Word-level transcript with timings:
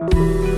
Música 0.00 0.49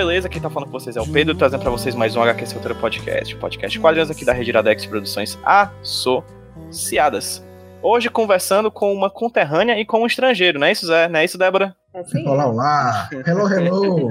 beleza? 0.00 0.30
Quem 0.30 0.40
tá 0.40 0.48
falando 0.48 0.70
com 0.70 0.80
vocês 0.80 0.96
é 0.96 1.00
o 1.00 1.06
Pedro, 1.06 1.34
trazendo 1.34 1.60
para 1.60 1.70
vocês 1.70 1.94
mais 1.94 2.16
um 2.16 2.22
HQ 2.22 2.54
Roteiro 2.54 2.74
Podcast, 2.76 3.36
podcast 3.36 3.78
quadrinhos 3.78 4.10
aqui 4.10 4.24
da 4.24 4.32
Rede 4.32 4.48
Iradex 4.48 4.86
Produções 4.86 5.38
Associadas. 5.44 7.44
Hoje 7.82 8.08
conversando 8.08 8.70
com 8.70 8.94
uma 8.94 9.10
conterrânea 9.10 9.78
e 9.78 9.84
com 9.84 10.00
um 10.00 10.06
estrangeiro, 10.06 10.58
não 10.58 10.66
é 10.66 10.72
isso, 10.72 10.86
Zé? 10.86 11.06
Não 11.06 11.20
é 11.20 11.26
isso, 11.26 11.36
Débora? 11.36 11.76
É 11.92 12.02
sim. 12.04 12.26
Olá, 12.26 12.46
olá! 12.46 13.10
Hello, 13.26 13.46
hello! 13.46 14.10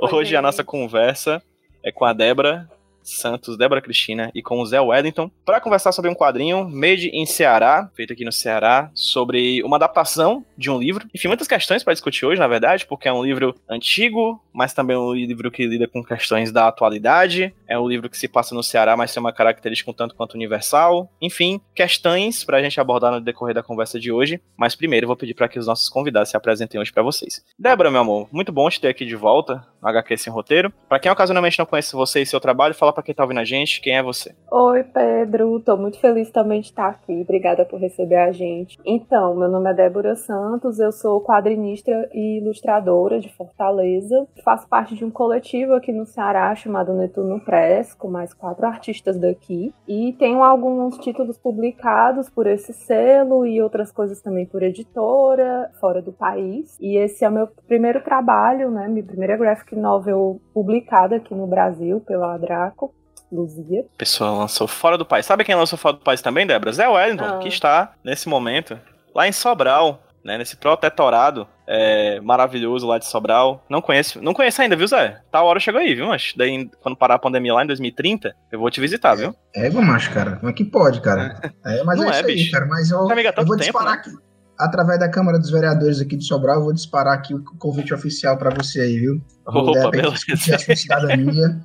Hoje 0.12 0.36
a 0.36 0.42
nossa 0.42 0.62
conversa 0.62 1.42
é 1.82 1.90
com 1.90 2.04
a 2.04 2.12
Débora, 2.12 2.68
Santos, 3.02 3.56
Débora 3.56 3.80
Cristina 3.80 4.30
e 4.34 4.42
com 4.42 4.60
o 4.60 4.66
Zé 4.66 4.80
Wellington 4.80 5.30
para 5.44 5.60
conversar 5.60 5.92
sobre 5.92 6.10
um 6.10 6.14
quadrinho 6.14 6.68
Made 6.68 7.10
in 7.12 7.26
Ceará, 7.26 7.90
feito 7.94 8.12
aqui 8.12 8.24
no 8.24 8.32
Ceará, 8.32 8.90
sobre 8.94 9.62
uma 9.62 9.76
adaptação 9.76 10.44
de 10.56 10.70
um 10.70 10.78
livro. 10.78 11.06
Enfim, 11.14 11.28
muitas 11.28 11.48
questões 11.48 11.82
para 11.82 11.92
discutir 11.92 12.26
hoje, 12.26 12.40
na 12.40 12.48
verdade, 12.48 12.86
porque 12.86 13.08
é 13.08 13.12
um 13.12 13.24
livro 13.24 13.54
antigo, 13.68 14.42
mas 14.52 14.72
também 14.72 14.96
um 14.96 15.12
livro 15.12 15.50
que 15.50 15.66
lida 15.66 15.86
com 15.86 16.04
questões 16.04 16.52
da 16.52 16.68
atualidade. 16.68 17.54
É 17.70 17.78
um 17.78 17.86
livro 17.86 18.10
que 18.10 18.18
se 18.18 18.26
passa 18.26 18.52
no 18.52 18.64
Ceará, 18.64 18.96
mas 18.96 19.14
tem 19.14 19.20
uma 19.20 19.32
característica 19.32 19.88
um 19.88 19.94
tanto 19.94 20.16
quanto 20.16 20.34
universal. 20.34 21.08
Enfim, 21.22 21.60
questões 21.72 22.42
para 22.42 22.56
a 22.56 22.62
gente 22.62 22.80
abordar 22.80 23.12
no 23.12 23.20
decorrer 23.20 23.54
da 23.54 23.62
conversa 23.62 24.00
de 24.00 24.10
hoje. 24.10 24.42
Mas 24.56 24.74
primeiro, 24.74 25.06
vou 25.06 25.16
pedir 25.16 25.34
para 25.34 25.48
que 25.48 25.56
os 25.56 25.68
nossos 25.68 25.88
convidados 25.88 26.30
se 26.30 26.36
apresentem 26.36 26.80
hoje 26.80 26.92
para 26.92 27.04
vocês. 27.04 27.44
Débora, 27.56 27.88
meu 27.88 28.00
amor, 28.00 28.28
muito 28.32 28.50
bom 28.50 28.68
te 28.68 28.80
ter 28.80 28.88
aqui 28.88 29.06
de 29.06 29.14
volta 29.14 29.64
no 29.80 29.88
HQ 29.88 30.16
Sem 30.16 30.32
Roteiro. 30.32 30.72
Para 30.88 30.98
quem 30.98 31.12
ocasionalmente 31.12 31.60
não 31.60 31.66
conhece 31.66 31.94
você 31.94 32.22
e 32.22 32.26
seu 32.26 32.40
trabalho, 32.40 32.74
fala 32.74 32.92
para 32.92 33.04
quem 33.04 33.14
tá 33.14 33.22
ouvindo 33.22 33.38
a 33.38 33.44
gente, 33.44 33.80
quem 33.80 33.96
é 33.96 34.02
você? 34.02 34.34
Oi, 34.50 34.82
Pedro. 34.82 35.60
Tô 35.60 35.76
muito 35.76 36.00
feliz 36.00 36.28
também 36.30 36.60
de 36.60 36.66
estar 36.66 36.88
aqui. 36.88 37.20
Obrigada 37.22 37.64
por 37.64 37.78
receber 37.80 38.16
a 38.16 38.32
gente. 38.32 38.78
Então, 38.84 39.36
meu 39.36 39.48
nome 39.48 39.70
é 39.70 39.74
Débora 39.74 40.16
Santos, 40.16 40.80
eu 40.80 40.90
sou 40.90 41.20
quadrinista 41.22 41.92
e 42.12 42.38
ilustradora 42.38 43.20
de 43.20 43.28
Fortaleza. 43.28 44.26
Faço 44.44 44.68
parte 44.68 44.96
de 44.96 45.04
um 45.04 45.10
coletivo 45.10 45.74
aqui 45.74 45.92
no 45.92 46.04
Ceará 46.04 46.52
chamado 46.56 46.92
Netuno 46.94 47.40
Press, 47.60 47.94
com 47.94 48.08
mais 48.08 48.32
quatro 48.32 48.66
artistas 48.66 49.18
daqui. 49.18 49.74
E 49.86 50.14
tenho 50.18 50.42
alguns 50.42 50.96
títulos 50.98 51.36
publicados 51.36 52.30
por 52.30 52.46
esse 52.46 52.72
selo 52.72 53.46
e 53.46 53.60
outras 53.60 53.92
coisas 53.92 54.20
também 54.22 54.46
por 54.46 54.62
editora, 54.62 55.70
fora 55.78 56.00
do 56.00 56.12
país. 56.12 56.76
E 56.80 56.96
esse 56.96 57.24
é 57.24 57.28
o 57.28 57.32
meu 57.32 57.46
primeiro 57.68 58.02
trabalho, 58.02 58.70
né? 58.70 58.88
Minha 58.88 59.04
primeira 59.04 59.36
graphic 59.36 59.76
novel 59.76 60.40
publicada 60.54 61.16
aqui 61.16 61.34
no 61.34 61.46
Brasil 61.46 62.00
pela 62.00 62.36
Draco. 62.38 62.94
Luzia. 63.30 63.86
Pessoa 63.96 64.30
lançou 64.32 64.66
fora 64.66 64.98
do 64.98 65.06
país. 65.06 65.24
Sabe 65.24 65.44
quem 65.44 65.54
lançou 65.54 65.78
fora 65.78 65.96
do 65.96 66.02
país 66.02 66.20
também, 66.20 66.44
Débora? 66.44 66.72
Zé 66.72 66.88
Wellington, 66.88 67.24
ah. 67.24 67.38
que 67.38 67.46
está, 67.46 67.92
nesse 68.02 68.28
momento, 68.28 68.76
lá 69.14 69.28
em 69.28 69.30
Sobral, 69.30 70.00
né, 70.24 70.36
nesse 70.36 70.56
protetorado 70.56 71.46
é, 71.72 72.20
maravilhoso 72.20 72.84
lá 72.84 72.98
de 72.98 73.06
Sobral. 73.06 73.64
Não 73.70 73.80
conheço, 73.80 74.20
não 74.20 74.34
conheço 74.34 74.60
ainda, 74.60 74.74
viu, 74.74 74.88
Zé? 74.88 75.20
Tá 75.30 75.38
a 75.38 75.44
hora 75.44 75.60
chegou 75.60 75.80
aí, 75.80 75.94
viu, 75.94 76.08
mas 76.08 76.34
daí 76.36 76.68
quando 76.80 76.96
parar 76.96 77.14
a 77.14 77.18
pandemia 77.18 77.54
lá 77.54 77.62
em 77.62 77.68
2030, 77.68 78.34
eu 78.50 78.58
vou 78.58 78.68
te 78.70 78.80
visitar, 78.80 79.14
viu? 79.14 79.32
É, 79.54 79.68
é 79.68 79.70
macho, 79.70 80.12
cara. 80.12 80.36
Como 80.36 80.50
é 80.50 80.52
que 80.52 80.64
pode, 80.64 81.00
cara? 81.00 81.40
É, 81.64 81.84
mas 81.84 81.98
não 81.98 82.10
é, 82.10 82.16
é 82.16 82.20
isso 82.20 82.26
aí, 82.26 82.50
cara. 82.50 82.66
Mas 82.66 82.90
eu, 82.90 83.08
eu 83.08 83.46
vou 83.46 83.56
disparar 83.56 84.02
tempo, 84.02 84.16
né? 84.16 84.16
aqui 84.16 84.30
através 84.60 84.98
da 84.98 85.08
Câmara 85.08 85.38
dos 85.38 85.50
Vereadores 85.50 86.00
aqui 86.00 86.16
de 86.16 86.24
Sobral, 86.24 86.56
eu 86.56 86.64
vou 86.64 86.72
disparar 86.72 87.14
aqui 87.14 87.34
o 87.34 87.42
convite 87.58 87.94
oficial 87.94 88.36
para 88.36 88.50
você 88.50 88.80
aí, 88.80 88.98
viu? 88.98 89.20
Vou 89.46 89.70
Opa, 89.70 89.90
beleza. 89.90 90.14
a 90.54 90.58
sua 90.58 90.76
cidadania. 90.76 91.58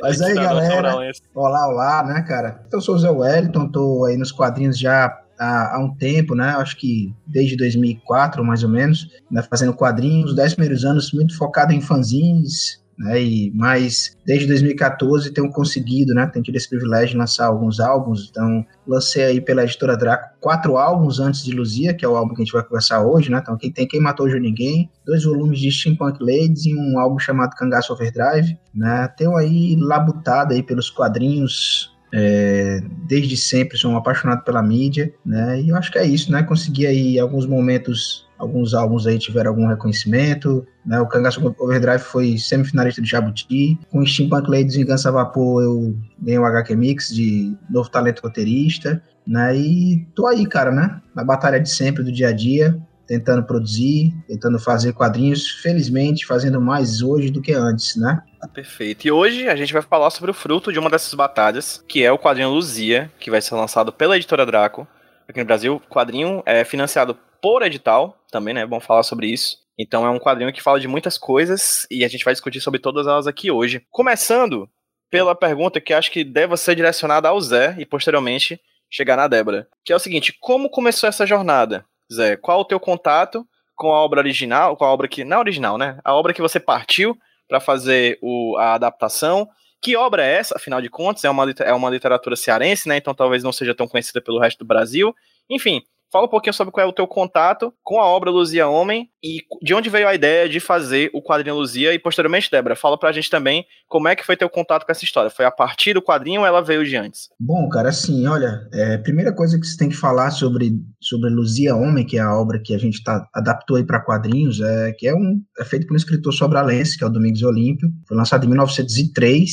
Mas 0.00 0.22
aí, 0.22 0.34
galera. 0.34 0.94
Olá, 1.34 1.68
olá, 1.68 2.04
né, 2.04 2.22
cara? 2.22 2.62
Então, 2.66 2.78
eu 2.78 2.82
sou 2.82 2.94
o 2.94 2.98
Zé 2.98 3.10
Wellington, 3.10 3.68
tô 3.68 4.04
aí 4.04 4.16
nos 4.16 4.30
quadrinhos 4.30 4.78
já 4.78 5.20
há, 5.40 5.76
há, 5.76 5.78
um 5.80 5.94
tempo, 5.94 6.34
né? 6.34 6.50
Acho 6.50 6.76
que 6.76 7.14
desde 7.26 7.56
2004, 7.56 8.44
mais 8.44 8.62
ou 8.62 8.68
menos, 8.68 9.08
né? 9.30 9.42
fazendo 9.42 9.72
quadrinhos. 9.72 10.30
Os 10.30 10.36
dez 10.36 10.54
primeiros 10.54 10.84
anos 10.84 11.12
muito 11.12 11.36
focado 11.36 11.72
em 11.72 11.80
fanzines, 11.80 12.78
né? 12.98 13.22
E, 13.22 13.50
mas 13.54 14.14
desde 14.26 14.46
2014 14.46 15.32
tenho 15.32 15.50
conseguido, 15.50 16.12
né? 16.12 16.26
Tenho 16.26 16.44
tido 16.44 16.56
esse 16.56 16.68
privilégio 16.68 17.10
de 17.10 17.16
lançar 17.16 17.46
alguns 17.46 17.80
álbuns. 17.80 18.28
Então, 18.30 18.64
lancei 18.86 19.24
aí 19.24 19.40
pela 19.40 19.64
editora 19.64 19.96
Draco 19.96 20.38
quatro 20.38 20.76
álbuns 20.76 21.18
antes 21.18 21.42
de 21.42 21.52
Luzia, 21.52 21.94
que 21.94 22.04
é 22.04 22.08
o 22.08 22.16
álbum 22.16 22.34
que 22.34 22.42
a 22.42 22.44
gente 22.44 22.52
vai 22.52 22.62
conversar 22.62 23.02
hoje, 23.02 23.30
né? 23.30 23.38
Então, 23.42 23.56
quem 23.56 23.72
tem 23.72 23.88
Quem 23.88 24.00
Matou 24.00 24.26
Hoje 24.26 24.38
Ninguém, 24.38 24.90
dois 25.06 25.24
volumes 25.24 25.58
de 25.58 25.72
Steampunk 25.72 26.18
Ladies 26.20 26.66
e 26.66 26.74
um 26.74 26.98
álbum 26.98 27.18
chamado 27.18 27.56
Cangaço 27.56 27.92
Overdrive, 27.94 28.58
né? 28.74 29.08
Tenho 29.16 29.34
aí 29.34 29.74
labutada 29.80 30.54
aí 30.54 30.62
pelos 30.62 30.90
quadrinhos 30.90 31.90
é, 32.12 32.80
desde 33.06 33.36
sempre 33.36 33.78
sou 33.78 33.90
um 33.90 33.96
apaixonado 33.96 34.44
pela 34.44 34.62
mídia, 34.62 35.12
né? 35.24 35.60
E 35.60 35.68
eu 35.68 35.76
acho 35.76 35.90
que 35.90 35.98
é 35.98 36.06
isso, 36.06 36.30
né? 36.32 36.42
Consegui 36.42 36.86
aí 36.86 37.18
alguns 37.18 37.46
momentos, 37.46 38.28
alguns 38.38 38.74
álbuns 38.74 39.06
aí 39.06 39.18
tiveram 39.18 39.50
algum 39.50 39.66
reconhecimento, 39.66 40.66
né? 40.84 41.00
O 41.00 41.06
Cangaço 41.06 41.54
Overdrive 41.58 42.02
foi 42.02 42.38
semifinalista 42.38 43.00
de 43.00 43.08
Jabuti. 43.08 43.78
Com 43.90 44.04
Steampunk 44.04 44.50
Ladies 44.50 44.76
Vingança 44.76 45.12
Vapor 45.12 45.62
eu 45.62 45.96
ganhei 46.20 46.38
o 46.38 46.44
HQ 46.44 46.74
Mix 46.74 47.14
de 47.14 47.56
Novo 47.68 47.88
Talento 47.90 48.20
Roteirista, 48.22 49.02
né? 49.26 49.56
E 49.56 50.06
tô 50.14 50.26
aí, 50.26 50.46
cara, 50.46 50.72
né? 50.72 51.00
Na 51.14 51.22
batalha 51.22 51.60
de 51.60 51.70
sempre, 51.70 52.02
do 52.02 52.12
dia 52.12 52.28
a 52.28 52.32
dia, 52.32 52.76
tentando 53.10 53.42
produzir, 53.42 54.14
tentando 54.28 54.56
fazer 54.56 54.92
quadrinhos, 54.92 55.48
felizmente 55.48 56.24
fazendo 56.24 56.60
mais 56.60 57.02
hoje 57.02 57.28
do 57.28 57.42
que 57.42 57.52
antes, 57.52 57.96
né? 57.96 58.22
Perfeito. 58.54 59.04
E 59.04 59.10
hoje 59.10 59.48
a 59.48 59.56
gente 59.56 59.72
vai 59.72 59.82
falar 59.82 60.10
sobre 60.10 60.30
o 60.30 60.34
fruto 60.34 60.72
de 60.72 60.78
uma 60.78 60.88
dessas 60.88 61.12
batalhas, 61.14 61.84
que 61.88 62.04
é 62.04 62.12
o 62.12 62.18
quadrinho 62.18 62.50
Luzia, 62.50 63.10
que 63.18 63.28
vai 63.28 63.42
ser 63.42 63.56
lançado 63.56 63.92
pela 63.92 64.16
editora 64.16 64.46
Draco 64.46 64.86
aqui 65.28 65.40
no 65.40 65.44
Brasil. 65.44 65.74
O 65.74 65.92
quadrinho 65.92 66.40
é 66.46 66.64
financiado 66.64 67.18
por 67.42 67.62
edital, 67.62 68.16
também, 68.30 68.54
né? 68.54 68.60
É 68.60 68.66
bom 68.66 68.78
falar 68.78 69.02
sobre 69.02 69.26
isso. 69.26 69.58
Então 69.76 70.06
é 70.06 70.10
um 70.10 70.20
quadrinho 70.20 70.52
que 70.52 70.62
fala 70.62 70.78
de 70.78 70.86
muitas 70.86 71.18
coisas 71.18 71.88
e 71.90 72.04
a 72.04 72.08
gente 72.08 72.24
vai 72.24 72.32
discutir 72.32 72.60
sobre 72.60 72.78
todas 72.78 73.08
elas 73.08 73.26
aqui 73.26 73.50
hoje. 73.50 73.82
Começando 73.90 74.70
pela 75.10 75.34
pergunta 75.34 75.80
que 75.80 75.92
acho 75.92 76.12
que 76.12 76.22
deve 76.22 76.56
ser 76.56 76.76
direcionada 76.76 77.28
ao 77.28 77.40
Zé 77.40 77.74
e 77.76 77.84
posteriormente 77.84 78.60
chegar 78.88 79.16
na 79.16 79.26
Débora, 79.26 79.66
que 79.84 79.92
é 79.92 79.96
o 79.96 80.00
seguinte: 80.00 80.32
como 80.38 80.70
começou 80.70 81.08
essa 81.08 81.26
jornada? 81.26 81.84
Zé, 82.12 82.36
qual 82.36 82.60
o 82.60 82.64
teu 82.64 82.80
contato 82.80 83.46
com 83.76 83.92
a 83.92 84.04
obra 84.04 84.20
original, 84.20 84.76
com 84.76 84.84
a 84.84 84.92
obra 84.92 85.08
que. 85.08 85.24
Não 85.24 85.38
é 85.38 85.40
original, 85.40 85.78
né? 85.78 85.98
A 86.04 86.14
obra 86.14 86.34
que 86.34 86.42
você 86.42 86.60
partiu 86.60 87.16
para 87.48 87.60
fazer 87.60 88.18
o, 88.20 88.56
a 88.58 88.74
adaptação. 88.74 89.48
Que 89.82 89.96
obra 89.96 90.22
é 90.22 90.34
essa, 90.34 90.56
afinal 90.56 90.82
de 90.82 90.90
contas? 90.90 91.24
É 91.24 91.30
uma, 91.30 91.50
é 91.60 91.72
uma 91.72 91.88
literatura 91.88 92.36
cearense, 92.36 92.86
né? 92.86 92.98
Então 92.98 93.14
talvez 93.14 93.42
não 93.42 93.52
seja 93.52 93.74
tão 93.74 93.88
conhecida 93.88 94.20
pelo 94.20 94.38
resto 94.38 94.58
do 94.58 94.66
Brasil. 94.66 95.14
Enfim, 95.48 95.82
Fala 96.12 96.26
um 96.26 96.28
pouquinho 96.30 96.52
sobre 96.52 96.72
qual 96.72 96.84
é 96.84 96.88
o 96.88 96.92
teu 96.92 97.06
contato 97.06 97.72
com 97.84 98.00
a 98.00 98.04
obra 98.04 98.30
Luzia 98.30 98.66
Homem 98.66 99.08
e 99.22 99.42
de 99.62 99.72
onde 99.72 99.88
veio 99.88 100.08
a 100.08 100.14
ideia 100.14 100.48
de 100.48 100.58
fazer 100.58 101.08
o 101.14 101.22
quadrinho 101.22 101.54
Luzia. 101.54 101.94
E 101.94 102.00
posteriormente, 102.00 102.50
Débora, 102.50 102.74
fala 102.74 102.98
pra 102.98 103.12
gente 103.12 103.30
também 103.30 103.64
como 103.86 104.08
é 104.08 104.16
que 104.16 104.26
foi 104.26 104.36
teu 104.36 104.50
contato 104.50 104.84
com 104.84 104.90
essa 104.90 105.04
história. 105.04 105.30
Foi 105.30 105.44
a 105.44 105.52
partir 105.52 105.94
do 105.94 106.02
quadrinho 106.02 106.40
ou 106.40 106.46
ela 106.46 106.60
veio 106.60 106.84
de 106.84 106.96
antes? 106.96 107.28
Bom, 107.38 107.68
cara, 107.68 107.90
assim, 107.90 108.26
olha, 108.26 108.68
é, 108.72 108.98
primeira 108.98 109.32
coisa 109.32 109.58
que 109.58 109.64
você 109.64 109.76
tem 109.76 109.88
que 109.88 109.96
falar 109.96 110.32
sobre, 110.32 110.72
sobre 111.00 111.30
Luzia 111.30 111.76
Homem, 111.76 112.04
que 112.04 112.18
é 112.18 112.20
a 112.20 112.36
obra 112.36 112.60
que 112.60 112.74
a 112.74 112.78
gente 112.78 113.04
tá, 113.04 113.24
adaptou 113.32 113.76
aí 113.76 113.84
para 113.84 114.04
quadrinhos, 114.04 114.60
é 114.60 114.92
que 114.98 115.06
é, 115.06 115.14
um, 115.14 115.40
é 115.60 115.64
feito 115.64 115.86
por 115.86 115.94
um 115.94 115.96
escritor 115.96 116.32
sobralense, 116.34 116.98
que 116.98 117.04
é 117.04 117.06
o 117.06 117.10
Domingos 117.10 117.44
Olímpio. 117.44 117.88
Foi 118.08 118.16
lançado 118.16 118.44
em 118.44 118.48
1903, 118.48 119.48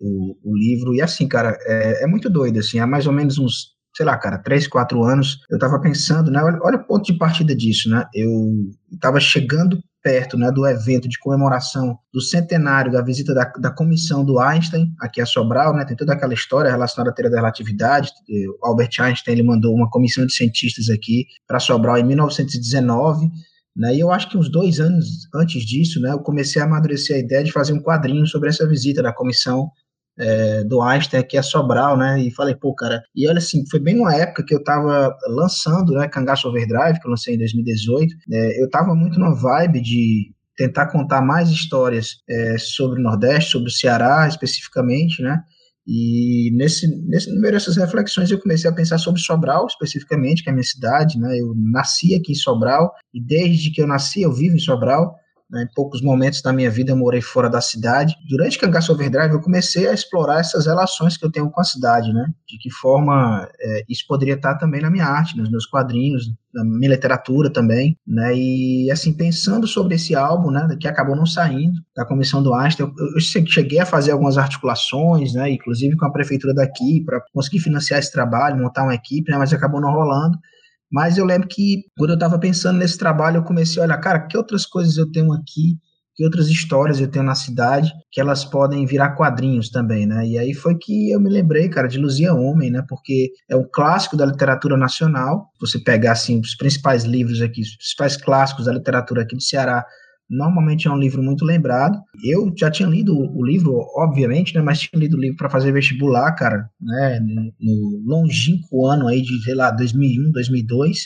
o, 0.00 0.36
o 0.42 0.56
livro. 0.56 0.92
E 0.92 1.00
assim, 1.00 1.28
cara, 1.28 1.56
é, 1.66 2.02
é 2.02 2.06
muito 2.08 2.28
doido, 2.28 2.58
assim, 2.58 2.80
há 2.80 2.86
mais 2.86 3.06
ou 3.06 3.12
menos 3.12 3.38
uns 3.38 3.78
sei 4.00 4.06
lá, 4.06 4.16
cara, 4.16 4.38
três, 4.38 4.66
quatro 4.66 5.04
anos, 5.04 5.40
eu 5.50 5.58
tava 5.58 5.78
pensando, 5.78 6.30
né? 6.30 6.42
Olha, 6.42 6.58
olha 6.62 6.76
o 6.78 6.84
ponto 6.86 7.04
de 7.04 7.18
partida 7.18 7.54
disso, 7.54 7.90
né? 7.90 8.06
Eu 8.14 8.30
tava 8.98 9.20
chegando 9.20 9.78
perto 10.02 10.38
né, 10.38 10.50
do 10.50 10.66
evento 10.66 11.06
de 11.06 11.18
comemoração 11.18 11.98
do 12.10 12.18
centenário 12.18 12.90
da 12.90 13.02
visita 13.02 13.34
da, 13.34 13.44
da 13.58 13.70
comissão 13.70 14.24
do 14.24 14.38
Einstein 14.38 14.94
aqui 14.98 15.20
a 15.20 15.26
Sobral, 15.26 15.76
né, 15.76 15.84
tem 15.84 15.94
toda 15.94 16.14
aquela 16.14 16.32
história 16.32 16.70
relacionada 16.70 17.10
à 17.10 17.12
teoria 17.12 17.30
da 17.30 17.36
relatividade. 17.36 18.10
O 18.62 18.66
Albert 18.66 18.92
Einstein 18.98 19.34
ele 19.34 19.42
mandou 19.42 19.74
uma 19.74 19.90
comissão 19.90 20.24
de 20.24 20.32
cientistas 20.32 20.88
aqui 20.88 21.26
para 21.46 21.60
Sobral 21.60 21.98
em 21.98 22.04
1919. 22.04 23.28
Né, 23.76 23.96
e 23.96 24.00
eu 24.00 24.10
acho 24.10 24.30
que 24.30 24.38
uns 24.38 24.50
dois 24.50 24.80
anos 24.80 25.28
antes 25.34 25.62
disso, 25.62 26.00
né, 26.00 26.10
eu 26.12 26.20
comecei 26.20 26.62
a 26.62 26.64
amadurecer 26.64 27.16
a 27.16 27.18
ideia 27.18 27.44
de 27.44 27.52
fazer 27.52 27.74
um 27.74 27.82
quadrinho 27.82 28.26
sobre 28.26 28.48
essa 28.48 28.66
visita 28.66 29.02
da 29.02 29.12
comissão 29.12 29.70
é, 30.18 30.64
do 30.64 30.82
Einstein 30.82 31.20
aqui 31.20 31.36
a 31.38 31.42
Sobral, 31.42 31.96
né? 31.96 32.20
E 32.20 32.30
falei, 32.30 32.54
pô, 32.54 32.74
cara. 32.74 33.02
E 33.14 33.28
olha 33.28 33.38
assim, 33.38 33.64
foi 33.70 33.80
bem 33.80 33.96
numa 33.96 34.14
época 34.14 34.44
que 34.44 34.54
eu 34.54 34.62
tava 34.62 35.16
lançando, 35.28 35.94
né? 35.94 36.08
Cangaço 36.08 36.48
Overdrive, 36.48 37.00
que 37.00 37.06
eu 37.06 37.10
lancei 37.10 37.34
em 37.34 37.38
2018. 37.38 38.14
É, 38.32 38.62
eu 38.62 38.68
tava 38.70 38.94
muito 38.94 39.18
numa 39.18 39.34
vibe 39.34 39.80
de 39.80 40.32
tentar 40.56 40.88
contar 40.88 41.22
mais 41.22 41.48
histórias 41.48 42.18
é, 42.28 42.58
sobre 42.58 43.00
o 43.00 43.02
Nordeste, 43.02 43.52
sobre 43.52 43.68
o 43.68 43.72
Ceará 43.72 44.28
especificamente, 44.28 45.22
né? 45.22 45.42
E 45.86 46.50
nesse, 46.54 46.86
nesse 47.08 47.34
número 47.34 47.54
dessas 47.54 47.76
reflexões 47.76 48.30
eu 48.30 48.38
comecei 48.38 48.68
a 48.70 48.74
pensar 48.74 48.98
sobre 48.98 49.20
Sobral, 49.20 49.66
especificamente, 49.66 50.42
que 50.42 50.50
é 50.50 50.52
a 50.52 50.54
minha 50.54 50.62
cidade, 50.62 51.18
né? 51.18 51.38
Eu 51.38 51.54
nasci 51.56 52.14
aqui 52.14 52.32
em 52.32 52.36
Sobral 52.36 52.92
e 53.14 53.20
desde 53.20 53.72
que 53.72 53.80
eu 53.80 53.86
nasci 53.86 54.22
eu 54.22 54.32
vivo 54.32 54.56
em 54.56 54.60
Sobral. 54.60 55.16
Né, 55.50 55.64
em 55.64 55.74
poucos 55.74 56.00
momentos 56.00 56.40
da 56.42 56.52
minha 56.52 56.70
vida 56.70 56.92
eu 56.92 56.96
morei 56.96 57.20
fora 57.20 57.50
da 57.50 57.60
cidade. 57.60 58.14
Durante 58.28 58.56
Cangaço 58.56 58.92
Overdrive 58.92 59.34
eu 59.34 59.40
comecei 59.40 59.88
a 59.88 59.92
explorar 59.92 60.38
essas 60.38 60.66
relações 60.66 61.16
que 61.16 61.24
eu 61.26 61.30
tenho 61.30 61.50
com 61.50 61.60
a 61.60 61.64
cidade, 61.64 62.12
né? 62.12 62.24
De 62.48 62.56
que 62.56 62.70
forma 62.70 63.48
é, 63.60 63.84
isso 63.88 64.04
poderia 64.06 64.34
estar 64.34 64.54
também 64.56 64.80
na 64.80 64.88
minha 64.88 65.06
arte, 65.06 65.36
nos 65.36 65.50
meus 65.50 65.66
quadrinhos, 65.66 66.30
na 66.54 66.64
minha 66.64 66.90
literatura 66.90 67.52
também, 67.52 67.96
né? 68.06 68.32
E 68.32 68.88
assim 68.92 69.12
pensando 69.12 69.66
sobre 69.66 69.96
esse 69.96 70.14
álbum, 70.14 70.52
né? 70.52 70.68
Que 70.80 70.86
acabou 70.86 71.16
não 71.16 71.26
saindo 71.26 71.80
da 71.96 72.06
comissão 72.06 72.40
do 72.40 72.54
Einstein, 72.54 72.86
eu, 72.86 73.06
eu 73.14 73.20
cheguei 73.20 73.80
a 73.80 73.86
fazer 73.86 74.12
algumas 74.12 74.38
articulações, 74.38 75.34
né? 75.34 75.50
Inclusive 75.50 75.96
com 75.96 76.06
a 76.06 76.12
prefeitura 76.12 76.54
daqui 76.54 77.02
para 77.04 77.20
conseguir 77.34 77.58
financiar 77.58 77.98
esse 77.98 78.12
trabalho, 78.12 78.56
montar 78.56 78.84
uma 78.84 78.94
equipe, 78.94 79.28
né? 79.32 79.36
Mas 79.36 79.52
acabou 79.52 79.80
não 79.80 79.90
rolando. 79.90 80.38
Mas 80.90 81.16
eu 81.16 81.24
lembro 81.24 81.48
que 81.48 81.82
quando 81.96 82.10
eu 82.10 82.14
estava 82.14 82.38
pensando 82.38 82.78
nesse 82.78 82.98
trabalho, 82.98 83.38
eu 83.38 83.44
comecei 83.44 83.80
a 83.80 83.84
olhar, 83.84 83.98
cara, 83.98 84.26
que 84.26 84.36
outras 84.36 84.66
coisas 84.66 84.96
eu 84.96 85.10
tenho 85.10 85.32
aqui, 85.32 85.78
que 86.16 86.24
outras 86.24 86.48
histórias 86.48 87.00
eu 87.00 87.08
tenho 87.08 87.24
na 87.24 87.34
cidade, 87.34 87.92
que 88.10 88.20
elas 88.20 88.44
podem 88.44 88.84
virar 88.84 89.14
quadrinhos 89.14 89.70
também, 89.70 90.04
né? 90.06 90.26
E 90.26 90.36
aí 90.36 90.52
foi 90.52 90.76
que 90.76 91.10
eu 91.10 91.20
me 91.20 91.30
lembrei, 91.30 91.68
cara, 91.68 91.88
de 91.88 91.98
Luzia 91.98 92.34
Homem, 92.34 92.70
né? 92.70 92.84
Porque 92.88 93.30
é 93.48 93.56
um 93.56 93.66
clássico 93.72 94.16
da 94.16 94.26
literatura 94.26 94.76
nacional. 94.76 95.46
Você 95.60 95.78
pegar, 95.78 96.12
assim, 96.12 96.40
os 96.40 96.56
principais 96.56 97.04
livros 97.04 97.40
aqui, 97.40 97.62
os 97.62 97.76
principais 97.76 98.16
clássicos 98.16 98.66
da 98.66 98.72
literatura 98.72 99.22
aqui 99.22 99.36
do 99.36 99.42
Ceará, 99.42 99.84
Normalmente 100.30 100.86
é 100.86 100.90
um 100.90 100.98
livro 100.98 101.22
muito 101.22 101.44
lembrado. 101.44 101.98
Eu 102.24 102.52
já 102.56 102.70
tinha 102.70 102.88
lido 102.88 103.12
o 103.12 103.44
livro, 103.44 103.74
obviamente, 103.96 104.54
né? 104.54 104.62
Mas 104.62 104.80
tinha 104.80 105.00
lido 105.00 105.16
o 105.16 105.20
livro 105.20 105.36
para 105.36 105.50
fazer 105.50 105.72
vestibular, 105.72 106.32
cara, 106.36 106.70
né? 106.80 107.20
No 107.58 108.02
longínquo 108.06 108.86
ano 108.86 109.08
aí 109.08 109.20
de, 109.20 109.42
sei 109.42 109.54
lá, 109.54 109.70
2001, 109.70 110.30
2002 110.30 111.04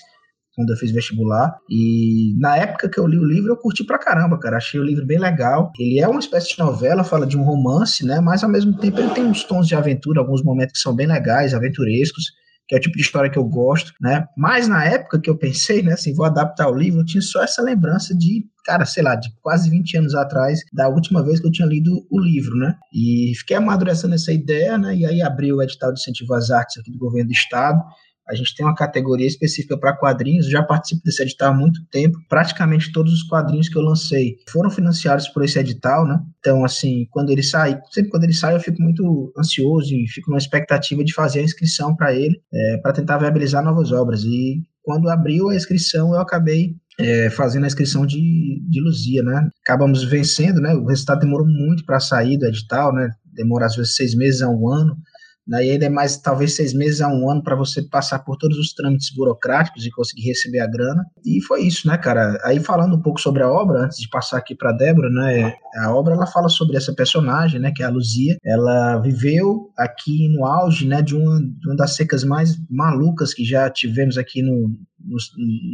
quando 0.55 0.71
eu 0.71 0.76
fiz 0.76 0.93
vestibular. 0.93 1.56
E 1.69 2.35
na 2.38 2.56
época 2.56 2.88
que 2.88 2.99
eu 2.99 3.06
li 3.06 3.19
o 3.19 3.25
livro, 3.25 3.50
eu 3.50 3.56
curti 3.56 3.85
pra 3.85 3.99
caramba, 3.99 4.38
cara. 4.38 4.56
Achei 4.56 4.79
o 4.79 4.85
livro 4.85 5.05
bem 5.05 5.19
legal. 5.19 5.73
Ele 5.79 5.99
é 5.99 6.06
uma 6.06 6.20
espécie 6.20 6.50
de 6.50 6.59
novela, 6.59 7.03
fala 7.03 7.27
de 7.27 7.37
um 7.37 7.43
romance, 7.43 8.05
né? 8.06 8.20
Mas 8.20 8.44
ao 8.44 8.50
mesmo 8.50 8.77
tempo 8.79 9.00
ele 9.00 9.11
tem 9.11 9.25
uns 9.25 9.43
tons 9.44 9.67
de 9.67 9.75
aventura, 9.75 10.20
alguns 10.20 10.43
momentos 10.43 10.75
que 10.75 10.79
são 10.79 10.94
bem 10.94 11.06
legais, 11.06 11.55
aventurescos 11.55 12.25
que 12.69 12.75
é 12.75 12.79
o 12.79 12.81
tipo 12.81 12.97
de 12.97 13.03
história 13.03 13.31
que 13.31 13.39
eu 13.39 13.45
gosto, 13.45 13.93
né? 14.01 14.27
Mas 14.37 14.69
na 14.69 14.85
época 14.85 15.21
que 15.21 15.29
eu 15.29 15.37
pensei, 15.37 15.83
né, 15.83 15.93
assim, 15.93 16.15
vou 16.15 16.25
adaptar 16.25 16.69
o 16.69 16.75
livro, 16.75 17.01
eu 17.01 17.05
tinha 17.05 17.21
só 17.21 17.43
essa 17.43 17.63
lembrança 17.63 18.17
de, 18.17 18.45
cara, 18.65 18.85
sei 18.87 19.03
lá, 19.03 19.15
de 19.15 19.29
quase 19.43 19.69
20 19.71 19.99
anos 19.99 20.15
atrás, 20.15 20.61
da 20.73 20.89
última 20.89 21.23
vez 21.23 21.41
que 21.41 21.47
eu 21.47 21.53
tinha 21.53 21.69
lido 21.69 22.07
o 22.11 22.21
livro, 22.21 22.57
né? 22.57 22.75
E 22.93 23.33
fiquei 23.37 23.57
amadurecendo 23.57 24.15
essa 24.15 24.33
ideia, 24.33 24.79
né? 24.79 24.97
E 24.97 25.05
aí 25.05 25.21
abri 25.21 25.53
o 25.53 25.63
edital 25.63 25.93
de 25.93 26.01
incentivo 26.01 26.35
às 26.35 26.51
artes 26.51 26.79
aqui 26.79 26.91
do 26.91 26.99
governo 26.99 27.29
do 27.29 27.35
estado, 27.35 27.83
a 28.29 28.35
gente 28.35 28.55
tem 28.55 28.65
uma 28.65 28.75
categoria 28.75 29.26
específica 29.26 29.79
para 29.79 29.97
quadrinhos, 29.97 30.49
já 30.49 30.62
participo 30.62 31.03
desse 31.05 31.23
edital 31.23 31.53
há 31.53 31.55
muito 31.55 31.85
tempo. 31.91 32.19
Praticamente 32.29 32.93
todos 32.93 33.12
os 33.12 33.23
quadrinhos 33.23 33.69
que 33.69 33.76
eu 33.76 33.82
lancei 33.82 34.37
foram 34.49 34.71
financiados 34.71 35.29
por 35.29 35.44
esse 35.44 35.59
edital, 35.59 36.06
né? 36.06 36.19
Então, 36.38 36.65
assim, 36.65 37.06
quando 37.11 37.31
ele 37.31 37.43
sai, 37.43 37.79
sempre 37.91 38.11
quando 38.11 38.25
ele 38.25 38.32
sai, 38.32 38.55
eu 38.55 38.61
fico 38.61 38.82
muito 38.82 39.32
ansioso 39.38 39.94
e 39.94 40.09
fico 40.09 40.31
numa 40.31 40.38
expectativa 40.38 41.05
de 41.05 41.12
fazer 41.12 41.41
a 41.41 41.44
inscrição 41.44 41.94
para 41.94 42.15
ele, 42.15 42.41
é, 42.53 42.79
para 42.79 42.93
tentar 42.93 43.19
viabilizar 43.19 43.62
novas 43.62 43.93
obras. 43.93 44.25
E 44.25 44.62
quando 44.82 45.11
abriu 45.11 45.50
a 45.50 45.56
inscrição, 45.56 46.15
eu 46.15 46.20
acabei 46.20 46.75
é, 46.99 47.29
fazendo 47.31 47.65
a 47.65 47.67
inscrição 47.67 48.06
de, 48.06 48.62
de 48.69 48.81
Luzia, 48.81 49.23
né? 49.23 49.49
Acabamos 49.62 50.05
vencendo, 50.05 50.61
né? 50.61 50.75
O 50.75 50.87
resultado 50.87 51.20
demorou 51.20 51.47
muito 51.47 51.85
para 51.85 52.00
sair 52.00 52.38
do 52.38 52.47
edital, 52.47 52.94
né? 52.94 53.11
Demora 53.35 53.67
às 53.67 53.77
vezes 53.77 53.97
seis 53.97 54.15
meses 54.15 54.43
a 54.43 54.49
um 54.49 54.69
ano. 54.69 54.97
Daí 55.46 55.70
ainda 55.70 55.87
é 55.87 55.91
mais 55.91 56.17
talvez 56.17 56.55
seis 56.55 56.73
meses 56.73 57.00
a 57.00 57.08
um 57.08 57.31
ano 57.31 57.43
para 57.43 57.55
você 57.55 57.82
passar 57.82 58.20
por 58.20 58.37
todos 58.37 58.58
os 58.58 58.73
trâmites 58.73 59.11
burocráticos 59.14 59.85
e 59.85 59.91
conseguir 59.91 60.23
receber 60.29 60.61
a 60.61 60.67
grana. 60.67 61.05
E 61.25 61.41
foi 61.43 61.62
isso, 61.62 61.87
né, 61.87 61.99
cara? 61.99 62.38
Aí 62.44 62.61
falando 62.61 62.96
um 62.96 63.02
pouco 63.02 63.20
sobre 63.20 63.43
a 63.43 63.50
obra, 63.50 63.85
antes 63.85 63.99
de 63.99 64.08
passar 64.08 64.38
aqui 64.38 64.55
para 64.55 64.73
Débora, 64.73 65.11
né? 65.11 65.55
A 65.76 65.94
obra 65.94 66.14
ela 66.14 66.26
fala 66.26 66.49
sobre 66.49 66.76
essa 66.76 66.94
personagem, 66.94 67.61
né, 67.61 67.73
que 67.75 67.82
é 67.82 67.87
a 67.87 67.91
Luzia. 67.91 68.37
Ela 68.44 68.99
viveu 68.99 69.70
aqui 69.76 70.29
no 70.29 70.46
auge, 70.46 70.87
né, 70.87 71.02
de 71.02 71.14
uma, 71.14 71.41
de 71.41 71.69
uma 71.69 71.76
das 71.76 71.94
secas 71.94 72.25
mais 72.25 72.56
malucas 72.70 73.35
que 73.35 73.44
já 73.44 73.69
tivemos 73.69 74.17
aqui 74.17 74.41
no, 74.41 74.70
no, 75.05 75.17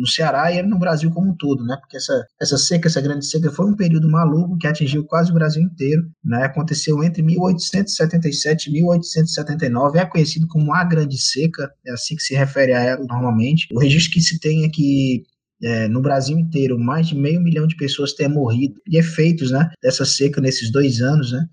no, 0.00 0.06
Ceará 0.06 0.52
e 0.52 0.62
no 0.62 0.78
Brasil 0.78 1.10
como 1.10 1.30
um 1.30 1.36
todo, 1.36 1.64
né? 1.64 1.76
Porque 1.80 1.96
essa, 1.96 2.26
essa 2.40 2.58
seca, 2.58 2.88
essa 2.88 3.00
grande 3.00 3.26
seca, 3.26 3.50
foi 3.50 3.66
um 3.66 3.76
período 3.76 4.10
maluco 4.10 4.58
que 4.58 4.66
atingiu 4.66 5.04
quase 5.04 5.30
o 5.30 5.34
Brasil 5.34 5.62
inteiro, 5.62 6.02
né? 6.24 6.44
Aconteceu 6.44 7.02
entre 7.02 7.22
1877 7.22 8.68
e 8.68 8.72
1879, 8.72 9.98
é 9.98 10.06
conhecido 10.06 10.46
como 10.48 10.74
a 10.74 10.84
Grande 10.84 11.18
Seca, 11.18 11.70
é 11.86 11.92
assim 11.92 12.16
que 12.16 12.22
se 12.22 12.34
refere 12.34 12.72
a 12.72 12.80
ela 12.80 13.04
normalmente. 13.04 13.68
O 13.72 13.78
registro 13.78 14.12
que 14.12 14.20
se 14.20 14.38
tem 14.40 14.64
é 14.64 14.68
que 14.68 15.22
é, 15.62 15.88
no 15.88 16.00
Brasil 16.00 16.38
inteiro, 16.38 16.78
mais 16.78 17.08
de 17.08 17.14
meio 17.14 17.40
milhão 17.40 17.66
de 17.66 17.76
pessoas 17.76 18.14
tenham 18.14 18.32
morrido 18.32 18.80
de 18.86 18.98
efeitos 18.98 19.50
né, 19.50 19.70
dessa 19.82 20.04
seca 20.04 20.40
nesses 20.40 20.72
dois 20.72 21.00
anos, 21.00 21.32
né? 21.32 21.46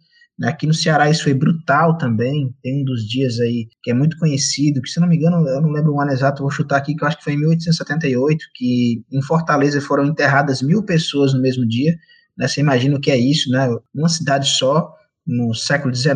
Aqui 0.44 0.68
no 0.68 0.74
Ceará 0.74 1.10
isso 1.10 1.24
foi 1.24 1.34
brutal 1.34 1.98
também. 1.98 2.54
Tem 2.62 2.82
um 2.82 2.84
dos 2.86 3.08
dias 3.08 3.40
aí 3.40 3.68
que 3.82 3.90
é 3.90 3.94
muito 3.94 4.18
conhecido, 4.18 4.82
que 4.82 4.90
se 4.90 5.00
não 5.00 5.08
me 5.08 5.16
engano, 5.16 5.48
eu 5.48 5.62
não 5.62 5.72
lembro 5.72 5.94
o 5.94 6.02
ano 6.02 6.12
exato, 6.12 6.44
vou 6.44 6.52
chutar 6.52 6.78
aqui, 6.78 6.96
que 6.96 7.04
eu 7.04 7.08
acho 7.08 7.18
que 7.18 7.24
foi 7.24 7.34
em 7.34 7.40
1878, 7.40 8.46
que 8.54 9.04
em 9.12 9.22
Fortaleza 9.24 9.82
foram 9.82 10.06
enterradas 10.06 10.62
mil 10.62 10.84
pessoas 10.84 11.34
no 11.34 11.42
mesmo 11.42 11.68
dia. 11.68 11.96
Né? 12.38 12.48
Você 12.48 12.62
imagina 12.62 12.96
o 12.96 13.02
que 13.02 13.10
é 13.10 13.18
isso, 13.18 13.50
né? 13.50 13.68
Uma 13.96 14.10
cidade 14.10 14.48
só, 14.48 14.94
no 15.26 15.54
século 15.54 15.94
XIX, 15.94 16.16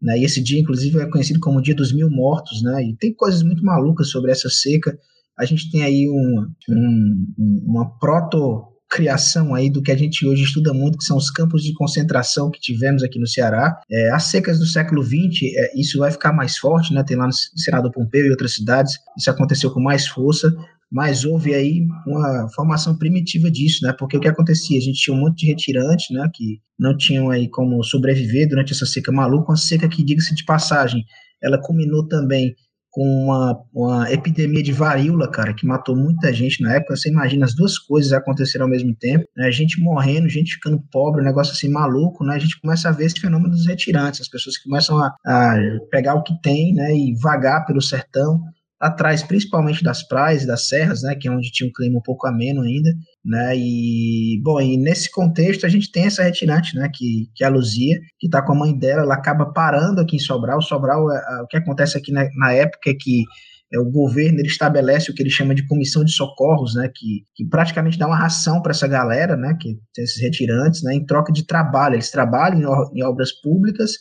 né? 0.00 0.18
E 0.18 0.24
esse 0.24 0.42
dia, 0.42 0.60
inclusive, 0.60 0.98
é 0.98 1.06
conhecido 1.06 1.40
como 1.40 1.58
o 1.58 1.62
Dia 1.62 1.74
dos 1.74 1.92
Mil 1.92 2.10
Mortos, 2.10 2.62
né? 2.62 2.82
E 2.82 2.96
tem 2.96 3.14
coisas 3.14 3.42
muito 3.42 3.64
malucas 3.64 4.08
sobre 4.08 4.30
essa 4.30 4.48
seca. 4.48 4.98
A 5.38 5.44
gente 5.44 5.70
tem 5.70 5.82
aí 5.82 6.08
um, 6.08 6.46
um, 6.68 7.64
uma 7.66 7.98
proto 7.98 8.69
criação 8.90 9.54
aí 9.54 9.70
do 9.70 9.80
que 9.80 9.92
a 9.92 9.96
gente 9.96 10.26
hoje 10.26 10.42
estuda 10.42 10.74
muito, 10.74 10.98
que 10.98 11.04
são 11.04 11.16
os 11.16 11.30
campos 11.30 11.62
de 11.62 11.72
concentração 11.72 12.50
que 12.50 12.60
tivemos 12.60 13.02
aqui 13.02 13.18
no 13.18 13.26
Ceará. 13.26 13.80
É, 13.90 14.10
as 14.10 14.24
secas 14.24 14.58
do 14.58 14.66
século 14.66 15.02
XX, 15.02 15.42
é, 15.54 15.80
isso 15.80 15.98
vai 15.98 16.10
ficar 16.10 16.32
mais 16.32 16.58
forte, 16.58 16.92
né? 16.92 17.04
Tem 17.04 17.16
lá 17.16 17.26
no 17.26 17.32
Senado 17.32 17.90
Pompeu 17.92 18.26
e 18.26 18.30
outras 18.30 18.54
cidades, 18.54 18.98
isso 19.16 19.30
aconteceu 19.30 19.70
com 19.70 19.80
mais 19.80 20.08
força, 20.08 20.52
mas 20.90 21.24
houve 21.24 21.54
aí 21.54 21.86
uma 22.04 22.48
formação 22.48 22.98
primitiva 22.98 23.48
disso, 23.48 23.86
né? 23.86 23.94
Porque 23.96 24.16
o 24.16 24.20
que 24.20 24.28
acontecia? 24.28 24.76
A 24.76 24.82
gente 24.82 25.00
tinha 25.00 25.16
um 25.16 25.20
monte 25.20 25.40
de 25.40 25.46
retirantes, 25.46 26.06
né? 26.10 26.28
Que 26.34 26.58
não 26.76 26.96
tinham 26.96 27.30
aí 27.30 27.48
como 27.48 27.82
sobreviver 27.84 28.48
durante 28.48 28.72
essa 28.72 28.86
seca 28.86 29.12
maluca, 29.12 29.52
uma 29.52 29.56
seca 29.56 29.88
que, 29.88 30.02
diga-se 30.02 30.34
de 30.34 30.44
passagem, 30.44 31.04
ela 31.40 31.60
culminou 31.62 32.06
também 32.08 32.54
com 32.90 33.02
uma, 33.02 33.62
uma 33.72 34.12
epidemia 34.12 34.62
de 34.62 34.72
varíola, 34.72 35.30
cara, 35.30 35.54
que 35.54 35.66
matou 35.66 35.96
muita 35.96 36.32
gente 36.32 36.62
na 36.62 36.74
época. 36.74 36.96
Você 36.96 37.08
imagina, 37.08 37.44
as 37.44 37.54
duas 37.54 37.78
coisas 37.78 38.12
aconteceram 38.12 38.64
ao 38.66 38.70
mesmo 38.70 38.94
tempo, 38.94 39.24
né? 39.36 39.50
Gente 39.52 39.80
morrendo, 39.80 40.28
gente 40.28 40.54
ficando 40.54 40.82
pobre, 40.90 41.22
um 41.22 41.24
negócio 41.24 41.52
assim 41.52 41.68
maluco, 41.68 42.24
né? 42.24 42.34
A 42.34 42.38
gente 42.38 42.60
começa 42.60 42.88
a 42.88 42.92
ver 42.92 43.06
esse 43.06 43.20
fenômeno 43.20 43.50
dos 43.50 43.66
retirantes, 43.66 44.20
as 44.20 44.28
pessoas 44.28 44.58
começam 44.58 44.98
a, 44.98 45.14
a 45.24 45.56
pegar 45.90 46.14
o 46.14 46.22
que 46.22 46.34
tem, 46.42 46.74
né? 46.74 46.94
E 46.94 47.14
vagar 47.20 47.64
pelo 47.64 47.80
sertão 47.80 48.40
atrás 48.80 49.22
principalmente 49.22 49.84
das 49.84 50.02
praias 50.02 50.42
e 50.42 50.46
das 50.46 50.66
serras, 50.66 51.02
né, 51.02 51.14
que 51.14 51.28
é 51.28 51.30
onde 51.30 51.52
tinha 51.52 51.68
um 51.68 51.72
clima 51.72 51.98
um 51.98 52.02
pouco 52.02 52.26
ameno 52.26 52.62
ainda, 52.62 52.90
né, 53.22 53.54
e, 53.54 54.40
bom, 54.42 54.58
e 54.58 54.78
nesse 54.78 55.10
contexto 55.10 55.66
a 55.66 55.68
gente 55.68 55.92
tem 55.92 56.06
essa 56.06 56.22
retirante, 56.22 56.74
né, 56.74 56.90
que, 56.92 57.28
que 57.34 57.44
é 57.44 57.46
a 57.46 57.50
Luzia, 57.50 58.00
que 58.18 58.26
está 58.26 58.40
com 58.40 58.52
a 58.52 58.58
mãe 58.58 58.76
dela, 58.76 59.02
ela 59.02 59.14
acaba 59.14 59.52
parando 59.52 60.00
aqui 60.00 60.16
em 60.16 60.20
Sobral, 60.20 60.62
Sobral, 60.62 61.12
é, 61.12 61.42
o 61.42 61.46
que 61.46 61.58
acontece 61.58 61.98
aqui 61.98 62.10
na, 62.10 62.26
na 62.38 62.52
época 62.52 62.88
é 62.88 62.94
que 62.94 63.24
é, 63.72 63.78
o 63.78 63.90
governo 63.90 64.38
ele 64.38 64.48
estabelece 64.48 65.10
o 65.10 65.14
que 65.14 65.22
ele 65.22 65.30
chama 65.30 65.54
de 65.54 65.66
comissão 65.66 66.02
de 66.02 66.12
socorros, 66.12 66.74
né, 66.74 66.90
que, 66.94 67.24
que 67.34 67.44
praticamente 67.44 67.98
dá 67.98 68.06
uma 68.06 68.18
ração 68.18 68.62
para 68.62 68.70
essa 68.70 68.88
galera, 68.88 69.36
né, 69.36 69.58
que 69.60 69.76
esses 69.98 70.22
retirantes, 70.22 70.82
né, 70.82 70.94
em 70.94 71.04
troca 71.04 71.30
de 71.30 71.46
trabalho, 71.46 71.96
eles 71.96 72.10
trabalham 72.10 72.58
em, 72.58 72.98
em 72.98 73.04
obras 73.04 73.30
públicas 73.42 73.92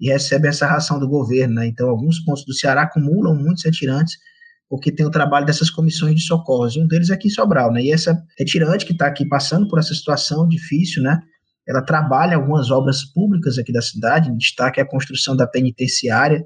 e 0.00 0.10
recebe 0.10 0.48
essa 0.48 0.66
ração 0.66 0.98
do 0.98 1.08
governo. 1.08 1.54
Né? 1.54 1.66
Então, 1.68 1.88
alguns 1.88 2.20
pontos 2.20 2.44
do 2.44 2.54
Ceará 2.54 2.82
acumulam 2.82 3.34
muitos 3.34 3.64
retirantes 3.64 4.16
porque 4.68 4.90
tem 4.90 5.06
o 5.06 5.10
trabalho 5.10 5.46
dessas 5.46 5.70
comissões 5.70 6.14
de 6.16 6.22
socorros, 6.22 6.74
e 6.74 6.80
um 6.80 6.86
deles 6.86 7.10
é 7.10 7.14
aqui 7.14 7.28
em 7.28 7.30
Sobral, 7.30 7.72
né? 7.72 7.82
E 7.82 7.92
essa 7.92 8.20
retirante 8.36 8.84
que 8.84 8.92
está 8.92 9.06
aqui 9.06 9.24
passando 9.24 9.68
por 9.68 9.78
essa 9.78 9.94
situação 9.94 10.46
difícil, 10.48 11.02
né? 11.02 11.20
Ela 11.68 11.82
trabalha 11.82 12.36
algumas 12.36 12.70
obras 12.70 13.04
públicas 13.04 13.58
aqui 13.58 13.72
da 13.72 13.82
cidade, 13.82 14.30
em 14.30 14.36
destaque 14.36 14.80
a 14.80 14.86
construção 14.86 15.36
da 15.36 15.46
penitenciária 15.46 16.44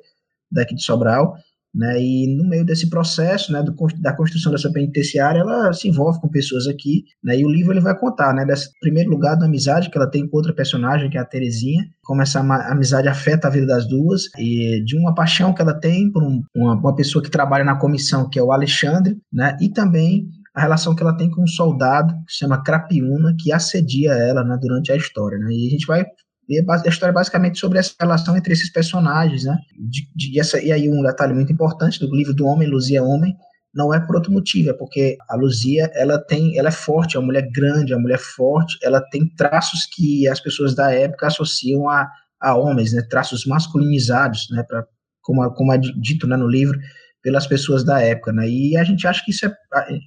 daqui 0.51 0.75
de 0.75 0.83
Sobral, 0.83 1.35
né, 1.75 2.01
e 2.01 2.37
no 2.37 2.49
meio 2.49 2.65
desse 2.65 2.91
processo, 2.91 3.53
né, 3.53 3.63
do, 3.63 3.75
da 4.01 4.13
construção 4.13 4.53
dessa 4.53 4.71
penitenciária, 4.73 5.41
ela 5.41 5.73
se 5.73 5.89
envolve 5.89 6.21
com 6.21 6.29
pessoas 6.29 6.67
aqui, 6.67 7.05
né, 7.23 7.39
e 7.39 7.45
o 7.45 7.51
livro 7.51 7.73
ele 7.73 7.81
vai 7.81 7.97
contar, 7.97 8.35
né, 8.35 8.45
desse 8.45 8.71
primeiro 8.81 9.11
lugar 9.11 9.37
da 9.37 9.47
amizade 9.47 9.89
que 9.89 9.97
ela 9.97 10.11
tem 10.11 10.27
com 10.27 10.37
outra 10.37 10.53
personagem, 10.53 11.09
que 11.09 11.17
é 11.17 11.21
a 11.21 11.25
Terezinha, 11.25 11.85
como 12.03 12.23
essa 12.23 12.41
amizade 12.41 13.09
afeta 13.09 13.49
a 13.49 13.51
vida 13.51 13.67
das 13.67 13.87
duas, 13.87 14.25
e 14.37 14.83
de 14.85 14.97
uma 14.97 15.15
paixão 15.15 15.55
que 15.55 15.63
ela 15.63 15.75
tem 15.75 16.11
por 16.11 16.23
um, 16.23 16.43
uma, 16.55 16.75
uma 16.75 16.95
pessoa 16.95 17.23
que 17.23 17.31
trabalha 17.31 17.65
na 17.65 17.77
comissão, 17.77 18.29
que 18.29 18.39
é 18.39 18.43
o 18.43 18.53
Alexandre, 18.53 19.17
né, 19.33 19.57
e 19.61 19.69
também 19.69 20.29
a 20.55 20.61
relação 20.61 20.95
que 20.95 21.03
ela 21.03 21.17
tem 21.17 21.31
com 21.31 21.43
um 21.43 21.47
soldado 21.47 22.13
que 22.27 22.33
se 22.33 22.39
chama 22.39 22.63
Crapiúna, 22.63 23.37
que 23.39 23.53
assedia 23.53 24.13
ela 24.13 24.43
né, 24.43 24.59
durante 24.61 24.91
a 24.91 24.97
história. 24.97 25.39
Né? 25.39 25.53
E 25.53 25.69
a 25.69 25.71
gente 25.71 25.87
vai 25.87 26.05
e 26.51 26.59
a 26.59 26.89
história 26.89 27.13
é 27.13 27.15
basicamente 27.15 27.59
sobre 27.59 27.79
essa 27.79 27.95
relação 28.01 28.37
entre 28.37 28.53
esses 28.53 28.71
personagens, 28.73 29.45
né? 29.45 29.57
De, 29.79 30.09
de 30.17 30.41
essa, 30.41 30.61
e 30.61 30.73
aí 30.73 30.91
um 30.91 31.03
detalhe 31.03 31.33
muito 31.33 31.53
importante 31.53 32.01
do 32.01 32.15
livro 32.15 32.35
do 32.35 32.45
Homem, 32.45 32.69
Luzia 32.69 33.05
Homem, 33.05 33.37
não 33.73 33.95
é 33.95 34.01
por 34.01 34.17
outro 34.17 34.33
motivo, 34.33 34.71
é 34.71 34.73
porque 34.73 35.17
a 35.29 35.37
Luzia, 35.37 35.89
ela 35.95 36.19
tem, 36.19 36.59
ela 36.59 36.69
é 36.69 36.73
forte, 36.73 37.17
é 37.17 37.21
uma 37.21 37.27
mulher 37.27 37.49
grande, 37.53 37.93
é 37.93 37.97
uma 37.97 38.03
mulher 38.03 38.19
forte, 38.19 38.77
ela 38.83 39.01
tem 39.01 39.29
traços 39.37 39.87
que 39.87 40.27
as 40.27 40.41
pessoas 40.41 40.75
da 40.75 40.93
época 40.93 41.29
associam 41.29 41.89
a, 41.89 42.11
a 42.41 42.57
homens, 42.57 42.93
né? 42.93 43.03
Traços 43.09 43.47
masculinizados, 43.47 44.49
né? 44.51 44.65
Pra, 44.65 44.85
como, 45.23 45.49
como 45.53 45.73
é 45.73 45.79
dito 45.79 46.27
né, 46.27 46.37
no 46.37 46.49
livro, 46.49 46.77
pelas 47.23 47.47
pessoas 47.47 47.85
da 47.85 48.01
época, 48.01 48.33
né? 48.33 48.49
E 48.49 48.77
a 48.77 48.85
gente 48.85 49.07
acha 49.07 49.23
que 49.25 49.31
isso 49.31 49.47
é, 49.47 49.53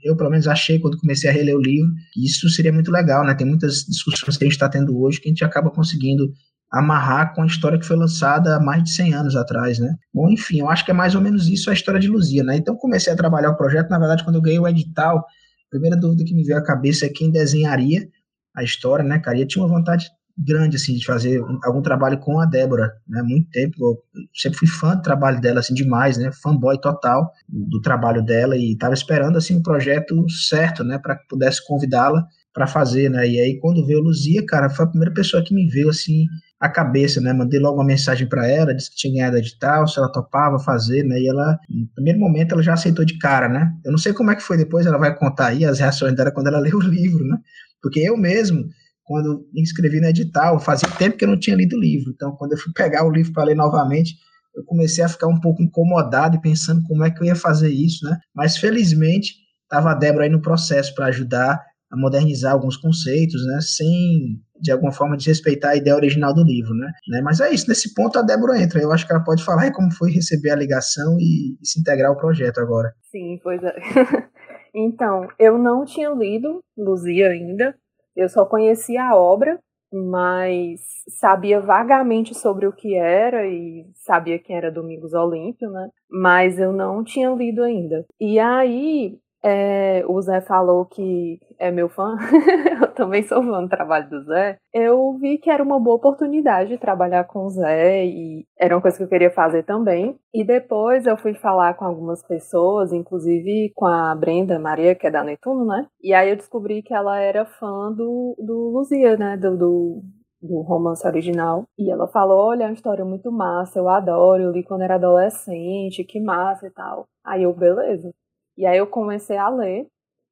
eu 0.04 0.16
pelo 0.16 0.30
menos 0.30 0.48
achei 0.48 0.80
quando 0.80 0.98
comecei 0.98 1.30
a 1.30 1.34
reler 1.34 1.56
o 1.56 1.62
livro, 1.62 1.92
que 2.12 2.26
isso 2.26 2.50
seria 2.50 2.74
muito 2.74 2.92
legal, 2.92 3.26
né? 3.26 3.36
Tem 3.36 3.46
muitas 3.46 3.86
discussões 3.86 4.38
que 4.38 4.44
a 4.44 4.48
gente 4.48 4.54
está 4.54 4.68
tendo 4.68 5.00
hoje 5.00 5.20
que 5.20 5.28
a 5.28 5.32
gente 5.32 5.46
acaba 5.46 5.70
conseguindo 5.70 6.32
amarrar 6.72 7.36
com 7.36 7.44
a 7.44 7.46
história 7.46 7.78
que 7.78 7.86
foi 7.86 7.96
lançada 7.96 8.56
há 8.56 8.60
mais 8.60 8.84
de 8.84 8.90
100 8.90 9.14
anos 9.14 9.36
atrás, 9.36 9.78
né? 9.78 9.96
Bom, 10.12 10.28
enfim, 10.30 10.60
eu 10.60 10.70
acho 10.70 10.84
que 10.84 10.90
é 10.90 10.94
mais 10.94 11.14
ou 11.14 11.22
menos 11.22 11.48
isso 11.48 11.70
a 11.70 11.74
história 11.74 12.00
de 12.00 12.08
Luzia, 12.08 12.44
né? 12.44 12.58
Então 12.58 12.76
comecei 12.76 13.14
a 13.14 13.16
trabalhar 13.16 13.52
o 13.52 13.58
projeto, 13.58 13.90
na 13.90 14.00
verdade, 14.00 14.24
quando 14.24 14.38
eu 14.38 14.42
ganhei 14.42 14.60
o 14.60 14.68
edital, 14.68 15.20
a 15.20 15.70
primeira 15.70 15.96
dúvida 15.96 16.24
que 16.24 16.34
me 16.34 16.44
veio 16.44 16.58
à 16.58 16.64
cabeça 16.64 17.06
é 17.06 17.10
quem 17.10 17.30
desenharia 17.30 18.08
a 18.56 18.64
história, 18.64 19.06
né, 19.06 19.20
cara? 19.20 19.38
E 19.38 19.42
eu 19.42 19.48
tinha 19.48 19.64
uma 19.64 19.72
vontade 19.72 20.10
grande 20.38 20.78
assim 20.78 20.96
de 20.96 21.06
fazer 21.06 21.42
algum 21.64 21.82
trabalho 21.82 22.20
com 22.20 22.40
a 22.40 22.46
Débora, 22.46 22.92
né? 23.08 23.22
Muito 23.22 23.50
tempo, 23.52 23.76
eu 23.80 23.98
sempre 24.34 24.60
fui 24.60 24.68
fã 24.68 24.96
do 24.96 25.02
trabalho 25.02 25.40
dela 25.40 25.60
assim 25.60 25.74
demais, 25.74 26.18
né? 26.18 26.32
Fanboy 26.32 26.80
total 26.80 27.32
do 27.48 27.80
trabalho 27.82 28.24
dela 28.24 28.58
e 28.58 28.74
estava 28.74 28.94
esperando 28.94 29.38
assim 29.38 29.56
o 29.56 29.60
um 29.60 29.64
projeto 29.64 30.30
certo, 30.30 30.84
né, 30.84 30.98
para 30.98 31.16
que 31.16 31.28
pudesse 31.28 31.66
convidá-la 31.66 32.26
para 32.54 32.68
fazer, 32.68 33.10
né? 33.10 33.28
E 33.28 33.40
aí 33.40 33.60
quando 33.60 33.86
veio 33.86 34.02
Luzia, 34.02 34.44
cara, 34.46 34.70
foi 34.70 34.86
a 34.86 34.90
primeira 34.90 35.14
pessoa 35.14 35.44
que 35.44 35.54
me 35.54 35.68
veio 35.68 35.90
assim 35.90 36.26
a 36.60 36.70
cabeça, 36.70 37.20
né? 37.20 37.34
Mandei 37.34 37.60
logo 37.60 37.78
uma 37.78 37.86
mensagem 37.86 38.28
para 38.28 38.48
ela, 38.48 38.74
disse 38.74 38.90
que 38.90 38.96
tinha 38.96 39.14
ganhado 39.14 39.38
edital, 39.38 39.86
se 39.86 40.00
ela 40.00 40.10
topava 40.10 40.58
fazer, 40.60 41.04
né? 41.04 41.20
E 41.20 41.28
ela, 41.28 41.60
no 41.70 41.88
primeiro 41.94 42.20
momento, 42.20 42.54
ela 42.54 42.64
já 42.64 42.74
aceitou 42.74 43.04
de 43.04 43.18
cara, 43.18 43.50
né? 43.50 43.70
Eu 43.84 43.92
não 43.92 43.98
sei 43.98 44.14
como 44.14 44.32
é 44.32 44.36
que 44.36 44.42
foi 44.42 44.56
depois, 44.56 44.86
ela 44.86 44.98
vai 44.98 45.14
contar 45.14 45.48
aí 45.48 45.66
as 45.66 45.80
reações 45.80 46.16
dela 46.16 46.32
quando 46.32 46.48
ela 46.48 46.60
leu 46.62 46.78
o 46.78 46.82
livro, 46.82 47.26
né? 47.26 47.38
Porque 47.82 48.00
eu 48.00 48.16
mesmo 48.16 48.64
quando 49.04 49.46
me 49.54 49.62
inscrevi 49.62 50.00
no 50.00 50.08
edital, 50.08 50.60
fazia 50.60 50.90
tempo 50.90 51.18
que 51.18 51.26
eu 51.26 51.30
não 51.30 51.40
tinha 51.40 51.56
lido 51.56 51.76
o 51.76 51.80
livro. 51.80 52.12
Então, 52.14 52.36
quando 52.36 52.54
eu 52.54 52.58
fui 52.58 52.72
pegar 52.74 53.06
o 53.06 53.12
livro 53.12 53.34
para 53.34 53.44
ler 53.44 53.56
novamente, 53.56 54.16
eu 54.56 54.64
comecei 54.66 55.04
a 55.04 55.10
ficar 55.10 55.28
um 55.28 55.40
pouco 55.40 55.62
incomodado 55.62 56.38
e 56.38 56.42
pensando 56.42 56.84
como 56.84 57.04
é 57.04 57.12
que 57.12 57.22
eu 57.22 57.26
ia 57.26 57.36
fazer 57.36 57.70
isso, 57.70 58.06
né? 58.06 58.18
Mas 58.34 58.58
felizmente 58.58 59.34
estava 59.64 59.92
a 59.92 59.96
Débora 59.96 60.26
aí 60.26 60.30
no 60.30 60.42
processo 60.42 60.94
para 60.94 61.08
ajudar 61.08 61.60
a 61.92 61.98
modernizar 61.98 62.54
alguns 62.54 62.78
conceitos, 62.78 63.46
né? 63.46 63.60
Sem 63.62 64.40
de 64.60 64.72
alguma 64.72 64.94
forma 64.94 65.18
desrespeitar 65.18 65.72
a 65.72 65.76
ideia 65.76 65.96
original 65.96 66.34
do 66.34 66.44
livro, 66.44 66.74
né? 66.74 66.90
né? 67.10 67.22
Mas 67.22 67.42
é 67.42 67.54
isso, 67.54 67.68
nesse 67.68 67.94
ponto 67.94 68.18
a 68.18 68.22
Débora 68.22 68.62
entra. 68.62 68.82
Eu 68.82 68.94
acho 68.94 69.06
que 69.06 69.12
ela 69.12 69.24
pode 69.24 69.44
falar 69.44 69.70
como 69.74 69.92
foi 69.92 70.10
receber 70.10 70.52
a 70.52 70.56
ligação 70.56 71.18
e, 71.20 71.58
e 71.62 71.68
se 71.68 71.82
integrar 71.82 72.10
ao 72.10 72.18
projeto 72.18 72.60
agora. 72.60 72.94
Sim, 73.12 73.40
pois 73.44 73.62
é. 73.62 73.76
então, 74.74 75.28
eu 75.38 75.58
não 75.58 75.84
tinha 75.84 76.10
lido 76.12 76.64
Luzia 76.78 77.30
ainda, 77.30 77.76
eu 78.16 78.30
só 78.30 78.46
conhecia 78.46 79.04
a 79.04 79.16
obra, 79.16 79.60
mas 79.92 80.82
sabia 81.20 81.60
vagamente 81.60 82.34
sobre 82.34 82.66
o 82.66 82.74
que 82.74 82.96
era 82.96 83.48
e 83.48 83.86
sabia 83.96 84.40
quem 84.40 84.56
era 84.56 84.72
Domingos 84.72 85.14
Olímpio, 85.14 85.70
né? 85.70 85.90
Mas 86.10 86.58
eu 86.58 86.74
não 86.74 87.04
tinha 87.04 87.30
lido 87.30 87.64
ainda. 87.64 88.06
E 88.20 88.40
aí 88.40 89.18
é, 89.44 90.06
o 90.08 90.22
Zé 90.22 90.40
falou 90.40 90.86
que 90.86 91.40
é 91.60 91.70
meu 91.70 91.90
fã, 91.90 92.16
eu 92.82 92.94
também 92.94 93.24
sou 93.24 93.44
fã 93.44 93.62
do 93.62 93.70
trabalho 93.70 94.10
do 94.10 94.24
Zé. 94.24 94.58
Eu 94.74 95.18
vi 95.20 95.38
que 95.38 95.50
era 95.50 95.62
uma 95.62 95.80
boa 95.80 95.98
oportunidade 95.98 96.78
trabalhar 96.78 97.26
com 97.26 97.46
o 97.46 97.50
Zé 97.50 98.06
e 98.06 98.46
era 98.58 98.76
uma 98.76 98.82
coisa 98.82 98.98
que 98.98 99.04
eu 99.04 99.10
queria 99.10 99.32
fazer 99.32 99.64
também. 99.64 100.18
E 100.34 100.46
depois 100.46 101.06
eu 101.06 101.18
fui 101.18 101.34
falar 101.34 101.74
com 101.74 101.84
algumas 101.84 102.26
pessoas, 102.26 102.94
inclusive 102.94 103.72
com 103.76 103.86
a 103.86 104.16
Brenda 104.16 104.58
Maria, 104.58 104.96
que 104.96 105.08
é 105.08 105.12
da 105.12 105.24
Netuno, 105.24 105.66
né? 105.66 105.88
E 106.02 106.14
aí 106.14 106.30
eu 106.30 106.38
descobri 106.38 106.82
que 106.82 106.94
ela 106.94 107.20
era 107.20 107.46
fã 107.46 107.92
do, 107.92 108.36
do 108.40 108.72
Luzia, 108.74 109.18
né? 109.18 109.36
Do, 109.36 109.58
do, 109.58 110.02
do 110.42 110.62
romance 110.62 111.06
original. 111.06 111.66
E 111.78 111.92
ela 111.92 112.08
falou: 112.08 112.48
Olha, 112.48 112.64
é 112.64 112.68
uma 112.68 112.74
história 112.74 113.04
muito 113.04 113.32
massa, 113.32 113.80
eu 113.80 113.90
adoro, 113.90 114.44
eu 114.44 114.52
li 114.52 114.64
quando 114.64 114.84
era 114.84 114.96
adolescente, 114.96 116.04
que 116.04 116.22
massa 116.22 116.68
e 116.68 116.72
tal. 116.72 117.06
Aí 117.26 117.44
eu, 117.44 117.54
beleza. 117.54 118.12
E 118.58 118.66
aí 118.66 118.78
eu 118.78 118.88
comecei 118.88 119.38
a 119.38 119.50
ler. 119.50 119.88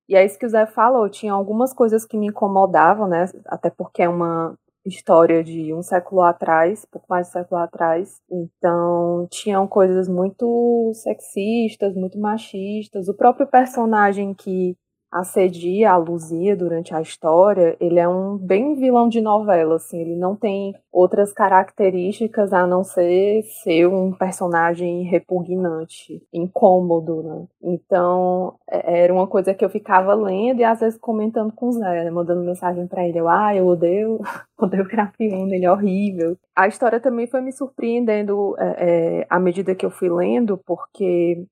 E 0.10 0.16
é 0.16 0.26
isso 0.26 0.38
que 0.40 0.46
o 0.46 0.50
Zé 0.50 0.66
falou, 0.66 1.10
tinha 1.10 1.34
algumas 1.34 1.74
coisas 1.74 2.06
que 2.06 2.18
me 2.18 2.28
incomodavam, 2.28 3.08
né? 3.08 3.26
Até 3.48 3.70
porque 3.70 4.04
é 4.04 4.10
uma 4.10 4.56
história 4.86 5.44
de 5.44 5.74
um 5.74 5.82
século 5.82 6.22
atrás, 6.22 6.86
pouco 6.92 7.08
mais 7.10 7.28
de 7.28 7.32
um 7.32 7.34
século 7.34 7.62
atrás. 7.62 8.20
Então, 8.30 9.28
tinham 9.32 9.68
coisas 9.68 10.10
muito 10.10 10.92
sexistas, 10.96 11.96
muito 11.96 12.20
machistas. 12.20 13.08
O 13.08 13.14
próprio 13.16 13.48
personagem 13.48 14.34
que 14.34 14.76
assedia 15.12 15.92
a 15.92 15.98
Luzia 15.98 16.56
durante 16.56 16.94
a 16.96 17.02
história, 17.02 17.76
ele 17.80 18.00
é 18.00 18.08
um 18.08 18.38
bem 18.38 18.76
vilão 18.76 19.10
de 19.10 19.20
novela, 19.20 19.76
assim, 19.76 20.00
ele 20.00 20.16
não 20.16 20.36
tem 20.36 20.74
outras 20.92 21.34
características 21.34 22.54
a 22.54 22.66
não 22.66 22.84
ser 22.84 23.44
ser 23.64 23.88
um 23.88 24.12
personagem 24.12 25.04
repugnante, 25.04 26.22
incômodo, 26.34 27.24
né? 27.24 27.46
Então, 27.62 28.56
é, 28.70 29.04
era 29.04 29.14
uma 29.14 29.28
coisa 29.28 29.54
que 29.54 29.64
eu 29.64 29.70
ficava 29.70 30.14
lendo 30.14 30.60
e 30.60 30.64
às 30.64 30.80
vezes 30.80 31.00
comentando 31.00 31.52
com 31.54 31.68
o 31.68 31.72
Zé, 31.72 32.04
né? 32.04 32.12
mandando 32.12 32.44
mensagem 32.44 32.88
para 32.88 33.08
ele, 33.08 33.20
eu, 33.20 33.28
ah, 33.28 33.56
eu 33.56 33.68
odeio, 33.68 34.20
odeio 34.60 34.84
o 34.84 34.88
Crapiúna, 34.88 35.56
ele 35.56 35.66
é 35.66 35.72
horrível. 35.72 36.38
A 36.56 36.68
história 36.68 37.00
também 37.00 37.28
foi 37.28 37.42
me 37.42 37.52
surpreendendo 37.52 38.56
é, 38.58 39.22
é, 39.22 39.28
à 39.30 39.40
medida 39.40 39.76
que 39.76 39.86
eu 39.86 39.92
fui 39.92 40.10
lendo, 40.10 40.58
porque 40.58 41.46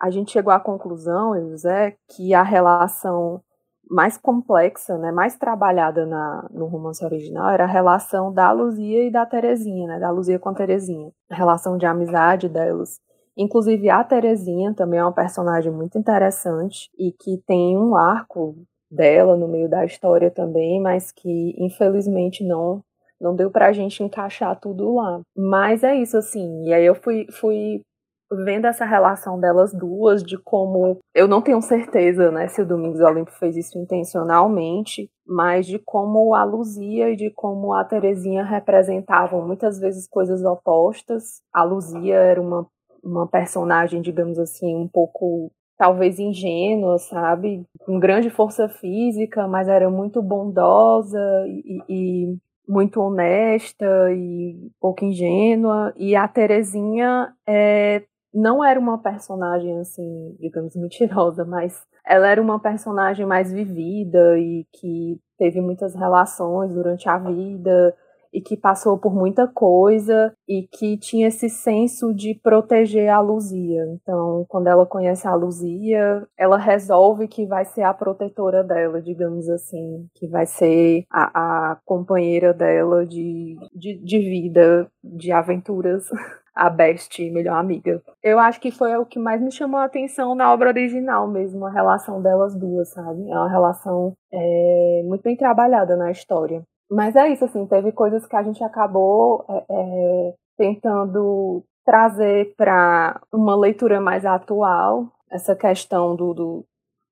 a 0.00 0.10
gente 0.10 0.32
chegou 0.32 0.52
à 0.52 0.60
conclusão, 0.60 1.38
José, 1.50 1.96
que 2.08 2.34
a 2.34 2.42
relação 2.42 3.42
mais 3.90 4.18
complexa, 4.18 4.98
né, 4.98 5.10
mais 5.10 5.36
trabalhada 5.36 6.04
na, 6.04 6.46
no 6.50 6.66
romance 6.66 7.02
original 7.04 7.48
era 7.50 7.64
a 7.64 7.66
relação 7.66 8.32
da 8.32 8.52
Luzia 8.52 9.04
e 9.04 9.10
da 9.10 9.24
Terezinha, 9.24 9.88
né, 9.88 9.98
da 9.98 10.10
Luzia 10.10 10.38
com 10.38 10.50
a 10.50 10.54
Terezinha, 10.54 11.10
a 11.30 11.34
relação 11.34 11.78
de 11.78 11.86
amizade 11.86 12.48
delas. 12.48 13.00
Inclusive 13.36 13.88
a 13.88 14.04
Terezinha 14.04 14.74
também 14.74 15.00
é 15.00 15.04
uma 15.04 15.12
personagem 15.12 15.72
muito 15.72 15.96
interessante 15.96 16.90
e 16.98 17.12
que 17.12 17.38
tem 17.46 17.78
um 17.78 17.96
arco 17.96 18.56
dela 18.90 19.36
no 19.36 19.48
meio 19.48 19.68
da 19.68 19.84
história 19.84 20.30
também, 20.30 20.80
mas 20.80 21.12
que 21.12 21.54
infelizmente 21.58 22.44
não 22.44 22.82
não 23.20 23.34
deu 23.34 23.50
pra 23.50 23.72
gente 23.72 24.02
encaixar 24.02 24.58
tudo 24.60 24.94
lá. 24.94 25.20
Mas 25.36 25.82
é 25.82 25.94
isso, 25.96 26.16
assim. 26.16 26.64
E 26.66 26.72
aí 26.72 26.84
eu 26.84 26.94
fui, 26.94 27.26
fui 27.32 27.82
vendo 28.30 28.66
essa 28.66 28.84
relação 28.84 29.40
delas 29.40 29.72
duas, 29.72 30.22
de 30.22 30.36
como 30.38 30.98
eu 31.14 31.26
não 31.26 31.40
tenho 31.40 31.60
certeza, 31.62 32.30
né, 32.30 32.48
se 32.48 32.60
o 32.60 32.66
Domingos 32.66 33.00
Olímpio 33.00 33.34
fez 33.34 33.56
isso 33.56 33.78
intencionalmente, 33.78 35.10
mas 35.26 35.66
de 35.66 35.78
como 35.78 36.34
a 36.34 36.44
Luzia 36.44 37.10
e 37.10 37.16
de 37.16 37.30
como 37.30 37.72
a 37.72 37.84
Terezinha 37.84 38.44
representavam 38.44 39.46
muitas 39.46 39.78
vezes 39.78 40.08
coisas 40.08 40.42
opostas. 40.44 41.42
A 41.52 41.62
Luzia 41.62 42.14
era 42.16 42.40
uma, 42.40 42.66
uma 43.02 43.26
personagem, 43.26 44.00
digamos 44.00 44.38
assim, 44.38 44.74
um 44.74 44.88
pouco 44.88 45.50
talvez 45.76 46.18
ingênua, 46.18 46.98
sabe? 46.98 47.64
Com 47.80 48.00
grande 48.00 48.30
força 48.30 48.68
física, 48.68 49.46
mas 49.46 49.68
era 49.68 49.88
muito 49.88 50.20
bondosa 50.20 51.18
e, 51.46 51.82
e 51.88 52.38
muito 52.68 53.00
honesta 53.00 53.86
e 54.12 54.70
pouco 54.80 55.04
ingênua. 55.04 55.94
E 55.96 56.16
a 56.16 56.26
Terezinha 56.26 57.32
é, 57.46 58.02
não 58.32 58.64
era 58.64 58.78
uma 58.78 58.98
personagem 58.98 59.78
assim, 59.78 60.36
digamos, 60.38 60.76
mentirosa, 60.76 61.44
mas 61.44 61.80
ela 62.06 62.28
era 62.28 62.40
uma 62.40 62.60
personagem 62.60 63.26
mais 63.26 63.52
vivida 63.52 64.38
e 64.38 64.66
que 64.72 65.20
teve 65.36 65.60
muitas 65.60 65.94
relações 65.94 66.72
durante 66.72 67.08
a 67.08 67.18
vida 67.18 67.94
e 68.32 68.40
que 68.40 68.56
passou 68.56 68.98
por 68.98 69.14
muita 69.14 69.46
coisa 69.46 70.34
e 70.46 70.68
que 70.70 70.98
tinha 70.98 71.28
esse 71.28 71.48
senso 71.48 72.14
de 72.14 72.34
proteger 72.34 73.08
a 73.08 73.20
Luzia. 73.20 73.84
Então, 73.94 74.44
quando 74.48 74.66
ela 74.66 74.86
conhece 74.86 75.26
a 75.26 75.34
Luzia, 75.34 76.26
ela 76.36 76.58
resolve 76.58 77.26
que 77.26 77.46
vai 77.46 77.64
ser 77.64 77.82
a 77.82 77.94
protetora 77.94 78.62
dela, 78.62 79.00
digamos 79.00 79.48
assim, 79.48 80.06
que 80.14 80.26
vai 80.28 80.46
ser 80.46 81.04
a, 81.10 81.72
a 81.72 81.80
companheira 81.84 82.52
dela 82.52 83.06
de, 83.06 83.56
de, 83.74 83.98
de 83.98 84.18
vida, 84.18 84.90
de 85.02 85.32
aventuras 85.32 86.04
a 86.58 86.68
best, 86.68 87.30
melhor 87.30 87.56
amiga. 87.56 88.02
Eu 88.20 88.40
acho 88.40 88.60
que 88.60 88.72
foi 88.72 88.96
o 88.96 89.06
que 89.06 89.18
mais 89.18 89.40
me 89.40 89.52
chamou 89.52 89.78
a 89.78 89.84
atenção 89.84 90.34
na 90.34 90.52
obra 90.52 90.70
original 90.70 91.28
mesmo, 91.28 91.64
a 91.64 91.70
relação 91.70 92.20
delas 92.20 92.56
duas, 92.56 92.88
sabe? 92.88 93.30
É 93.30 93.34
uma 93.34 93.48
relação 93.48 94.12
é, 94.32 95.02
muito 95.04 95.22
bem 95.22 95.36
trabalhada 95.36 95.96
na 95.96 96.10
história. 96.10 96.62
Mas 96.90 97.14
é 97.14 97.28
isso, 97.28 97.44
assim, 97.44 97.64
teve 97.66 97.92
coisas 97.92 98.26
que 98.26 98.34
a 98.34 98.42
gente 98.42 98.62
acabou 98.64 99.44
é, 99.48 99.64
é, 99.70 100.34
tentando 100.56 101.62
trazer 101.84 102.54
para 102.56 103.20
uma 103.32 103.56
leitura 103.56 104.00
mais 104.00 104.26
atual, 104.26 105.12
essa 105.30 105.54
questão 105.54 106.16
do, 106.16 106.34
do, 106.34 106.64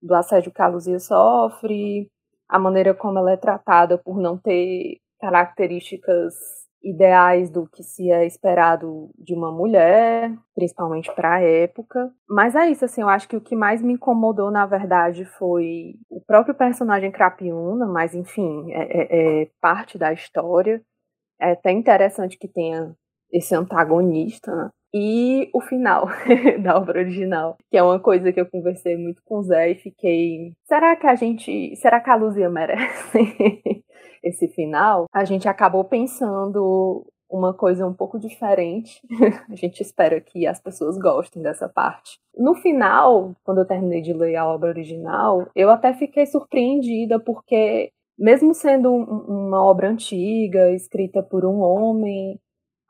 do 0.02 0.14
assédio 0.14 0.52
que 0.52 0.60
a 0.60 0.66
Luzia 0.66 0.98
sofre, 0.98 2.08
a 2.48 2.58
maneira 2.58 2.94
como 2.94 3.18
ela 3.18 3.30
é 3.30 3.36
tratada 3.36 3.96
por 3.96 4.18
não 4.18 4.36
ter 4.36 4.98
características 5.20 6.65
ideais 6.86 7.50
do 7.50 7.66
que 7.66 7.82
se 7.82 8.10
é 8.10 8.24
esperado 8.24 9.10
de 9.18 9.34
uma 9.34 9.50
mulher, 9.50 10.32
principalmente 10.54 11.12
para 11.14 11.34
a 11.34 11.40
época. 11.40 12.12
Mas 12.28 12.54
é 12.54 12.70
isso, 12.70 12.84
assim, 12.84 13.02
eu 13.02 13.08
acho 13.08 13.28
que 13.28 13.36
o 13.36 13.40
que 13.40 13.56
mais 13.56 13.82
me 13.82 13.94
incomodou, 13.94 14.50
na 14.50 14.64
verdade, 14.66 15.24
foi 15.24 15.96
o 16.08 16.20
próprio 16.20 16.54
personagem 16.54 17.10
Crapiúna, 17.10 17.86
mas 17.86 18.14
enfim, 18.14 18.72
é, 18.72 18.82
é, 18.82 19.42
é 19.42 19.48
parte 19.60 19.98
da 19.98 20.12
história. 20.12 20.80
É 21.40 21.52
até 21.52 21.72
interessante 21.72 22.38
que 22.38 22.48
tenha 22.48 22.94
esse 23.32 23.54
antagonista, 23.54 24.54
né? 24.54 24.70
E 24.94 25.50
o 25.52 25.60
final 25.60 26.08
da 26.62 26.78
obra 26.78 27.00
original, 27.00 27.58
que 27.70 27.76
é 27.76 27.82
uma 27.82 28.00
coisa 28.00 28.32
que 28.32 28.40
eu 28.40 28.46
conversei 28.46 28.96
muito 28.96 29.20
com 29.24 29.38
o 29.38 29.42
Zé 29.42 29.72
e 29.72 29.74
fiquei. 29.74 30.52
Será 30.64 30.96
que 30.96 31.06
a 31.06 31.14
gente. 31.14 31.76
Será 31.76 32.00
que 32.00 32.08
a 32.08 32.14
Luzia 32.14 32.48
merece? 32.48 33.18
Esse 34.22 34.48
final, 34.48 35.06
a 35.12 35.24
gente 35.24 35.48
acabou 35.48 35.84
pensando 35.84 37.06
uma 37.28 37.52
coisa 37.52 37.86
um 37.86 37.94
pouco 37.94 38.18
diferente. 38.18 39.00
a 39.50 39.54
gente 39.54 39.80
espera 39.80 40.20
que 40.20 40.46
as 40.46 40.60
pessoas 40.60 40.96
gostem 40.96 41.42
dessa 41.42 41.68
parte. 41.68 42.18
No 42.36 42.54
final, 42.54 43.34
quando 43.44 43.58
eu 43.58 43.66
terminei 43.66 44.00
de 44.00 44.12
ler 44.12 44.36
a 44.36 44.46
obra 44.46 44.70
original, 44.70 45.46
eu 45.54 45.70
até 45.70 45.92
fiquei 45.92 46.26
surpreendida 46.26 47.18
porque 47.18 47.90
mesmo 48.18 48.54
sendo 48.54 48.90
uma 48.92 49.62
obra 49.62 49.90
antiga, 49.90 50.72
escrita 50.72 51.22
por 51.22 51.44
um 51.44 51.60
homem, 51.60 52.40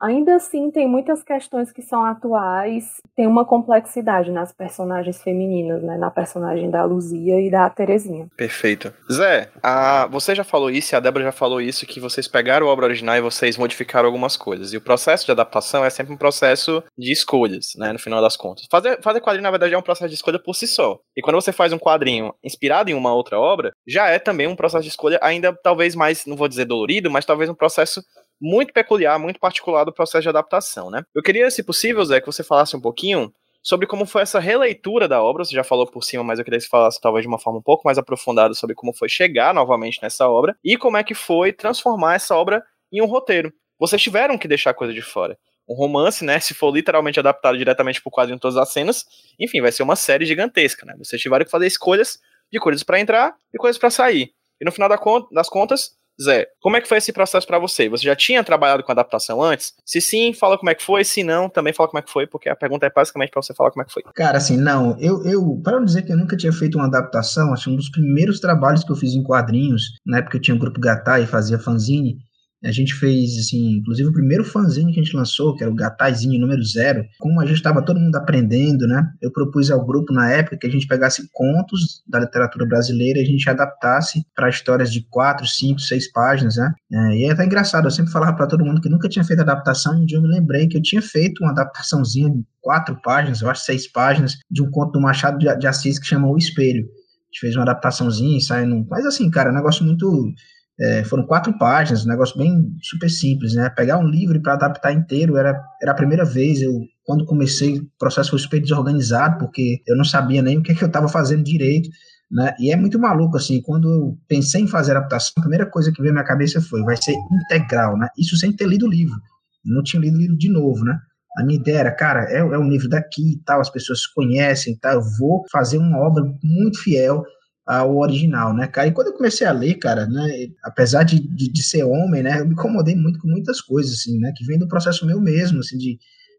Ainda 0.01 0.37
assim, 0.37 0.71
tem 0.71 0.87
muitas 0.87 1.23
questões 1.23 1.73
que 1.73 1.81
são 1.81 2.05
atuais, 2.05 3.01
tem 3.15 3.27
uma 3.27 3.45
complexidade 3.47 4.31
nas 4.31 4.53
personagens 4.53 5.23
femininas, 5.23 5.83
né? 5.83 5.97
Na 5.97 6.11
personagem 6.11 6.71
da 6.71 6.85
Luzia 6.85 7.41
e 7.41 7.51
da 7.51 7.69
Terezinha. 7.71 8.29
Perfeito. 8.37 8.93
Zé, 9.11 9.51
a, 9.63 10.07
você 10.07 10.35
já 10.35 10.45
falou 10.45 10.71
isso 10.71 10.95
e 10.95 10.97
a 10.97 11.01
Débora 11.01 11.25
já 11.25 11.33
falou 11.33 11.61
isso, 11.61 11.87
que 11.87 11.99
vocês 11.99 12.29
pegaram 12.29 12.69
a 12.69 12.71
obra 12.71 12.87
original 12.87 13.17
e 13.17 13.23
vocês 13.23 13.57
modificaram 13.57 14.07
algumas 14.07 14.37
coisas. 14.37 14.73
E 14.73 14.77
o 14.77 14.83
processo 14.83 15.25
de 15.25 15.33
adaptação 15.33 15.85
é 15.85 15.89
sempre 15.89 16.13
um 16.13 16.19
processo 16.19 16.83
de 16.97 17.11
escolhas, 17.11 17.69
né? 17.77 17.93
No 17.93 17.99
final 17.99 18.21
das 18.21 18.37
contas. 18.37 18.67
Fazer, 18.71 19.01
fazer 19.01 19.21
quadrinho, 19.21 19.45
na 19.45 19.51
verdade, 19.51 19.73
é 19.73 19.79
um 19.79 19.83
processo 19.83 20.09
de 20.09 20.15
escolha 20.15 20.39
por 20.39 20.55
si 20.55 20.67
só. 20.67 20.99
E 21.17 21.23
quando 21.23 21.37
você 21.37 21.53
faz 21.53 21.73
um 21.73 21.79
quadrinho 21.79 22.35
inspirado 22.45 22.91
em 22.91 22.95
uma 22.95 23.15
outra 23.15 23.41
obra, 23.41 23.73
já 23.87 24.09
é 24.09 24.19
também 24.19 24.47
um 24.47 24.57
processo 24.57 24.83
de 24.83 24.91
escolha 24.91 25.19
ainda 25.23 25.55
talvez 25.63 25.95
mais, 25.95 26.27
não 26.27 26.37
vou 26.37 26.49
dizer 26.49 26.67
dolorido, 26.67 27.11
mas 27.11 27.25
talvez 27.25 27.49
um 27.49 27.55
processo 27.55 28.03
muito 28.41 28.73
peculiar, 28.73 29.19
muito 29.19 29.41
particular 29.41 29.85
do 29.85 29.93
processo 29.93 30.23
de 30.23 30.29
adaptação, 30.29 30.91
né? 30.91 31.03
Eu 31.15 31.23
queria, 31.23 31.51
se 31.51 31.63
possível, 31.63 32.05
Zé, 32.05 32.21
que 32.21 32.27
você 32.27 32.43
falasse 32.43 32.77
um 32.77 32.81
pouquinho 32.81 33.33
sobre 33.63 33.87
como 33.87 34.07
foi 34.07 34.23
essa 34.23 34.39
releitura 34.39 35.09
da 35.09 35.21
obra. 35.21 35.45
Você 35.45 35.55
já 35.55 35.65
falou 35.65 35.87
por 35.87 36.05
cima, 36.05 36.23
mas 36.23 36.39
eu 36.39 36.45
queria 36.45 36.59
que 36.59 36.65
você 36.65 36.71
falasse 36.71 37.01
talvez 37.01 37.25
de 37.25 37.29
uma 37.29 37.39
forma 37.39 37.59
um 37.59 37.63
pouco 37.63 37.83
mais 37.85 37.99
aprofundada 37.99 38.55
sobre 38.55 38.77
como 38.77 38.95
foi 38.95 39.09
chegar 39.09 39.53
novamente 39.53 39.99
nessa 40.01 40.29
obra 40.29 40.57
e 40.65 40.77
como 40.77 40.97
é 40.97 41.03
que 41.03 41.15
foi 41.15 41.53
transformar 41.53 42.15
essa 42.15 42.37
obra 42.37 42.63
em 42.93 43.03
um 43.03 43.07
roteiro. 43.07 43.53
Vocês 43.79 44.01
tiveram 44.01 44.39
que 44.39 44.47
deixar 44.47 44.73
coisa 44.73 44.95
de 44.95 45.03
fora. 45.03 45.37
Um 45.69 45.75
romance, 45.75 46.25
né? 46.25 46.39
Se 46.39 46.55
for 46.55 46.73
literalmente 46.73 47.19
adaptado 47.19 47.59
diretamente 47.59 48.01
pro 48.01 48.11
quadro 48.11 48.33
em 48.33 48.39
todas 48.39 48.57
as 48.57 48.73
cenas, 48.73 49.05
enfim, 49.37 49.61
vai 49.61 49.73
ser 49.73 49.83
uma 49.83 49.97
série 49.97 50.25
gigantesca, 50.25 50.87
né? 50.87 50.95
Vocês 50.97 51.21
tiveram 51.21 51.45
que 51.45 51.51
fazer 51.51 51.67
escolhas 51.67 52.21
de 52.53 52.61
coisas 52.61 52.85
para 52.85 53.01
entrar 53.01 53.35
e 53.53 53.59
coisas 53.59 53.79
para 53.79 53.91
sair. 53.91 54.31
E 54.61 54.65
no 54.65 54.71
final 54.71 54.89
das 54.89 55.49
contas, 55.49 55.91
Zé, 56.23 56.47
como 56.61 56.77
é 56.77 56.81
que 56.81 56.89
foi 56.89 56.99
esse 56.99 57.13
processo 57.13 57.47
para 57.47 57.59
você? 57.59 57.89
Você 57.89 58.05
já 58.05 58.17
tinha 58.17 58.43
trabalhado 58.43 58.83
com 58.83 58.91
adaptação 58.91 59.43
antes? 59.43 59.75
Se 59.85 60.01
sim, 60.01 60.33
fala 60.33 60.57
como 60.57 60.71
é 60.71 60.75
que 60.75 60.83
foi. 60.83 61.05
Se 61.05 61.23
não, 61.23 61.49
também 61.49 61.73
fala 61.73 61.89
como 61.89 61.99
é 61.99 62.03
que 62.03 62.11
foi, 62.11 62.27
porque 62.27 62.49
a 62.49 62.57
pergunta 62.57 62.87
é 62.87 62.91
basicamente 62.91 63.31
para 63.31 63.43
você 63.43 63.55
falar 63.55 63.71
como 63.71 63.83
é 63.83 63.85
que 63.85 63.93
foi. 63.93 64.03
Cara, 64.15 64.39
assim, 64.39 64.57
não, 64.57 64.97
eu, 64.99 65.23
eu 65.25 65.61
para 65.63 65.79
não 65.79 65.85
dizer 65.85 66.03
que 66.03 66.13
eu 66.13 66.17
nunca 66.17 66.37
tinha 66.37 66.53
feito 66.53 66.79
uma 66.79 66.87
adaptação, 66.87 67.55
que 67.55 67.71
um 67.71 67.77
dos 67.77 67.91
primeiros 67.91 68.41
trabalhos 68.41 68.83
que 68.85 68.93
eu 68.93 68.97
fiz 68.97 69.13
em 69.13 69.23
quadrinhos, 69.23 69.83
na 70.05 70.19
época 70.19 70.37
eu 70.37 70.41
tinha 70.41 70.55
o 70.55 70.57
um 70.57 70.61
grupo 70.61 70.81
Gatai 70.81 71.25
e 71.25 71.27
fazia 71.27 71.59
fanzine, 71.59 72.17
a 72.65 72.73
gente 72.73 72.95
fez, 72.95 73.39
assim, 73.39 73.79
inclusive 73.79 74.09
o 74.09 74.13
primeiro 74.13 74.45
fanzine 74.45 74.93
que 74.93 75.01
a 75.01 75.03
gente 75.03 75.17
lançou, 75.17 75.55
que 75.55 75.63
era 75.63 75.71
o 75.71 75.75
Gataizinho 75.75 76.41
número 76.41 76.63
zero, 76.65 77.05
como 77.19 77.41
a 77.41 77.47
gente 77.47 77.57
estava 77.57 77.85
todo 77.85 78.01
mundo 78.01 78.17
aprendendo, 78.17 78.87
né? 78.87 79.07
Eu 79.21 79.31
propus 79.31 79.71
ao 79.71 79.85
grupo 79.85 80.13
na 80.13 80.31
época 80.31 80.57
que 80.57 80.67
a 80.67 80.71
gente 80.71 80.87
pegasse 80.87 81.29
contos 81.33 82.03
da 82.09 82.21
literatura 82.21 82.67
brasileira 82.67 83.19
e 83.19 83.23
a 83.23 83.27
gente 83.27 83.49
adaptasse 83.49 84.25
para 84.35 84.49
histórias 84.49 84.93
de 84.93 85.07
quatro, 85.09 85.47
cinco, 85.47 85.81
seis 85.81 86.11
páginas, 86.11 86.57
né? 86.57 86.73
É, 86.93 87.17
e 87.19 87.25
é 87.25 87.31
até 87.31 87.45
engraçado, 87.45 87.87
eu 87.87 87.91
sempre 87.91 88.11
falava 88.11 88.35
para 88.35 88.47
todo 88.47 88.65
mundo 88.65 88.81
que 88.81 88.89
nunca 88.89 89.09
tinha 89.09 89.25
feito 89.25 89.41
adaptação, 89.41 89.97
e 89.99 90.03
um 90.03 90.07
dia 90.07 90.19
eu 90.19 90.23
me 90.23 90.29
lembrei 90.29 90.67
que 90.67 90.77
eu 90.77 90.83
tinha 90.83 91.03
feito 91.03 91.43
uma 91.43 91.53
adaptaçãozinha 91.53 92.31
de 92.31 92.45
quatro 92.61 92.99
páginas, 93.03 93.43
eu 93.43 93.51
acho 93.51 93.65
seis 93.65 93.91
páginas, 93.91 94.39
de 94.51 94.63
um 94.63 94.71
conto 94.71 94.93
do 94.93 95.01
Machado 95.01 95.39
de 95.39 95.67
Assis 95.67 95.99
que 95.99 96.07
chama 96.07 96.29
O 96.29 96.37
Espelho. 96.37 96.85
A 96.85 97.27
gente 97.27 97.41
fez 97.41 97.57
uma 97.57 97.63
adaptaçãozinha, 97.63 98.41
saindo. 98.41 98.87
Mas 98.89 99.05
assim, 99.05 99.29
cara, 99.31 99.51
é 99.51 99.53
um 99.53 99.57
negócio 99.57 99.85
muito 99.85 100.33
é, 100.79 101.05
foram 101.05 101.27
quatro 101.27 101.57
páginas, 101.57 102.05
um 102.05 102.09
negócio 102.09 102.37
bem 102.37 102.77
super 102.83 103.09
simples, 103.09 103.55
né? 103.55 103.71
Pegar 103.71 103.99
um 103.99 104.07
livro 104.07 104.41
para 104.43 104.55
adaptar 104.55 104.93
inteiro 104.93 105.37
era, 105.37 105.59
era 105.81 105.93
a 105.93 105.95
primeira 105.95 106.25
vez. 106.25 106.61
Eu, 106.61 106.73
quando 107.05 107.25
comecei, 107.25 107.79
o 107.79 107.91
processo 107.99 108.31
foi 108.31 108.39
super 108.39 108.61
desorganizado, 108.61 109.39
porque 109.39 109.81
eu 109.87 109.97
não 109.97 110.05
sabia 110.05 110.43
nem 110.43 110.59
o 110.59 110.63
que, 110.63 110.73
é 110.73 110.75
que 110.75 110.85
eu 110.85 110.89
estava 110.89 111.09
fazendo 111.09 111.43
direito, 111.43 111.89
né? 112.31 112.55
E 112.61 112.71
é 112.71 112.77
muito 112.77 112.99
maluco, 112.99 113.37
assim, 113.39 113.63
quando 113.63 113.91
eu 113.91 114.19
pensei 114.29 114.63
em 114.63 114.69
fazer 114.69 114.93
adaptação, 114.93 115.33
a 115.39 115.41
primeira 115.41 115.65
coisa 115.65 115.91
que 115.91 116.03
veio 116.03 116.13
na 116.13 116.21
minha 116.21 116.29
cabeça 116.29 116.61
foi, 116.61 116.83
vai 116.83 116.97
ser 116.97 117.15
integral, 117.33 117.97
né? 117.97 118.09
Isso 118.19 118.37
sem 118.37 118.53
ter 118.53 118.69
lido 118.69 118.87
o 118.87 118.91
livro. 118.91 119.17
Eu 119.65 119.75
não 119.75 119.83
tinha 119.83 120.01
lido 120.01 120.17
o 120.17 120.21
livro 120.21 120.37
de 120.37 120.51
novo, 120.51 120.85
né? 120.85 120.99
A 121.39 121.45
minha 121.45 121.59
ideia 121.59 121.79
era, 121.79 121.93
cara, 121.93 122.25
é, 122.31 122.39
é 122.39 122.59
um 122.59 122.69
livro 122.69 122.89
daqui 122.89 123.33
e 123.33 123.43
tal, 123.45 123.61
as 123.61 123.71
pessoas 123.71 124.07
conhecem, 124.07 124.77
tá? 124.77 124.93
Eu 124.93 125.03
vou 125.19 125.43
fazer 125.51 125.79
uma 125.79 125.99
obra 125.99 126.23
muito 126.43 126.83
fiel 126.83 127.25
ao 127.67 127.97
original, 127.97 128.55
né, 128.55 128.69
cara? 128.69 128.87
E 128.87 128.93
quando 128.93 129.09
eu 129.09 129.15
comecei 129.15 129.47
a 129.47 129.53
ler, 129.53 129.75
cara, 129.75 130.07
né, 130.07 130.49
apesar 130.63 131.03
de, 131.03 131.19
de, 131.19 131.53
de, 131.53 131.63
ser 131.65 131.83
homem, 131.83 132.23
né, 132.23 132.41
eu 132.41 132.47
me 132.47 132.53
incomodei 132.53 132.95
muito 132.95 133.19
com 133.19 133.27
muitas 133.27 133.61
coisas, 133.61 133.93
assim, 133.93 134.19
né, 134.21 134.33
que 134.37 134.45
vem 134.45 134.59
do 134.59 134.69
processo 134.69 135.05
meu 135.05 135.21
mesmo, 135.21 135.59
assim, 135.59 135.77
de, 135.77 135.99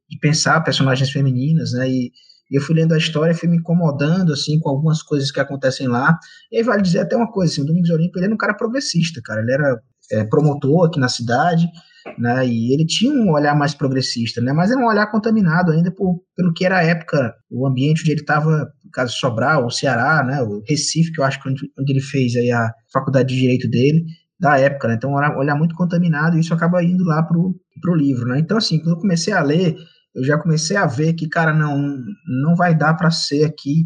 de 0.09 0.19
pensar 0.19 0.61
personagens 0.61 1.09
femininas, 1.11 1.73
né, 1.73 1.89
e, 1.89 2.11
eu 2.49 2.61
fui 2.61 2.75
lendo 2.75 2.93
a 2.93 2.97
história 2.97 3.33
e 3.33 3.35
fui 3.35 3.49
me 3.49 3.57
incomodando, 3.57 4.31
assim, 4.31 4.57
com 4.59 4.69
algumas 4.69 5.03
coisas 5.03 5.29
que 5.29 5.39
acontecem 5.39 5.85
lá. 5.85 6.17
E 6.49 6.57
aí 6.57 6.63
vale 6.63 6.81
dizer 6.81 6.99
até 6.99 7.13
uma 7.13 7.29
coisa, 7.29 7.51
assim, 7.51 7.61
o 7.61 7.65
Domingos 7.65 7.89
Olímpio, 7.89 8.17
ele 8.17 8.25
era 8.25 8.33
um 8.33 8.37
cara 8.37 8.53
progressista, 8.53 9.21
cara, 9.21 9.41
ele 9.41 9.51
era 9.51 9.81
é, 10.11 10.23
promotor 10.23 10.87
aqui 10.87 10.99
na 10.99 11.09
cidade, 11.09 11.67
né? 12.17 12.47
E 12.47 12.73
ele 12.73 12.85
tinha 12.85 13.11
um 13.11 13.31
olhar 13.31 13.55
mais 13.55 13.73
progressista, 13.73 14.41
né? 14.41 14.53
Mas 14.53 14.71
era 14.71 14.79
um 14.79 14.87
olhar 14.87 15.07
contaminado 15.11 15.71
ainda 15.71 15.91
por, 15.91 16.21
pelo 16.35 16.53
que 16.53 16.65
era 16.65 16.77
a 16.79 16.83
época, 16.83 17.33
o 17.49 17.67
ambiente 17.67 18.01
onde 18.01 18.11
ele 18.11 18.21
estava, 18.21 18.71
caso 18.93 19.13
Sobral, 19.13 19.65
o 19.65 19.71
Ceará, 19.71 20.23
né? 20.23 20.41
O 20.41 20.61
Recife, 20.67 21.11
que 21.11 21.19
eu 21.19 21.25
acho 21.25 21.41
que 21.41 21.49
onde, 21.49 21.61
onde 21.79 21.91
ele 21.91 22.01
fez 22.01 22.35
aí 22.35 22.51
a 22.51 22.71
faculdade 22.91 23.33
de 23.33 23.39
direito 23.39 23.69
dele, 23.69 24.03
da 24.39 24.59
época, 24.59 24.87
né? 24.87 24.95
Então, 24.95 25.11
um 25.11 25.37
olhar 25.37 25.55
muito 25.55 25.75
contaminado 25.75 26.37
e 26.37 26.39
isso 26.39 26.53
acaba 26.53 26.83
indo 26.83 27.03
lá 27.03 27.23
pro, 27.23 27.55
pro 27.81 27.95
livro, 27.95 28.27
né? 28.29 28.39
Então, 28.39 28.57
assim, 28.57 28.79
quando 28.79 28.95
eu 28.95 29.01
comecei 29.01 29.33
a 29.33 29.41
ler, 29.41 29.75
eu 30.15 30.23
já 30.23 30.37
comecei 30.37 30.77
a 30.77 30.85
ver 30.85 31.13
que, 31.13 31.27
cara, 31.27 31.53
não, 31.53 31.77
não 32.41 32.55
vai 32.55 32.75
dar 32.75 32.93
para 32.95 33.11
ser 33.11 33.43
aqui 33.43 33.85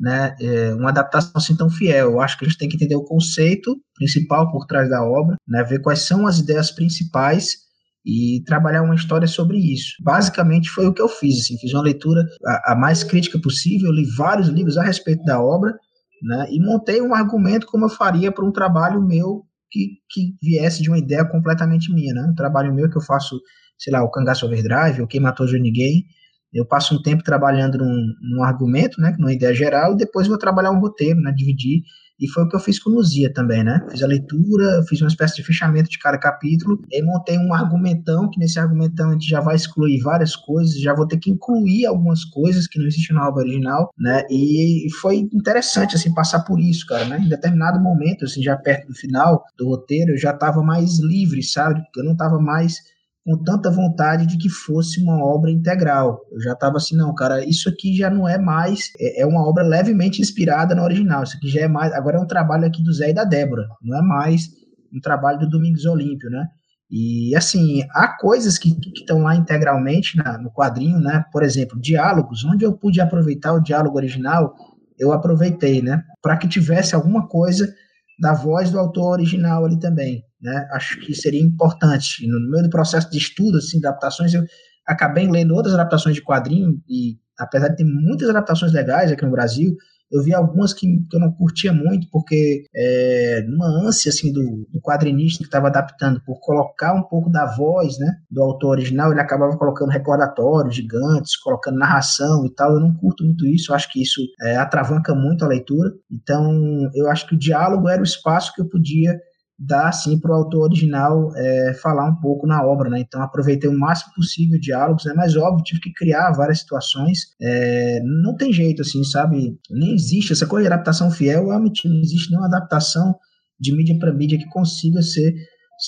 né, 0.00 0.34
é, 0.40 0.74
uma 0.74 0.88
adaptação 0.88 1.32
assim 1.34 1.54
tão 1.54 1.68
fiel. 1.68 2.12
Eu 2.12 2.20
acho 2.20 2.38
que 2.38 2.44
a 2.44 2.48
gente 2.48 2.56
tem 2.56 2.68
que 2.68 2.76
entender 2.76 2.96
o 2.96 3.04
conceito 3.04 3.76
principal 3.94 4.50
por 4.50 4.66
trás 4.66 4.88
da 4.88 5.04
obra, 5.04 5.36
né, 5.46 5.62
ver 5.62 5.82
quais 5.82 6.00
são 6.00 6.26
as 6.26 6.38
ideias 6.38 6.70
principais 6.70 7.58
e 8.04 8.42
trabalhar 8.46 8.82
uma 8.82 8.94
história 8.94 9.28
sobre 9.28 9.58
isso. 9.58 9.96
Basicamente 10.02 10.70
foi 10.70 10.86
o 10.86 10.94
que 10.94 11.02
eu 11.02 11.08
fiz, 11.08 11.40
assim, 11.40 11.58
fiz 11.58 11.74
uma 11.74 11.82
leitura 11.82 12.24
a, 12.46 12.72
a 12.72 12.76
mais 12.76 13.04
crítica 13.04 13.38
possível, 13.38 13.92
li 13.92 14.06
vários 14.16 14.48
livros 14.48 14.78
a 14.78 14.82
respeito 14.82 15.22
da 15.24 15.38
obra, 15.38 15.74
né, 16.22 16.46
e 16.50 16.58
montei 16.58 17.02
um 17.02 17.14
argumento 17.14 17.66
como 17.66 17.84
eu 17.84 17.90
faria 17.90 18.32
para 18.32 18.44
um 18.44 18.52
trabalho 18.52 19.06
meu 19.06 19.42
que, 19.70 19.98
que 20.10 20.34
viesse 20.42 20.82
de 20.82 20.88
uma 20.88 20.98
ideia 20.98 21.24
completamente 21.26 21.92
minha, 21.92 22.14
né, 22.14 22.22
um 22.22 22.34
trabalho 22.34 22.74
meu 22.74 22.88
que 22.88 22.96
eu 22.96 23.02
faço, 23.02 23.38
sei 23.78 23.92
lá, 23.92 24.02
o 24.02 24.10
Cangaço 24.10 24.46
Overdrive, 24.46 25.02
o 25.02 25.06
Quem 25.06 25.20
Matou 25.20 25.46
Johnny 25.46 25.60
Ninguém, 25.60 26.06
eu 26.52 26.66
passo 26.66 26.94
um 26.94 27.02
tempo 27.02 27.22
trabalhando 27.22 27.78
num, 27.78 28.14
num 28.20 28.42
argumento, 28.42 29.00
né, 29.00 29.14
numa 29.18 29.32
ideia 29.32 29.54
geral, 29.54 29.92
e 29.92 29.96
depois 29.96 30.26
vou 30.26 30.38
trabalhar 30.38 30.70
um 30.70 30.80
roteiro, 30.80 31.20
né, 31.20 31.32
dividir 31.36 31.82
E 32.20 32.28
foi 32.28 32.44
o 32.44 32.48
que 32.48 32.54
eu 32.54 32.60
fiz 32.60 32.78
com 32.78 32.90
Luzia 32.90 33.32
também, 33.32 33.64
né? 33.64 33.80
Fiz 33.90 34.02
a 34.02 34.06
leitura, 34.06 34.82
fiz 34.86 35.00
uma 35.00 35.08
espécie 35.08 35.36
de 35.36 35.42
fechamento 35.42 35.88
de 35.88 35.98
cada 35.98 36.18
capítulo, 36.18 36.78
e 36.92 37.02
montei 37.02 37.38
um 37.38 37.54
argumentão, 37.54 38.28
que 38.28 38.38
nesse 38.38 38.58
argumentão 38.58 39.08
a 39.08 39.12
gente 39.14 39.26
já 39.26 39.40
vai 39.40 39.56
excluir 39.56 40.00
várias 40.02 40.36
coisas, 40.36 40.78
já 40.78 40.94
vou 40.94 41.06
ter 41.06 41.16
que 41.16 41.30
incluir 41.30 41.86
algumas 41.86 42.22
coisas 42.24 42.66
que 42.66 42.78
não 42.78 42.86
existem 42.86 43.16
na 43.16 43.26
obra 43.26 43.42
original, 43.42 43.90
né? 43.98 44.22
E 44.30 44.86
foi 45.00 45.28
interessante, 45.32 45.96
assim, 45.96 46.12
passar 46.12 46.40
por 46.40 46.60
isso, 46.60 46.84
cara, 46.86 47.06
né? 47.06 47.18
Em 47.20 47.28
determinado 47.28 47.80
momento, 47.80 48.26
assim, 48.26 48.42
já 48.42 48.54
perto 48.54 48.88
do 48.88 48.94
final 48.94 49.42
do 49.56 49.66
roteiro, 49.68 50.12
eu 50.12 50.18
já 50.18 50.32
estava 50.32 50.62
mais 50.62 50.98
livre, 51.00 51.42
sabe? 51.42 51.80
Eu 51.96 52.04
não 52.04 52.12
estava 52.12 52.38
mais 52.38 52.74
com 53.24 53.36
tanta 53.42 53.70
vontade 53.70 54.26
de 54.26 54.38
que 54.38 54.48
fosse 54.48 55.02
uma 55.02 55.22
obra 55.24 55.50
integral. 55.50 56.20
Eu 56.32 56.40
já 56.40 56.52
estava 56.52 56.78
assim, 56.78 56.96
não, 56.96 57.14
cara, 57.14 57.44
isso 57.44 57.68
aqui 57.68 57.94
já 57.96 58.08
não 58.10 58.28
é 58.28 58.38
mais, 58.38 58.90
é, 58.98 59.22
é, 59.22 59.26
uma 59.26 59.46
obra 59.46 59.62
levemente 59.62 60.22
inspirada 60.22 60.74
na 60.74 60.82
original. 60.82 61.22
Isso 61.22 61.36
aqui 61.36 61.48
já 61.48 61.62
é 61.62 61.68
mais, 61.68 61.92
agora 61.92 62.16
é 62.16 62.20
um 62.20 62.26
trabalho 62.26 62.66
aqui 62.66 62.82
do 62.82 62.92
Zé 62.92 63.10
e 63.10 63.14
da 63.14 63.24
Débora, 63.24 63.68
não 63.82 63.98
é 63.98 64.02
mais 64.02 64.48
um 64.92 65.00
trabalho 65.00 65.38
do 65.38 65.48
Domingos 65.48 65.84
Olímpio, 65.84 66.30
né? 66.30 66.46
E 66.90 67.36
assim, 67.36 67.82
há 67.92 68.08
coisas 68.18 68.58
que 68.58 68.76
estão 68.96 69.22
lá 69.22 69.36
integralmente 69.36 70.16
na, 70.16 70.36
no 70.38 70.50
quadrinho, 70.50 70.98
né? 70.98 71.24
Por 71.32 71.44
exemplo, 71.44 71.80
diálogos, 71.80 72.44
onde 72.44 72.64
eu 72.64 72.72
pude 72.72 73.00
aproveitar 73.00 73.52
o 73.52 73.60
diálogo 73.60 73.96
original, 73.96 74.56
eu 74.98 75.12
aproveitei, 75.12 75.80
né? 75.80 76.02
Para 76.20 76.36
que 76.36 76.48
tivesse 76.48 76.94
alguma 76.94 77.28
coisa 77.28 77.72
da 78.20 78.34
voz 78.34 78.72
do 78.72 78.78
autor 78.78 79.12
original 79.12 79.64
ali 79.64 79.78
também 79.78 80.24
né? 80.40 80.68
Acho 80.72 80.98
que 81.00 81.14
seria 81.14 81.42
importante. 81.42 82.26
No 82.26 82.40
meio 82.50 82.64
do 82.64 82.70
processo 82.70 83.10
de 83.10 83.18
estudo, 83.18 83.58
assim, 83.58 83.78
de 83.78 83.86
adaptações, 83.86 84.34
eu 84.34 84.44
acabei 84.86 85.28
lendo 85.28 85.54
outras 85.54 85.74
adaptações 85.74 86.14
de 86.14 86.22
quadrinho 86.22 86.80
e 86.88 87.18
apesar 87.38 87.68
de 87.68 87.76
ter 87.76 87.84
muitas 87.84 88.28
adaptações 88.28 88.72
legais 88.72 89.10
aqui 89.10 89.24
no 89.24 89.30
Brasil, 89.30 89.74
eu 90.10 90.22
vi 90.22 90.34
algumas 90.34 90.74
que, 90.74 90.86
que 91.08 91.16
eu 91.16 91.20
não 91.20 91.30
curtia 91.32 91.72
muito, 91.72 92.08
porque 92.10 92.64
é, 92.74 93.44
numa 93.46 93.66
ânsia 93.86 94.10
assim, 94.10 94.32
do, 94.32 94.66
do 94.68 94.80
quadrinista 94.80 95.38
que 95.38 95.44
estava 95.44 95.68
adaptando, 95.68 96.20
por 96.24 96.40
colocar 96.40 96.92
um 96.92 97.02
pouco 97.02 97.30
da 97.30 97.46
voz 97.46 97.96
né, 97.98 98.16
do 98.28 98.42
autor 98.42 98.70
original, 98.70 99.12
ele 99.12 99.20
acabava 99.20 99.56
colocando 99.56 99.90
recordatórios 99.90 100.74
gigantes, 100.74 101.36
colocando 101.36 101.78
narração 101.78 102.44
e 102.44 102.52
tal. 102.52 102.72
Eu 102.72 102.80
não 102.80 102.92
curto 102.94 103.24
muito 103.24 103.46
isso, 103.46 103.70
eu 103.70 103.76
acho 103.76 103.90
que 103.92 104.02
isso 104.02 104.20
é, 104.42 104.56
atravanca 104.56 105.14
muito 105.14 105.44
a 105.44 105.48
leitura. 105.48 105.92
Então, 106.10 106.90
eu 106.92 107.08
acho 107.08 107.28
que 107.28 107.36
o 107.36 107.38
diálogo 107.38 107.88
era 107.88 108.00
o 108.00 108.04
espaço 108.04 108.52
que 108.52 108.60
eu 108.60 108.68
podia 108.68 109.16
dá 109.60 109.88
assim 109.88 110.18
para 110.18 110.30
o 110.30 110.34
autor 110.34 110.62
original 110.62 111.30
é, 111.36 111.74
falar 111.74 112.06
um 112.06 112.16
pouco 112.16 112.46
na 112.46 112.64
obra, 112.64 112.88
né? 112.88 113.00
Então 113.00 113.22
aproveitei 113.22 113.68
o 113.68 113.78
máximo 113.78 114.14
possível 114.14 114.58
diálogos, 114.58 115.04
né? 115.04 115.12
Mas 115.14 115.36
óbvio 115.36 115.62
tive 115.62 115.82
que 115.82 115.92
criar 115.92 116.32
várias 116.32 116.60
situações. 116.60 117.18
É, 117.40 118.00
não 118.02 118.34
tem 118.34 118.50
jeito 118.52 118.80
assim, 118.80 119.04
sabe? 119.04 119.58
Nem 119.70 119.94
existe 119.94 120.32
essa 120.32 120.46
coisa 120.46 120.66
de 120.66 120.72
adaptação 120.72 121.10
fiel. 121.10 121.50
Eu 121.50 121.60
não 121.60 122.00
existe 122.00 122.30
nenhuma 122.30 122.48
adaptação 122.48 123.14
de 123.60 123.76
mídia 123.76 123.98
para 123.98 124.14
mídia 124.14 124.38
que 124.38 124.48
consiga 124.48 125.02
ser 125.02 125.34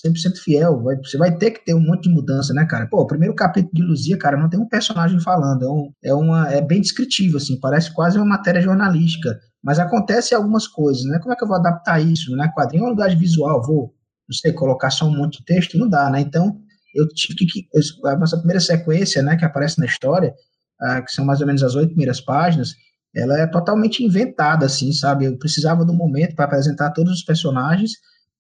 100% 0.07 0.37
fiel. 0.45 0.83
Vai, 0.83 0.97
você 0.97 1.17
vai 1.17 1.35
ter 1.35 1.53
que 1.53 1.65
ter 1.65 1.75
um 1.75 1.81
monte 1.81 2.11
de 2.11 2.15
mudança, 2.15 2.53
né, 2.53 2.67
cara? 2.67 2.87
Pô, 2.91 3.01
o 3.01 3.07
primeiro 3.07 3.35
capítulo 3.35 3.73
de 3.73 3.83
Luzia, 3.83 4.19
cara, 4.19 4.37
não 4.37 4.51
tem 4.51 4.61
um 4.61 4.69
personagem 4.69 5.19
falando. 5.19 5.63
É, 5.63 5.69
um, 5.71 5.93
é, 6.05 6.15
uma, 6.15 6.53
é 6.53 6.61
bem 6.61 6.83
descritivo, 6.83 7.39
assim. 7.39 7.59
Parece 7.59 7.93
quase 7.95 8.19
uma 8.19 8.27
matéria 8.27 8.61
jornalística 8.61 9.39
mas 9.63 9.79
acontece 9.79 10.35
algumas 10.35 10.67
coisas, 10.67 11.05
né? 11.05 11.19
Como 11.21 11.33
é 11.33 11.37
que 11.37 11.45
eu 11.45 11.49
vou 11.49 11.57
adaptar 11.57 12.01
isso, 12.01 12.35
né? 12.37 12.51
Quadrinho 12.57 12.83
é 12.83 12.85
uma 12.87 12.91
linguagem 12.91 13.19
visual, 13.19 13.63
vou, 13.63 13.95
não 14.29 14.35
sei, 14.35 14.53
colocar 14.53 14.91
só 14.91 15.07
um 15.07 15.17
monte 15.17 15.39
de 15.39 15.45
texto, 15.45 15.79
não 15.79 15.89
dá, 15.89 16.11
né? 16.11 16.21
Então, 16.21 16.59
eu 16.95 17.09
tive 17.09 17.47
que, 17.47 17.69
a 18.07 18.17
nossa 18.17 18.37
primeira 18.37 18.61
sequência, 18.61 19.23
né, 19.23 19.37
que 19.37 19.45
aparece 19.45 19.79
na 19.79 19.87
história, 19.87 20.35
ah, 20.81 21.01
que 21.01 21.13
são 21.13 21.25
mais 21.25 21.41
ou 21.41 21.47
menos 21.47 21.63
as 21.63 21.75
oito 21.75 21.91
primeiras 21.91 22.21
páginas, 22.21 22.75
ela 23.15 23.39
é 23.39 23.47
totalmente 23.47 24.03
inventada, 24.05 24.67
assim, 24.67 24.93
sabe? 24.93 25.27
Eu 25.27 25.39
precisava 25.39 25.85
do 25.85 25.95
momento 25.95 26.35
para 26.35 26.47
apresentar 26.47 26.91
todos 26.91 27.13
os 27.13 27.23
personagens, 27.23 27.93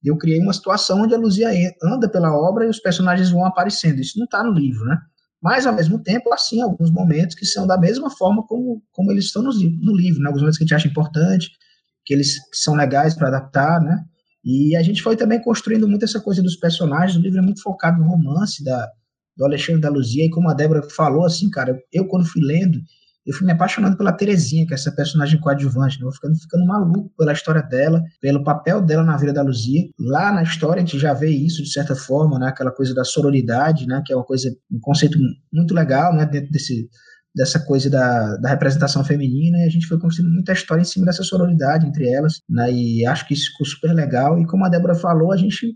e 0.03 0.09
eu 0.09 0.17
criei 0.17 0.41
uma 0.41 0.53
situação 0.53 1.03
onde 1.03 1.15
a 1.15 1.19
Luzia 1.19 1.51
anda 1.83 2.09
pela 2.09 2.37
obra 2.37 2.65
e 2.65 2.69
os 2.69 2.81
personagens 2.81 3.31
vão 3.31 3.45
aparecendo. 3.47 4.01
Isso 4.01 4.19
não 4.19 4.25
está 4.25 4.43
no 4.43 4.53
livro, 4.53 4.85
né? 4.85 4.99
Mas 5.42 5.66
ao 5.66 5.74
mesmo 5.74 5.98
tempo, 5.98 6.33
assim, 6.33 6.62
alguns 6.62 6.90
momentos 6.90 7.35
que 7.35 7.44
são 7.44 7.66
da 7.66 7.76
mesma 7.76 8.09
forma 8.11 8.46
como, 8.46 8.81
como 8.92 9.11
eles 9.11 9.24
estão 9.24 9.42
no, 9.42 9.50
no 9.52 9.96
livro, 9.96 10.20
né? 10.20 10.28
alguns 10.28 10.42
momentos 10.42 10.57
que 10.57 10.62
a 10.62 10.66
gente 10.66 10.74
acha 10.74 10.88
importante, 10.88 11.50
que 12.05 12.14
eles 12.14 12.37
são 12.52 12.74
legais 12.74 13.14
para 13.14 13.28
adaptar, 13.28 13.81
né? 13.81 14.05
E 14.44 14.76
a 14.76 14.83
gente 14.83 15.02
foi 15.02 15.16
também 15.16 15.40
construindo 15.40 15.88
muito 15.88 16.05
essa 16.05 16.20
coisa 16.20 16.42
dos 16.42 16.57
personagens, 16.57 17.16
o 17.16 17.20
livro 17.20 17.38
é 17.38 17.42
muito 17.42 17.61
focado 17.61 17.98
no 17.98 18.09
romance 18.09 18.62
da, 18.62 18.88
do 19.37 19.44
Alexandre 19.44 19.81
da 19.81 19.90
Luzia, 19.90 20.24
e 20.24 20.31
como 20.31 20.48
a 20.48 20.55
Débora 20.55 20.83
falou, 20.90 21.24
assim, 21.24 21.50
cara, 21.50 21.76
eu 21.92 22.07
quando 22.07 22.26
fui 22.26 22.42
lendo, 22.42 22.81
eu 23.25 23.35
fui 23.35 23.47
me 23.47 23.53
apaixonando 23.53 23.97
pela 23.97 24.13
Terezinha, 24.13 24.67
que 24.67 24.73
é 24.73 24.77
essa 24.77 24.91
personagem 24.91 25.39
coadjuvante, 25.41 26.01
né? 26.01 26.07
eu 26.07 26.13
ficando, 26.13 26.37
ficando 26.37 26.67
maluco 26.67 27.11
pela 27.17 27.33
história 27.33 27.63
dela, 27.63 28.03
pelo 28.21 28.43
papel 28.43 28.81
dela 28.81 29.05
na 29.05 29.17
vida 29.17 29.33
da 29.33 29.43
Luzia. 29.43 29.89
Lá 29.99 30.33
na 30.33 30.43
história 30.43 30.83
a 30.83 30.85
gente 30.85 30.99
já 30.99 31.15
vê 31.15 31.31
isso, 31.31 31.63
de 31.63 31.71
certa 31.71 31.95
forma, 31.95 32.39
né? 32.39 32.49
aquela 32.49 32.73
coisa 32.73 32.93
da 32.95 33.05
sororidade, 33.05 33.87
né? 33.87 34.03
que 34.05 34.13
é 34.13 34.17
uma 34.17 34.25
coisa, 34.25 34.51
um 34.71 34.81
conceito 34.81 35.19
muito 35.53 35.73
legal 35.73 36.15
né? 36.15 36.27
dentro 36.27 36.51
desse, 36.51 36.89
dessa 37.35 37.59
coisa 37.61 37.88
da, 37.88 38.37
da 38.37 38.49
representação 38.49 39.05
feminina 39.05 39.59
e 39.59 39.64
a 39.64 39.71
gente 39.71 39.87
foi 39.87 39.99
construindo 39.99 40.33
muita 40.33 40.53
história 40.53 40.83
em 40.83 40.87
cima 40.87 41.07
dessa 41.07 41.23
sororidade 41.23 41.87
entre 41.87 42.09
elas, 42.11 42.40
né? 42.49 42.71
E 42.71 43.07
acho 43.07 43.27
que 43.27 43.35
isso 43.35 43.51
ficou 43.53 43.66
super 43.66 43.92
legal. 43.92 44.38
E 44.38 44.47
como 44.47 44.64
a 44.64 44.68
Débora 44.68 44.95
falou, 44.95 45.33
a 45.33 45.37
gente 45.37 45.75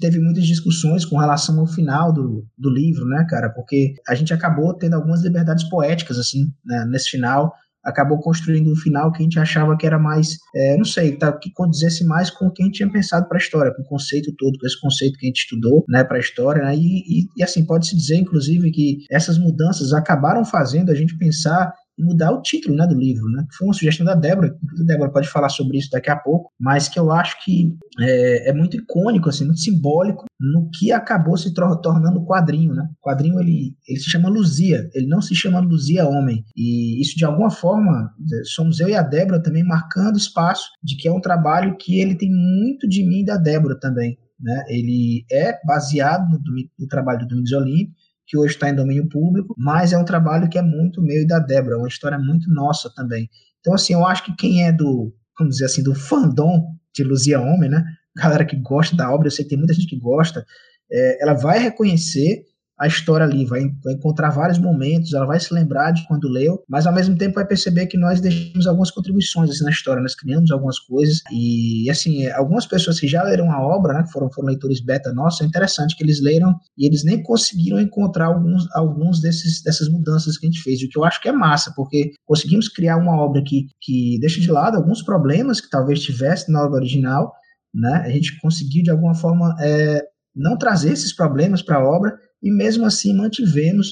teve 0.00 0.18
muitas 0.18 0.44
discussões 0.44 1.04
com 1.04 1.18
relação 1.18 1.58
ao 1.58 1.66
final 1.66 2.12
do, 2.12 2.46
do 2.56 2.70
livro, 2.70 3.06
né, 3.06 3.26
cara? 3.28 3.48
Porque 3.50 3.94
a 4.08 4.14
gente 4.14 4.32
acabou 4.34 4.74
tendo 4.74 4.94
algumas 4.94 5.22
liberdades 5.22 5.68
poéticas, 5.68 6.18
assim, 6.18 6.52
né, 6.64 6.84
nesse 6.86 7.10
final 7.10 7.52
acabou 7.84 8.18
construindo 8.20 8.70
um 8.70 8.76
final 8.76 9.12
que 9.12 9.18
a 9.20 9.22
gente 9.22 9.38
achava 9.38 9.76
que 9.76 9.86
era 9.86 9.98
mais, 9.98 10.36
é, 10.54 10.76
não 10.76 10.84
sei, 10.84 11.16
tá, 11.16 11.32
que 11.32 11.50
condizesse 11.52 12.04
mais 12.04 12.30
com 12.30 12.46
o 12.46 12.52
que 12.52 12.62
a 12.62 12.66
gente 12.66 12.76
tinha 12.76 12.90
pensado 12.90 13.28
para 13.28 13.38
a 13.38 13.40
história, 13.40 13.72
com 13.74 13.82
o 13.82 13.86
conceito 13.86 14.32
todo, 14.36 14.58
com 14.58 14.66
esse 14.66 14.80
conceito 14.80 15.18
que 15.18 15.26
a 15.26 15.28
gente 15.28 15.40
estudou 15.40 15.84
né, 15.88 16.04
para 16.04 16.16
a 16.16 16.20
história. 16.20 16.62
Né, 16.62 16.76
e, 16.76 16.80
e, 16.80 17.28
e, 17.36 17.42
assim, 17.42 17.64
pode-se 17.64 17.96
dizer, 17.96 18.16
inclusive, 18.16 18.70
que 18.70 18.98
essas 19.10 19.38
mudanças 19.38 19.92
acabaram 19.92 20.44
fazendo 20.44 20.90
a 20.90 20.94
gente 20.94 21.16
pensar 21.16 21.72
mudar 22.02 22.32
o 22.32 22.42
título 22.42 22.76
né, 22.76 22.86
do 22.86 22.94
livro, 22.94 23.28
né? 23.30 23.46
Foi 23.56 23.66
uma 23.66 23.74
sugestão 23.74 24.04
da 24.04 24.14
Débora, 24.14 24.48
a 24.48 24.84
Débora 24.84 25.10
pode 25.10 25.28
falar 25.28 25.48
sobre 25.48 25.78
isso 25.78 25.90
daqui 25.90 26.10
a 26.10 26.16
pouco, 26.16 26.50
mas 26.58 26.88
que 26.88 26.98
eu 26.98 27.10
acho 27.10 27.42
que 27.44 27.74
é, 28.00 28.50
é 28.50 28.52
muito 28.52 28.76
icônico, 28.76 29.28
assim, 29.28 29.44
muito 29.44 29.60
simbólico 29.60 30.26
no 30.38 30.70
que 30.70 30.92
acabou 30.92 31.36
se 31.36 31.52
tornando 31.52 32.20
o 32.20 32.26
quadrinho, 32.26 32.74
né? 32.74 32.88
O 33.00 33.08
quadrinho 33.08 33.38
ele, 33.40 33.74
ele 33.86 33.98
se 33.98 34.10
chama 34.10 34.28
Luzia, 34.28 34.88
ele 34.94 35.06
não 35.06 35.20
se 35.20 35.34
chama 35.34 35.60
Luzia 35.60 36.06
Homem. 36.06 36.44
E 36.56 37.00
isso 37.00 37.16
de 37.16 37.24
alguma 37.24 37.50
forma 37.50 38.10
somos 38.44 38.80
eu 38.80 38.88
e 38.88 38.94
a 38.94 39.02
Débora 39.02 39.42
também 39.42 39.64
marcando 39.64 40.16
espaço 40.16 40.68
de 40.82 40.96
que 40.96 41.08
é 41.08 41.12
um 41.12 41.20
trabalho 41.20 41.76
que 41.76 42.00
ele 42.00 42.16
tem 42.16 42.30
muito 42.30 42.88
de 42.88 43.04
mim 43.06 43.20
e 43.20 43.26
da 43.26 43.36
Débora 43.36 43.78
também. 43.78 44.16
Né? 44.40 44.64
Ele 44.68 45.24
é 45.30 45.58
baseado 45.64 46.30
no, 46.30 46.40
no 46.78 46.88
trabalho 46.88 47.20
do 47.20 47.28
Domingos 47.28 47.52
Olímpio, 47.52 47.94
que 48.30 48.38
hoje 48.38 48.54
está 48.54 48.70
em 48.70 48.76
domínio 48.76 49.08
público, 49.08 49.56
mas 49.58 49.92
é 49.92 49.98
um 49.98 50.04
trabalho 50.04 50.48
que 50.48 50.56
é 50.56 50.62
muito 50.62 51.02
meu 51.02 51.20
e 51.20 51.26
da 51.26 51.40
Débora, 51.40 51.76
uma 51.78 51.88
história 51.88 52.16
muito 52.16 52.48
nossa 52.48 52.88
também. 52.94 53.28
Então, 53.58 53.74
assim, 53.74 53.92
eu 53.92 54.06
acho 54.06 54.24
que 54.24 54.36
quem 54.36 54.64
é 54.64 54.70
do, 54.70 55.12
vamos 55.36 55.54
dizer 55.56 55.64
assim, 55.64 55.82
do 55.82 55.96
fandom 55.96 56.64
de 56.94 57.02
Luzia 57.02 57.40
Homem, 57.40 57.68
né? 57.68 57.84
Galera 58.16 58.44
que 58.44 58.54
gosta 58.54 58.94
da 58.94 59.12
obra, 59.12 59.26
eu 59.26 59.32
sei 59.32 59.44
que 59.44 59.48
tem 59.48 59.58
muita 59.58 59.74
gente 59.74 59.88
que 59.88 59.98
gosta, 59.98 60.46
é, 60.92 61.22
ela 61.24 61.34
vai 61.34 61.58
reconhecer 61.58 62.44
a 62.80 62.86
história 62.86 63.26
ali, 63.26 63.44
vai, 63.44 63.60
encontrar 63.88 64.30
vários 64.30 64.58
momentos, 64.58 65.12
ela 65.12 65.26
vai 65.26 65.38
se 65.38 65.52
lembrar 65.52 65.90
de 65.90 66.06
quando 66.08 66.26
leu, 66.30 66.64
mas 66.66 66.86
ao 66.86 66.94
mesmo 66.94 67.14
tempo 67.14 67.34
vai 67.34 67.46
perceber 67.46 67.86
que 67.86 67.98
nós 67.98 68.22
deixamos 68.22 68.66
algumas 68.66 68.90
contribuições 68.90 69.50
assim, 69.50 69.64
na 69.64 69.70
história, 69.70 70.00
nós 70.00 70.14
criamos 70.14 70.50
algumas 70.50 70.78
coisas, 70.78 71.20
e 71.30 71.90
assim, 71.90 72.26
algumas 72.28 72.64
pessoas 72.64 72.98
que 72.98 73.06
já 73.06 73.22
leram 73.22 73.52
a 73.52 73.60
obra, 73.60 73.92
né, 73.92 74.02
que 74.04 74.10
foram, 74.10 74.32
foram 74.32 74.48
leitores 74.48 74.80
beta 74.80 75.12
nossos, 75.12 75.42
é 75.42 75.44
interessante 75.44 75.94
que 75.94 76.02
eles 76.02 76.22
leram 76.22 76.54
e 76.78 76.86
eles 76.86 77.04
nem 77.04 77.22
conseguiram 77.22 77.78
encontrar 77.78 78.28
alguns, 78.28 78.66
alguns 78.74 79.20
desses, 79.20 79.62
dessas 79.62 79.90
mudanças 79.90 80.38
que 80.38 80.46
a 80.46 80.50
gente 80.50 80.62
fez, 80.62 80.80
o 80.80 80.88
que 80.88 80.98
eu 80.98 81.04
acho 81.04 81.20
que 81.20 81.28
é 81.28 81.32
massa, 81.32 81.74
porque 81.76 82.12
conseguimos 82.24 82.66
criar 82.66 82.96
uma 82.96 83.14
obra 83.14 83.42
que, 83.44 83.66
que 83.82 84.18
deixa 84.20 84.40
de 84.40 84.50
lado 84.50 84.78
alguns 84.78 85.02
problemas 85.02 85.60
que 85.60 85.68
talvez 85.68 86.00
tivesse 86.00 86.50
na 86.50 86.64
obra 86.64 86.76
original, 86.76 87.30
né, 87.74 88.04
a 88.06 88.08
gente 88.08 88.40
conseguiu 88.40 88.82
de 88.82 88.90
alguma 88.90 89.14
forma 89.14 89.54
é, 89.60 90.02
não 90.34 90.56
trazer 90.56 90.92
esses 90.92 91.14
problemas 91.14 91.60
para 91.60 91.76
a 91.76 91.84
obra, 91.84 92.18
e 92.42 92.50
mesmo 92.50 92.84
assim 92.84 93.14
mantivemos 93.14 93.88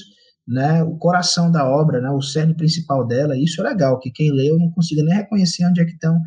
né, 0.47 0.83
o 0.83 0.97
coração 0.97 1.51
da 1.51 1.69
obra, 1.69 2.01
né, 2.01 2.09
o 2.09 2.21
cerne 2.21 2.55
principal 2.55 3.05
dela, 3.05 3.37
e 3.37 3.43
isso 3.43 3.61
é 3.61 3.69
legal, 3.69 3.99
que 3.99 4.09
quem 4.09 4.31
leu 4.31 4.57
não 4.57 4.71
consiga 4.71 5.03
nem 5.03 5.15
reconhecer 5.15 5.65
onde 5.65 5.81
é 5.81 5.85
que 5.85 5.91
estão 5.91 6.19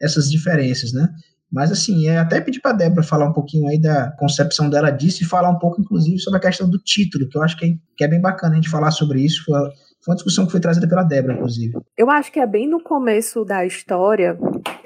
essas 0.00 0.30
diferenças, 0.30 0.92
né? 0.92 1.08
Mas 1.52 1.70
assim, 1.70 2.06
é 2.08 2.18
até 2.18 2.40
pedir 2.40 2.60
para 2.60 2.72
a 2.72 2.74
Débora 2.74 3.02
falar 3.02 3.28
um 3.28 3.32
pouquinho 3.32 3.68
aí 3.68 3.80
da 3.80 4.10
concepção 4.18 4.68
dela 4.68 4.90
disso 4.90 5.22
e 5.22 5.26
falar 5.26 5.50
um 5.50 5.58
pouco, 5.58 5.80
inclusive, 5.80 6.18
sobre 6.18 6.38
a 6.38 6.42
questão 6.42 6.68
do 6.68 6.78
título, 6.78 7.28
que 7.28 7.38
eu 7.38 7.42
acho 7.42 7.56
que 7.56 7.66
é, 7.66 7.68
que 7.96 8.04
é 8.04 8.08
bem 8.08 8.20
bacana 8.20 8.54
a 8.54 8.56
gente 8.56 8.68
falar 8.68 8.90
sobre 8.90 9.20
isso. 9.24 9.44
Foi, 9.44 9.54
foi 9.54 10.12
uma 10.12 10.16
discussão 10.16 10.44
que 10.44 10.52
foi 10.52 10.60
trazida 10.60 10.88
pela 10.88 11.04
Débora, 11.04 11.34
inclusive. 11.34 11.74
Eu 11.96 12.10
acho 12.10 12.32
que 12.32 12.40
é 12.40 12.46
bem 12.46 12.68
no 12.68 12.82
começo 12.82 13.44
da 13.44 13.64
história, 13.64 14.36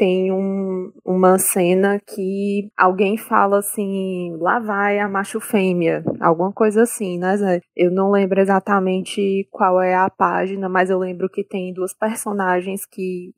tem 0.01 0.33
um, 0.33 0.91
uma 1.05 1.39
cena 1.39 2.01
que 2.01 2.71
alguém 2.75 3.19
fala 3.19 3.59
assim, 3.59 4.35
lá 4.41 4.59
vai 4.59 4.99
a 4.99 5.07
macho 5.07 5.39
fêmea, 5.39 6.03
alguma 6.19 6.51
coisa 6.51 6.85
assim, 6.85 7.19
né, 7.19 7.37
Zé? 7.37 7.61
Eu 7.77 7.91
não 7.91 8.11
lembro 8.11 8.41
exatamente 8.41 9.47
qual 9.51 9.79
é 9.79 9.95
a 9.95 10.09
página, 10.09 10.71
mas 10.71 10.89
eu 10.89 10.99
lembro 10.99 11.29
que 11.29 11.45
tem 11.45 11.75
duas 11.75 11.93
personagens 11.93 12.87
que 12.87 13.35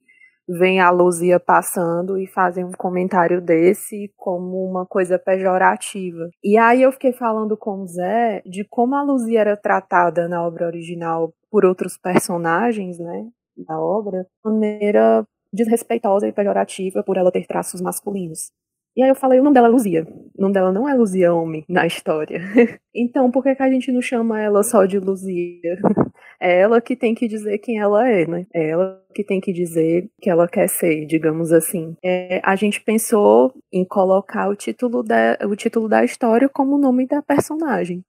veem 0.49 0.79
a 0.79 0.89
Luzia 0.91 1.41
passando 1.41 2.17
e 2.17 2.29
fazem 2.29 2.65
um 2.65 2.71
comentário 2.71 3.41
desse 3.41 4.13
como 4.17 4.65
uma 4.65 4.87
coisa 4.87 5.19
pejorativa. 5.19 6.31
E 6.45 6.57
aí 6.57 6.83
eu 6.83 6.93
fiquei 6.93 7.13
falando 7.13 7.57
com 7.57 7.83
o 7.83 7.87
Zé 7.89 8.41
de 8.47 8.65
como 8.71 8.95
a 8.95 9.03
Luzia 9.03 9.41
era 9.41 9.57
tratada 9.57 10.29
na 10.29 10.47
obra 10.47 10.67
original 10.67 11.35
por 11.51 11.65
outros 11.65 11.97
personagens, 11.99 13.01
né, 13.01 13.27
da 13.57 13.81
obra, 13.81 14.23
de 14.23 14.29
maneira 14.45 15.27
desrespeitosa 15.53 16.27
e 16.27 16.33
pejorativa 16.33 17.03
por 17.03 17.17
ela 17.17 17.31
ter 17.31 17.47
traços 17.47 17.81
masculinos. 17.81 18.51
E 18.95 19.03
aí 19.03 19.09
eu 19.09 19.15
falei, 19.15 19.41
o 19.41 19.43
nome 19.43 19.55
dela 19.55 19.69
é 19.69 19.71
Luzia. 19.71 20.07
O 20.37 20.43
nome 20.43 20.53
dela 20.53 20.71
não 20.71 20.87
é 20.87 20.95
Luzia 20.95 21.33
Homem 21.33 21.65
na 21.67 21.87
história. 21.87 22.41
então, 22.95 23.31
por 23.31 23.43
que, 23.43 23.55
que 23.55 23.63
a 23.63 23.71
gente 23.71 23.91
não 23.91 24.03
chama 24.03 24.41
ela 24.41 24.63
só 24.63 24.85
de 24.85 24.99
Luzia? 24.99 25.79
É 26.45 26.59
ela 26.61 26.81
que 26.81 26.97
tem 26.97 27.15
que 27.15 27.29
dizer 27.29 27.59
quem 27.59 27.79
ela 27.79 28.09
é, 28.09 28.27
né? 28.27 28.45
É 28.53 28.71
ela 28.71 29.01
que 29.15 29.23
tem 29.23 29.41
que 29.41 29.53
dizer 29.53 30.11
que 30.21 30.29
ela 30.29 30.49
quer 30.49 30.69
ser, 30.69 31.07
digamos 31.07 31.53
assim. 31.53 31.95
É, 32.05 32.41
a 32.43 32.57
gente 32.57 32.81
pensou 32.81 33.55
em 33.73 33.85
colocar 33.85 34.49
o 34.49 34.57
título, 34.57 35.05
da, 35.05 35.39
o 35.45 35.55
título 35.55 35.89
da 35.89 36.05
história 36.05 36.49
como 36.49 36.75
o 36.75 36.81
nome 36.81 37.07
da 37.07 37.23
personagem. 37.23 38.05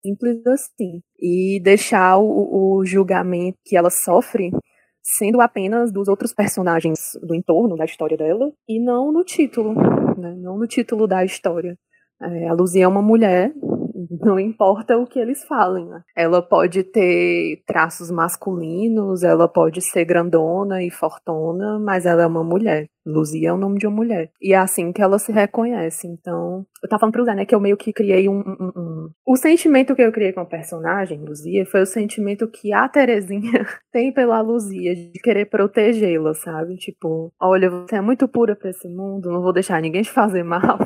Simples 0.00 0.46
assim. 0.46 1.02
E 1.18 1.60
deixar 1.60 2.18
o, 2.18 2.78
o 2.78 2.86
julgamento 2.86 3.58
que 3.64 3.76
ela 3.76 3.90
sofre 3.90 4.52
sendo 5.02 5.40
apenas 5.40 5.92
dos 5.92 6.08
outros 6.08 6.32
personagens 6.32 7.18
do 7.22 7.34
entorno 7.34 7.76
da 7.76 7.84
história 7.84 8.16
dela 8.16 8.52
e 8.68 8.80
não 8.82 9.12
no 9.12 9.24
título, 9.24 9.74
né? 10.16 10.34
não 10.38 10.58
no 10.58 10.66
título 10.66 11.06
da 11.06 11.24
história. 11.24 11.76
É, 12.22 12.48
a 12.48 12.52
Luzia 12.52 12.84
é 12.84 12.88
uma 12.88 13.00
mulher 13.00 13.52
não 14.20 14.38
importa 14.38 14.96
o 14.96 15.06
que 15.06 15.18
eles 15.18 15.44
falem. 15.44 15.86
Né? 15.86 16.02
Ela 16.16 16.42
pode 16.42 16.82
ter 16.84 17.62
traços 17.66 18.10
masculinos, 18.10 19.22
ela 19.22 19.48
pode 19.48 19.80
ser 19.80 20.04
grandona 20.04 20.82
e 20.82 20.90
fortuna, 20.90 21.78
mas 21.78 22.06
ela 22.06 22.22
é 22.22 22.26
uma 22.26 22.44
mulher. 22.44 22.86
Luzia 23.06 23.48
é 23.48 23.52
o 23.52 23.56
nome 23.56 23.78
de 23.78 23.86
uma 23.86 23.96
mulher. 23.96 24.30
E 24.40 24.52
é 24.52 24.56
assim 24.56 24.92
que 24.92 25.02
ela 25.02 25.18
se 25.18 25.32
reconhece. 25.32 26.06
Então, 26.06 26.66
eu 26.82 26.88
tava 26.88 27.00
falando 27.00 27.12
pro 27.14 27.24
Zé, 27.24 27.34
né, 27.34 27.44
que 27.44 27.54
eu 27.54 27.60
meio 27.60 27.76
que 27.76 27.92
criei 27.92 28.28
um, 28.28 28.40
um, 28.40 28.72
um... 28.76 29.10
O 29.26 29.36
sentimento 29.36 29.94
que 29.94 30.02
eu 30.02 30.12
criei 30.12 30.32
com 30.32 30.40
a 30.40 30.46
personagem, 30.46 31.20
Luzia, 31.20 31.64
foi 31.66 31.82
o 31.82 31.86
sentimento 31.86 32.48
que 32.48 32.72
a 32.72 32.88
Terezinha 32.88 33.66
tem 33.90 34.12
pela 34.12 34.40
Luzia, 34.40 34.94
de 34.94 35.18
querer 35.22 35.46
protegê-la, 35.46 36.34
sabe? 36.34 36.76
Tipo, 36.76 37.32
olha, 37.40 37.70
você 37.70 37.96
é 37.96 38.00
muito 38.00 38.28
pura 38.28 38.54
pra 38.54 38.70
esse 38.70 38.88
mundo, 38.88 39.30
não 39.30 39.42
vou 39.42 39.52
deixar 39.52 39.80
ninguém 39.80 40.02
te 40.02 40.10
fazer 40.10 40.42
mal. 40.42 40.78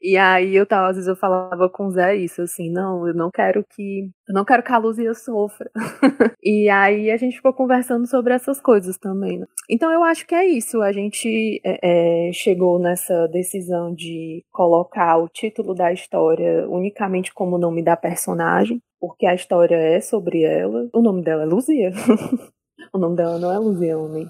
E 0.00 0.16
aí 0.16 0.54
eu 0.54 0.64
tava, 0.64 0.88
às 0.88 0.96
vezes 0.96 1.08
eu 1.08 1.16
falava 1.16 1.68
com 1.68 1.86
o 1.86 1.90
Zé 1.90 2.14
isso, 2.14 2.42
assim, 2.42 2.70
não, 2.70 3.06
eu 3.06 3.14
não 3.14 3.30
quero 3.30 3.64
que. 3.68 4.08
Eu 4.28 4.34
não 4.34 4.44
quero 4.44 4.62
que 4.62 4.72
a 4.72 4.78
Luzia 4.78 5.12
sofra. 5.12 5.68
e 6.42 6.68
aí 6.68 7.10
a 7.10 7.16
gente 7.16 7.36
ficou 7.36 7.52
conversando 7.52 8.06
sobre 8.06 8.32
essas 8.32 8.60
coisas 8.60 8.96
também, 8.96 9.38
né? 9.38 9.46
Então 9.68 9.90
eu 9.90 10.04
acho 10.04 10.26
que 10.26 10.34
é 10.34 10.46
isso. 10.46 10.80
A 10.82 10.92
gente 10.92 11.60
é, 11.64 12.28
é, 12.28 12.32
chegou 12.32 12.78
nessa 12.78 13.26
decisão 13.28 13.92
de 13.92 14.44
colocar 14.52 15.16
o 15.18 15.28
título 15.28 15.74
da 15.74 15.92
história 15.92 16.68
unicamente 16.68 17.34
como 17.34 17.58
nome 17.58 17.82
da 17.82 17.96
personagem, 17.96 18.80
porque 19.00 19.26
a 19.26 19.34
história 19.34 19.76
é 19.76 20.00
sobre 20.00 20.42
ela. 20.42 20.88
O 20.92 21.02
nome 21.02 21.22
dela 21.22 21.42
é 21.42 21.46
Luzia. 21.46 21.90
o 22.92 22.98
nome 22.98 23.16
dela 23.16 23.38
não 23.38 23.52
é 23.52 23.58
Luzia 23.58 23.98
Homem. 23.98 24.28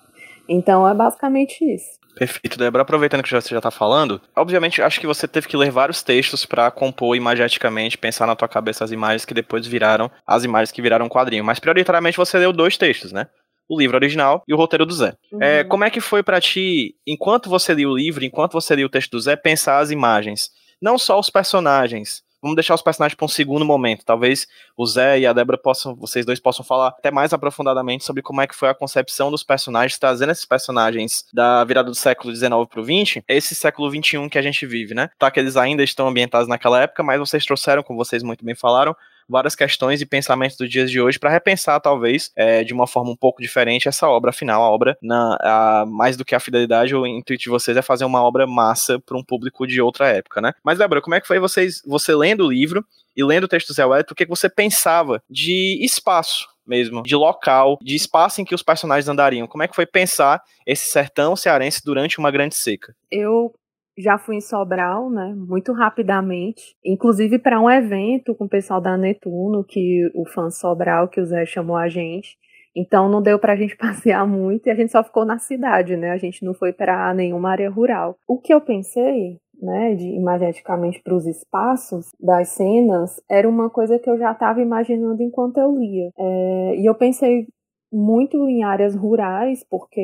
Então 0.49 0.89
é 0.89 0.95
basicamente 0.95 1.63
isso. 1.63 1.98
Perfeito, 2.19 2.59
Débora. 2.59 2.83
Aproveitando 2.83 3.23
que 3.23 3.31
você 3.31 3.51
já 3.51 3.59
está 3.59 3.71
falando, 3.71 4.21
obviamente 4.35 4.83
acho 4.83 5.01
que 5.01 5.07
você 5.07 5.29
teve 5.29 5.47
que 5.47 5.57
ler 5.57 5.71
vários 5.71 6.03
textos 6.03 6.45
para 6.45 6.71
compor 6.71 7.17
imageticamente, 7.17 7.97
pensar 7.97 8.27
na 8.27 8.37
tua 8.37 8.49
cabeça 8.49 8.85
as 8.85 8.91
imagens 8.91 9.25
que 9.25 9.35
depois 9.35 9.67
viraram 9.67 10.11
as 10.27 10.45
imagens 10.45 10.73
que 10.73 10.83
viraram 10.83 11.09
quadrinho. 11.09 11.45
Mas 11.45 11.59
prioritariamente 11.59 12.17
você 12.17 12.39
leu 12.39 12.53
dois 12.53 12.77
textos, 12.77 13.13
né? 13.13 13.27
O 13.69 13.79
livro 13.79 13.97
original 13.97 14.43
e 14.49 14.55
o 14.55 14.57
roteiro 14.57 14.87
do 14.87 14.95
Zé. 14.95 15.15
Uhum. 15.31 15.43
É, 15.43 15.63
como 15.63 15.85
é 15.85 15.91
que 15.91 16.01
foi 16.01 16.23
para 16.23 16.41
ti, 16.41 16.95
enquanto 17.07 17.51
você 17.51 17.75
lia 17.75 17.89
o 17.89 17.97
livro, 17.97 18.25
enquanto 18.25 18.53
você 18.53 18.75
lia 18.75 18.87
o 18.87 18.91
texto 18.91 19.11
do 19.11 19.21
Zé, 19.21 19.37
pensar 19.37 19.79
as 19.79 19.91
imagens? 19.91 20.51
Não 20.81 20.99
só 20.99 21.19
os 21.19 21.29
personagens, 21.29 22.23
vamos 22.41 22.57
deixar 22.57 22.75
os 22.75 22.83
personagens 22.83 23.17
para 23.17 23.25
um 23.25 23.29
segundo 23.29 23.65
momento. 23.65 24.05
Talvez 24.05 24.47
o 24.77 24.87
Zé 24.87 25.21
e 25.21 25.27
a 25.27 25.33
Débora 25.33 25.59
possam, 25.59 25.95
vocês 25.95 26.25
dois 26.25 26.41
possam 26.41 26.65
falar 26.65 26.89
até 26.89 27.11
mais 27.11 27.33
aprofundadamente 27.33 28.05
sobre 28.05 28.23
como 28.23 28.41
é 28.41 28.47
que 28.47 28.55
foi 28.55 28.69
a 28.69 28.75
concepção 28.75 29.31
dos 29.31 29.43
personagens, 29.43 29.99
trazendo 29.99 30.33
esses 30.33 30.45
personagens 30.45 31.25
da 31.33 31.65
virada 31.65 31.91
do 31.91 31.95
século 31.95 32.35
XIX 32.35 32.51
para 32.69 32.81
o 32.81 32.85
XX, 32.85 33.23
esse 33.29 33.55
século 33.55 33.91
XXI 33.91 34.29
que 34.31 34.39
a 34.39 34.43
gente 34.43 34.67
vive, 34.67 34.95
né? 34.95 35.11
Tá 35.19 35.31
que 35.31 35.41
eles 35.41 35.57
ainda 35.57 35.83
estão 35.83 36.09
ambientados 36.09 36.49
naquela 36.49 36.83
época, 36.83 37.03
mas 37.03 37.19
vocês 37.19 37.45
trouxeram, 37.45 37.83
como 37.83 37.99
vocês 37.99 38.23
muito 38.23 38.45
bem 38.45 38.55
falaram, 38.55 38.95
várias 39.29 39.55
questões 39.55 40.01
e 40.01 40.07
pensamentos 40.07 40.57
dos 40.57 40.71
dias 40.71 40.91
de 40.91 41.01
hoje 41.01 41.19
para 41.19 41.31
repensar, 41.31 41.81
talvez, 41.81 42.31
é, 42.35 42.65
de 42.65 42.73
uma 42.73 42.87
forma 42.87 43.11
um 43.11 43.17
pouco 43.17 43.43
diferente 43.43 43.89
essa 43.89 44.09
obra 44.09 44.33
final, 44.33 44.63
a 44.63 44.71
obra, 44.71 44.97
na, 45.03 45.37
a, 45.41 45.87
mais 45.87 46.17
do 46.17 46.25
que 46.25 46.35
a 46.35 46.41
fidelidade, 46.41 46.95
o 46.95 47.07
intuito 47.07 47.43
de 47.43 47.51
vocês 47.51 47.77
é 47.77 47.83
fazer 47.83 48.05
uma 48.05 48.23
obra 48.23 48.47
massa 48.47 48.99
para 48.99 49.17
um 49.17 49.25
público 49.25 49.67
de 49.67 49.81
outra 49.81 50.09
época, 50.09 50.41
né? 50.41 50.53
Mas, 50.65 50.79
Débora, 50.79 51.01
como 51.01 51.15
é 51.15 51.21
que 51.21 51.27
foi 51.27 51.39
vocês, 51.39 51.83
você 51.87 52.15
lendo 52.15 52.45
o 52.45 52.51
livro 52.51 52.85
e 53.17 53.25
lendo 53.25 53.45
o 53.45 53.49
texto 53.49 53.69
do 53.69 53.75
Zé 53.75 53.85
Wellington, 53.85 54.13
o 54.13 54.17
que, 54.17 54.25
que 54.25 54.31
você 54.31 54.49
pensava 54.49 55.23
de 55.29 55.79
espaço? 55.85 56.47
mesmo, 56.69 57.03
de 57.03 57.17
local, 57.17 57.79
de 57.81 57.97
espaço 57.97 58.43
em 58.43 58.45
que 58.45 58.55
os 58.55 58.63
personagens 58.63 59.09
andariam. 59.09 59.47
Como 59.47 59.63
é 59.63 59.69
que 59.69 59.75
foi 59.75 59.87
pensar 59.87 60.43
esse 60.67 60.87
sertão 60.89 61.35
cearense 61.35 61.81
durante 61.83 62.19
uma 62.19 62.31
grande 62.31 62.55
seca? 62.55 62.95
Eu 63.11 63.55
já 63.99 64.17
fui 64.17 64.37
em 64.37 64.41
Sobral, 64.41 65.11
né, 65.11 65.35
muito 65.37 65.73
rapidamente, 65.73 66.77
inclusive 66.85 67.39
para 67.39 67.61
um 67.61 67.69
evento 67.69 68.35
com 68.35 68.45
o 68.45 68.49
pessoal 68.49 68.81
da 68.81 68.97
Netuno, 68.97 69.65
que 69.65 70.09
o 70.15 70.25
fã 70.25 70.51
Sobral, 70.51 71.09
que 71.09 71.21
o 71.21 71.27
Zé 71.27 71.45
chamou 71.45 71.77
a 71.77 71.89
gente. 71.89 72.39
Então 72.77 73.09
não 73.09 73.21
deu 73.21 73.39
para 73.39 73.55
a 73.55 73.57
gente 73.57 73.77
passear 73.77 74.27
muito 74.27 74.67
e 74.67 74.71
a 74.71 74.75
gente 74.75 74.93
só 74.93 75.03
ficou 75.03 75.25
na 75.25 75.39
cidade, 75.39 75.97
né? 75.97 76.13
A 76.13 76.17
gente 76.17 76.45
não 76.45 76.55
foi 76.55 76.73
para 76.73 77.13
nenhuma 77.13 77.51
área 77.51 77.69
rural. 77.69 78.17
O 78.27 78.39
que 78.39 78.55
eu 78.55 78.61
pensei, 78.61 79.39
né, 79.61 79.97
de 79.97 80.07
imageticamente 80.07 81.03
para 81.03 81.15
os 81.15 81.27
espaços 81.27 82.11
das 82.21 82.51
cenas, 82.51 83.21
era 83.29 83.49
uma 83.49 83.69
coisa 83.69 83.99
que 83.99 84.09
eu 84.09 84.17
já 84.17 84.31
estava 84.31 84.63
imaginando 84.63 85.21
enquanto 85.23 85.59
eu 85.59 85.77
lia. 85.77 86.11
É, 86.17 86.77
e 86.77 86.87
eu 86.87 86.95
pensei 86.95 87.49
muito 87.93 88.49
em 88.49 88.63
áreas 88.63 88.95
rurais, 88.95 89.65
porque, 89.69 90.01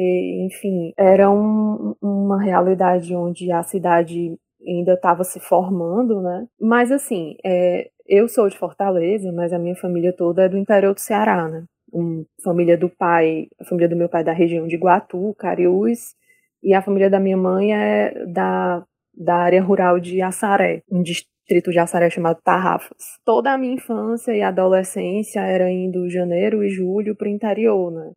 enfim, 0.47 0.93
era 0.97 1.31
um, 1.31 1.95
uma 2.01 2.43
realidade 2.43 3.15
onde 3.15 3.51
a 3.53 3.63
cidade 3.63 4.39
ainda 4.67 4.95
estava 4.95 5.25
se 5.25 5.39
formando, 5.41 6.21
né? 6.23 6.47
Mas, 6.61 6.91
assim, 6.91 7.37
é, 7.45 7.91
eu 8.07 8.29
sou 8.29 8.49
de 8.49 8.59
Fortaleza, 8.59 9.31
mas 9.33 9.53
a 9.53 9.59
minha 9.59 9.77
família 9.77 10.13
toda 10.13 10.45
é 10.45 10.49
do 10.49 10.59
interior 10.59 10.95
do 10.95 11.01
Ceará, 11.01 11.49
né? 11.49 11.65
Um, 11.93 12.25
família 12.43 12.77
do 12.77 12.89
pai, 12.89 13.47
a 13.61 13.65
família 13.65 13.89
do 13.89 13.97
meu 13.97 14.09
pai 14.09 14.23
é 14.23 14.25
da 14.25 14.33
região 14.33 14.67
de 14.67 14.75
Iguatu, 14.75 15.35
Cariús, 15.39 16.15
e 16.63 16.75
a 16.75 16.83
família 16.83 17.11
da 17.11 17.21
minha 17.21 17.37
mãe 17.37 17.75
é 17.75 18.25
da, 18.27 18.85
da 19.15 19.37
área 19.37 19.63
rural 19.63 20.01
de 20.01 20.21
Assaré, 20.23 20.83
um 20.91 21.03
distrito 21.45 21.71
de 21.71 21.79
Assaré 21.79 22.09
chamado 22.09 22.41
Tarrafas. 22.43 23.19
Toda 23.25 23.53
a 23.53 23.59
minha 23.59 23.75
infância 23.75 24.33
e 24.33 24.43
adolescência 24.43 25.41
era 25.41 25.71
indo 25.71 26.09
janeiro 26.09 26.65
e 26.65 26.71
julho 26.71 27.15
para 27.15 27.29
o 27.29 27.31
interior, 27.31 27.93
né? 27.93 28.13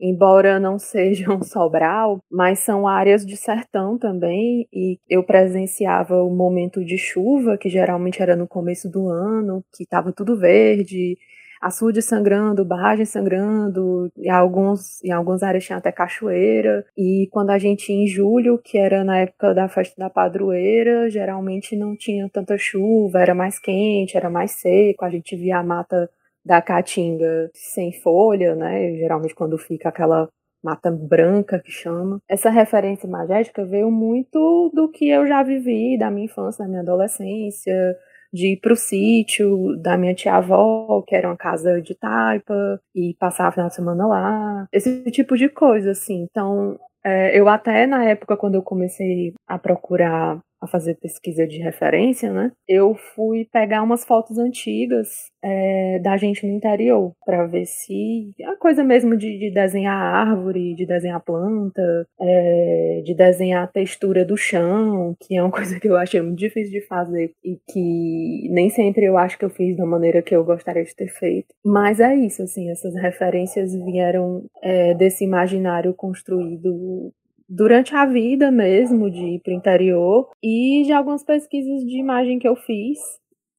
Embora 0.00 0.58
não 0.58 0.78
sejam 0.78 1.42
Sobral, 1.44 2.20
mas 2.30 2.60
são 2.60 2.88
áreas 2.88 3.24
de 3.24 3.36
sertão 3.36 3.98
também, 3.98 4.66
e 4.72 4.98
eu 5.08 5.22
presenciava 5.22 6.22
o 6.22 6.34
momento 6.34 6.82
de 6.82 6.96
chuva, 6.96 7.58
que 7.58 7.68
geralmente 7.68 8.22
era 8.22 8.34
no 8.34 8.48
começo 8.48 8.88
do 8.90 9.08
ano, 9.08 9.62
que 9.76 9.82
estava 9.82 10.10
tudo 10.10 10.38
verde, 10.38 11.18
açude 11.60 12.00
sangrando, 12.00 12.64
barragem 12.64 13.04
sangrando, 13.04 14.10
e 14.16 14.28
alguns, 14.30 15.02
em 15.04 15.12
algumas 15.12 15.42
áreas 15.42 15.64
tinha 15.64 15.78
até 15.78 15.92
cachoeira. 15.92 16.84
E 16.96 17.28
quando 17.30 17.50
a 17.50 17.58
gente 17.58 17.92
ia 17.92 18.04
em 18.04 18.06
julho, 18.06 18.58
que 18.58 18.78
era 18.78 19.04
na 19.04 19.18
época 19.18 19.52
da 19.54 19.68
festa 19.68 19.94
da 19.98 20.08
padroeira, 20.08 21.10
geralmente 21.10 21.76
não 21.76 21.96
tinha 21.96 22.28
tanta 22.28 22.56
chuva, 22.56 23.20
era 23.20 23.34
mais 23.34 23.58
quente, 23.58 24.16
era 24.16 24.30
mais 24.30 24.52
seco, 24.52 25.04
a 25.04 25.10
gente 25.10 25.36
via 25.36 25.58
a 25.58 25.62
mata 25.62 26.08
da 26.44 26.62
caatinga 26.62 27.50
sem 27.52 27.92
folha, 27.92 28.54
né? 28.54 28.94
Geralmente 28.96 29.34
quando 29.34 29.58
fica 29.58 29.90
aquela 29.90 30.28
mata 30.62 30.90
branca 30.90 31.58
que 31.58 31.70
chama. 31.70 32.20
Essa 32.28 32.50
referência 32.50 33.08
magética 33.08 33.64
veio 33.64 33.90
muito 33.90 34.70
do 34.74 34.90
que 34.90 35.08
eu 35.08 35.26
já 35.26 35.42
vivi 35.42 35.98
da 35.98 36.10
minha 36.10 36.26
infância, 36.26 36.64
da 36.64 36.68
minha 36.68 36.82
adolescência, 36.82 37.96
de 38.32 38.54
ir 38.54 38.60
pro 38.60 38.76
sítio 38.76 39.76
da 39.80 39.96
minha 39.96 40.14
tia-avó, 40.14 41.02
que 41.06 41.14
era 41.14 41.28
uma 41.28 41.36
casa 41.36 41.80
de 41.80 41.94
taipa, 41.94 42.80
e 42.94 43.14
passar 43.18 43.48
a 43.48 43.52
final 43.52 43.68
de 43.68 43.74
semana 43.74 44.06
lá. 44.06 44.66
Esse 44.72 45.10
tipo 45.10 45.36
de 45.36 45.48
coisa, 45.48 45.90
assim. 45.92 46.26
Então, 46.30 46.78
é, 47.04 47.38
eu 47.38 47.48
até 47.48 47.86
na 47.86 48.04
época, 48.04 48.36
quando 48.36 48.54
eu 48.54 48.62
comecei 48.62 49.32
a 49.46 49.58
procurar 49.58 50.38
a 50.60 50.66
fazer 50.66 50.96
pesquisa 50.96 51.46
de 51.46 51.58
referência, 51.58 52.32
né? 52.32 52.52
Eu 52.68 52.94
fui 52.94 53.46
pegar 53.50 53.82
umas 53.82 54.04
fotos 54.04 54.38
antigas 54.38 55.30
é, 55.42 55.98
da 56.00 56.16
gente 56.16 56.46
no 56.46 56.52
interior 56.52 57.12
para 57.24 57.46
ver 57.46 57.64
se 57.66 58.32
a 58.44 58.56
coisa 58.56 58.84
mesmo 58.84 59.16
de, 59.16 59.38
de, 59.38 59.50
desenhar 59.50 59.94
árvore, 59.94 60.74
de 60.74 60.86
desenhar 60.86 61.22
planta, 61.24 62.06
é, 62.20 63.02
de 63.04 63.14
desenhar 63.14 63.64
a 63.64 63.66
textura 63.66 64.24
do 64.24 64.36
chão, 64.36 65.16
que 65.20 65.36
é 65.36 65.42
uma 65.42 65.50
coisa 65.52 65.80
que 65.80 65.88
eu 65.88 65.96
achei 65.96 66.20
muito 66.20 66.38
difícil 66.38 66.72
de 66.72 66.86
fazer 66.86 67.32
e 67.44 67.58
que 67.68 68.48
nem 68.50 68.68
sempre 68.68 69.04
eu 69.04 69.16
acho 69.16 69.38
que 69.38 69.44
eu 69.44 69.50
fiz 69.50 69.76
da 69.76 69.86
maneira 69.86 70.22
que 70.22 70.34
eu 70.34 70.44
gostaria 70.44 70.84
de 70.84 70.94
ter 70.94 71.08
feito. 71.08 71.54
Mas 71.64 72.00
é 72.00 72.14
isso, 72.14 72.42
assim, 72.42 72.70
essas 72.70 72.94
referências 72.94 73.74
vieram 73.74 74.44
é, 74.62 74.94
desse 74.94 75.24
imaginário 75.24 75.94
construído 75.94 77.12
durante 77.50 77.96
a 77.96 78.06
vida 78.06 78.48
mesmo, 78.52 79.10
de 79.10 79.34
ir 79.34 79.40
para 79.40 79.52
o 79.52 79.56
interior, 79.56 80.28
e 80.40 80.84
de 80.84 80.92
algumas 80.92 81.24
pesquisas 81.24 81.82
de 81.84 81.98
imagem 81.98 82.38
que 82.38 82.46
eu 82.46 82.54
fiz. 82.54 82.98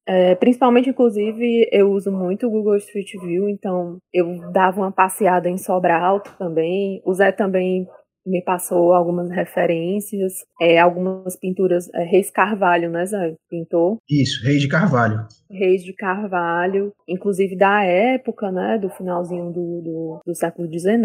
É, 0.04 0.34
principalmente, 0.34 0.88
inclusive, 0.88 1.68
eu 1.70 1.92
uso 1.92 2.10
muito 2.10 2.46
o 2.46 2.50
Google 2.50 2.76
Street 2.76 3.12
View, 3.22 3.48
então 3.48 3.98
eu 4.12 4.50
dava 4.50 4.80
uma 4.80 4.90
passeada 4.90 5.48
em 5.48 5.58
Sobral 5.58 6.20
também. 6.20 7.00
O 7.04 7.12
Zé 7.12 7.30
também 7.30 7.86
me 8.24 8.42
passou 8.42 8.92
algumas 8.92 9.30
referências, 9.30 10.32
é, 10.60 10.78
algumas 10.78 11.36
pinturas. 11.36 11.88
É, 11.94 12.02
Reis 12.02 12.30
Carvalho, 12.30 12.90
né, 12.90 13.04
Zé? 13.04 13.34
Pintou? 13.48 13.98
Isso, 14.08 14.44
Reis 14.44 14.60
de 14.60 14.68
Carvalho. 14.68 15.26
Reis 15.50 15.84
de 15.84 15.92
Carvalho, 15.92 16.92
inclusive 17.06 17.56
da 17.56 17.84
época, 17.84 18.50
né, 18.50 18.78
do 18.78 18.88
finalzinho 18.88 19.52
do, 19.52 19.82
do, 19.82 20.20
do 20.26 20.34
século 20.34 20.66
XIX, 20.66 20.96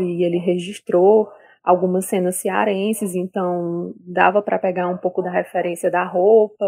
e 0.00 0.24
ele 0.24 0.38
registrou 0.38 1.28
algumas 1.62 2.06
cenas 2.06 2.36
cearenses, 2.36 3.14
então 3.14 3.94
dava 4.06 4.42
para 4.42 4.58
pegar 4.58 4.88
um 4.88 4.96
pouco 4.96 5.22
da 5.22 5.30
referência 5.30 5.90
da 5.90 6.04
roupa, 6.04 6.66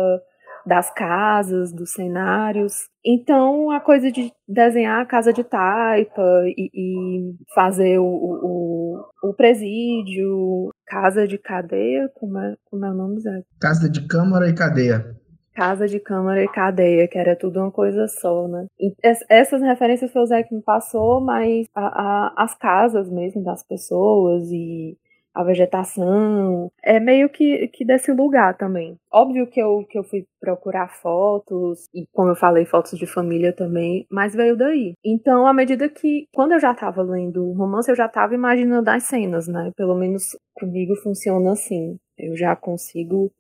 das 0.64 0.92
casas, 0.92 1.72
dos 1.72 1.92
cenários. 1.92 2.88
Então, 3.04 3.70
a 3.70 3.80
coisa 3.80 4.10
de 4.12 4.32
desenhar 4.46 5.00
a 5.00 5.06
casa 5.06 5.32
de 5.32 5.42
taipa 5.42 6.22
e, 6.46 6.70
e 6.72 7.34
fazer 7.54 7.98
o, 7.98 8.04
o, 8.04 9.04
o, 9.24 9.34
presídio, 9.34 10.70
casa 10.86 11.26
de 11.26 11.36
cadeia, 11.36 12.08
como 12.14 12.38
é, 12.38 12.54
como 12.70 12.84
é 12.84 12.90
o 12.90 12.94
nome, 12.94 13.20
Zé? 13.20 13.42
Casa 13.60 13.90
de 13.90 14.06
câmara 14.06 14.48
e 14.48 14.54
cadeia. 14.54 15.16
Casa 15.54 15.86
de 15.86 16.00
Câmara 16.00 16.42
e 16.42 16.48
Cadeia, 16.48 17.08
que 17.08 17.18
era 17.18 17.36
tudo 17.36 17.60
uma 17.60 17.70
coisa 17.70 18.08
só, 18.08 18.48
né? 18.48 18.66
E 18.80 18.94
essas 19.28 19.60
referências 19.62 20.10
foi 20.12 20.22
o 20.22 20.26
Zé 20.26 20.42
que 20.42 20.54
me 20.54 20.62
passou, 20.62 21.20
mas 21.20 21.66
a, 21.74 21.86
a, 21.86 22.44
as 22.44 22.54
casas 22.54 23.10
mesmo 23.10 23.42
das 23.42 23.62
pessoas 23.62 24.50
e 24.50 24.96
a 25.34 25.42
vegetação, 25.42 26.70
é 26.82 27.00
meio 27.00 27.28
que, 27.28 27.68
que 27.68 27.84
desse 27.84 28.12
lugar 28.12 28.56
também. 28.56 28.96
Óbvio 29.10 29.46
que 29.46 29.60
eu, 29.60 29.84
que 29.88 29.98
eu 29.98 30.04
fui 30.04 30.26
procurar 30.40 30.88
fotos, 30.88 31.88
e 31.94 32.06
como 32.12 32.30
eu 32.30 32.36
falei, 32.36 32.64
fotos 32.64 32.98
de 32.98 33.06
família 33.06 33.52
também, 33.52 34.06
mas 34.10 34.34
veio 34.34 34.56
daí. 34.56 34.94
Então, 35.04 35.46
à 35.46 35.52
medida 35.52 35.88
que, 35.88 36.26
quando 36.34 36.52
eu 36.52 36.60
já 36.60 36.72
estava 36.72 37.02
lendo 37.02 37.48
o 37.48 37.54
romance, 37.54 37.90
eu 37.90 37.96
já 37.96 38.06
estava 38.06 38.34
imaginando 38.34 38.90
as 38.90 39.04
cenas, 39.04 39.48
né? 39.48 39.70
Pelo 39.76 39.94
menos 39.94 40.36
comigo 40.54 40.94
funciona 40.96 41.52
assim. 41.52 41.96
Eu 42.18 42.36
já 42.36 42.54
consigo 42.54 43.32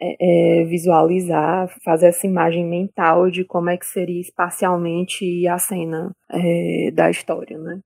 é, 0.00 0.60
é, 0.60 0.64
visualizar, 0.64 1.68
fazer 1.84 2.06
essa 2.06 2.26
imagem 2.26 2.64
mental 2.64 3.30
de 3.30 3.44
como 3.44 3.70
é 3.70 3.76
que 3.76 3.86
seria 3.86 4.20
espacialmente 4.20 5.46
a 5.46 5.58
cena 5.58 6.10
é, 6.30 6.90
da 6.92 7.10
história, 7.10 7.58
né? 7.58 7.80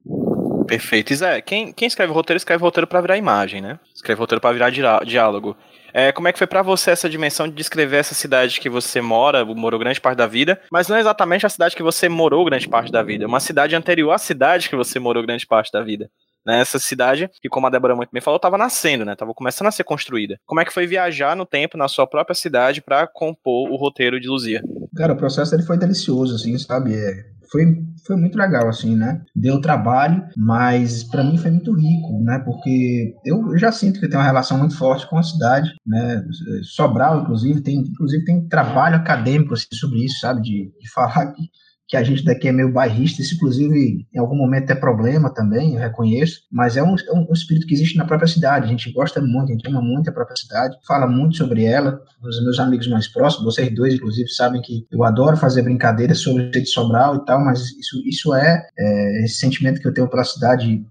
Perfeito. 0.67 1.15
Zé, 1.15 1.41
quem, 1.41 1.73
quem 1.73 1.89
escreve 1.89 2.13
roteiro, 2.13 2.37
escreve 2.37 2.63
roteiro 2.63 2.87
para 2.87 3.01
virar 3.01 3.17
imagem, 3.17 3.61
né? 3.61 3.79
Escreve 3.95 4.19
roteiro 4.19 4.41
para 4.41 4.53
virar 4.53 5.05
diálogo. 5.05 5.57
É, 5.93 6.13
como 6.13 6.29
é 6.29 6.33
que 6.33 6.39
foi 6.39 6.47
para 6.47 6.61
você 6.61 6.91
essa 6.91 7.09
dimensão 7.09 7.49
de 7.49 7.55
descrever 7.55 7.97
essa 7.97 8.15
cidade 8.15 8.61
que 8.61 8.69
você 8.69 9.01
mora, 9.01 9.45
morou 9.45 9.81
grande 9.81 10.01
parte 10.01 10.19
da 10.19 10.27
vida, 10.27 10.61
mas 10.71 10.87
não 10.87 10.97
é 10.97 11.01
exatamente 11.01 11.47
a 11.47 11.49
cidade 11.49 11.75
que 11.75 11.83
você 11.83 12.09
morou 12.09 12.45
grande 12.45 12.69
parte 12.69 12.93
da 12.93 13.03
vida, 13.03 13.25
é 13.25 13.27
uma 13.27 13.41
cidade 13.41 13.75
anterior 13.75 14.13
à 14.13 14.19
cidade 14.19 14.69
que 14.69 14.77
você 14.77 14.99
morou 14.99 15.23
grande 15.23 15.47
parte 15.47 15.73
da 15.73 15.83
vida 15.83 16.11
né? 16.47 16.61
Essa 16.61 16.79
cidade, 16.79 17.31
que 17.41 17.49
como 17.49 17.67
a 17.67 17.71
Débora 17.71 17.97
muito 17.97 18.11
bem 18.13 18.23
falou, 18.23 18.37
estava 18.37 18.59
nascendo, 18.59 19.05
né? 19.05 19.15
Tava 19.15 19.35
começando 19.35 19.69
a 19.69 19.73
ser 19.73 19.85
construída. 19.85 20.39
Como 20.47 20.61
é 20.61 20.65
que 20.65 20.73
foi 20.73 20.87
viajar 20.87 21.37
no 21.37 21.47
tempo 21.47 21.77
na 21.77 21.89
sua 21.89 22.07
própria 22.07 22.35
cidade 22.35 22.81
para 22.81 23.07
compor 23.07 23.71
o 23.71 23.77
roteiro 23.77 24.21
de 24.21 24.29
Luzia? 24.29 24.63
Cara, 24.97 25.13
o 25.13 25.17
processo 25.17 25.55
ele 25.55 25.63
foi 25.63 25.79
delicioso, 25.79 26.35
assim, 26.35 26.57
sabe? 26.59 26.95
É, 26.95 27.25
foi, 27.51 27.65
foi 28.07 28.17
muito 28.17 28.37
legal, 28.37 28.69
assim, 28.69 28.97
né? 28.97 29.23
Deu 29.35 29.61
trabalho, 29.61 30.25
mas 30.37 31.05
para 31.05 31.25
mim 31.25 31.39
foi 31.39 31.51
muito 31.51 31.73
rico, 31.73 32.21
né? 32.23 32.39
Porque 32.45 33.15
eu, 33.25 33.53
eu 33.53 33.59
já 33.59 33.73
sinto 33.73 34.01
que 34.01 34.09
tem 34.09 34.19
uma 34.19 34.27
relação 34.27 34.59
muito 34.59 34.77
forte 34.77 35.09
com 35.09 35.19
a 35.19 35.23
cidade, 35.23 35.75
né? 35.87 36.25
Sobral, 36.63 37.23
inclusive, 37.23 37.61
tem, 37.61 37.77
inclusive 37.77 38.25
tem 38.25 38.47
trabalho 38.49 38.97
acadêmico 38.97 39.55
assim, 39.55 39.67
sobre 39.73 40.05
isso, 40.05 40.21
sabe? 40.21 40.43
De, 40.43 40.73
de 40.79 40.91
falar 40.91 41.33
que 41.33 41.43
que 41.89 41.97
a 41.97 42.03
gente 42.03 42.23
daqui 42.23 42.47
é 42.47 42.53
meio 42.53 42.71
bairrista, 42.71 43.23
isso 43.23 43.35
inclusive 43.35 44.07
em 44.15 44.19
algum 44.19 44.37
momento 44.37 44.71
é 44.71 44.75
problema 44.75 45.33
também, 45.33 45.75
eu 45.75 45.81
reconheço, 45.81 46.43
mas 46.53 46.77
é 46.77 46.83
um, 46.83 46.95
é 46.95 47.13
um 47.15 47.33
espírito 47.33 47.67
que 47.67 47.73
existe 47.73 47.97
na 47.97 48.05
própria 48.05 48.29
cidade, 48.29 48.67
a 48.67 48.69
gente 48.69 48.93
gosta 48.93 49.23
muito, 49.23 49.51
a 49.51 49.53
gente 49.55 49.67
ama 49.67 49.81
muito 49.81 50.11
a 50.11 50.13
própria 50.13 50.37
cidade, 50.37 50.77
fala 50.87 51.07
muito 51.07 51.37
sobre 51.37 51.65
ela, 51.65 51.99
os 52.23 52.45
meus 52.45 52.61
amigos 52.61 52.87
mais 52.89 53.09
próximos, 53.09 53.55
vocês 53.55 53.75
dois 53.75 53.95
inclusive 53.95 54.29
sabem 54.29 54.61
que 54.61 54.87
eu 54.91 55.03
adoro 55.03 55.39
fazer 55.39 55.63
brincadeiras 55.63 56.19
sobre 56.19 56.43
o 56.43 56.51
de 56.51 56.67
Sobral 56.67 57.17
e 57.17 57.25
tal, 57.25 57.43
mas 57.43 57.61
isso, 57.61 58.03
isso 58.05 58.35
é, 58.35 58.67
é 58.79 59.25
esse 59.25 59.37
sentimento 59.37 59.81
que 59.81 59.89
eu 59.89 59.95
tenho 59.95 60.11
pela 60.11 60.25
cidade 60.25 60.85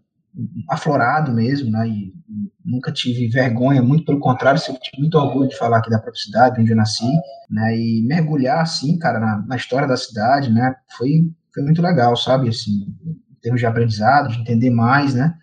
aflorado 0.70 1.34
mesmo, 1.34 1.72
né? 1.72 1.88
E 1.88 2.13
nunca 2.63 2.92
tive 2.92 3.28
vergonha, 3.30 3.82
muito 3.82 4.06
pelo 4.06 4.20
contrário, 4.20 4.60
sempre 4.60 4.82
tive 4.82 5.02
muito 5.02 5.18
orgulho 5.18 5.50
de 5.50 5.58
falar 5.58 5.78
aqui 5.78 5.90
da 5.90 6.00
própria 6.00 6.22
cidade, 6.22 6.62
onde 6.62 6.72
eu 6.72 6.76
nasci, 6.76 7.10
né? 7.50 7.78
E 7.78 8.06
mergulhar, 8.06 8.62
assim, 8.62 8.98
cara, 8.98 9.20
na, 9.20 9.46
na 9.48 9.56
história 9.56 9.88
da 9.88 9.98
cidade, 9.98 10.52
né? 10.52 10.76
Foi, 10.98 11.10
foi 11.54 11.63
muito 11.63 11.82
legal, 11.82 12.16
sabe? 12.16 12.50
Assim, 12.50 12.88
em 13.06 13.40
termos 13.42 13.60
de 13.60 13.66
aprendizado, 13.66 14.30
de 14.30 14.40
entender 14.40 14.70
mais, 14.70 15.13
né? 15.13 15.34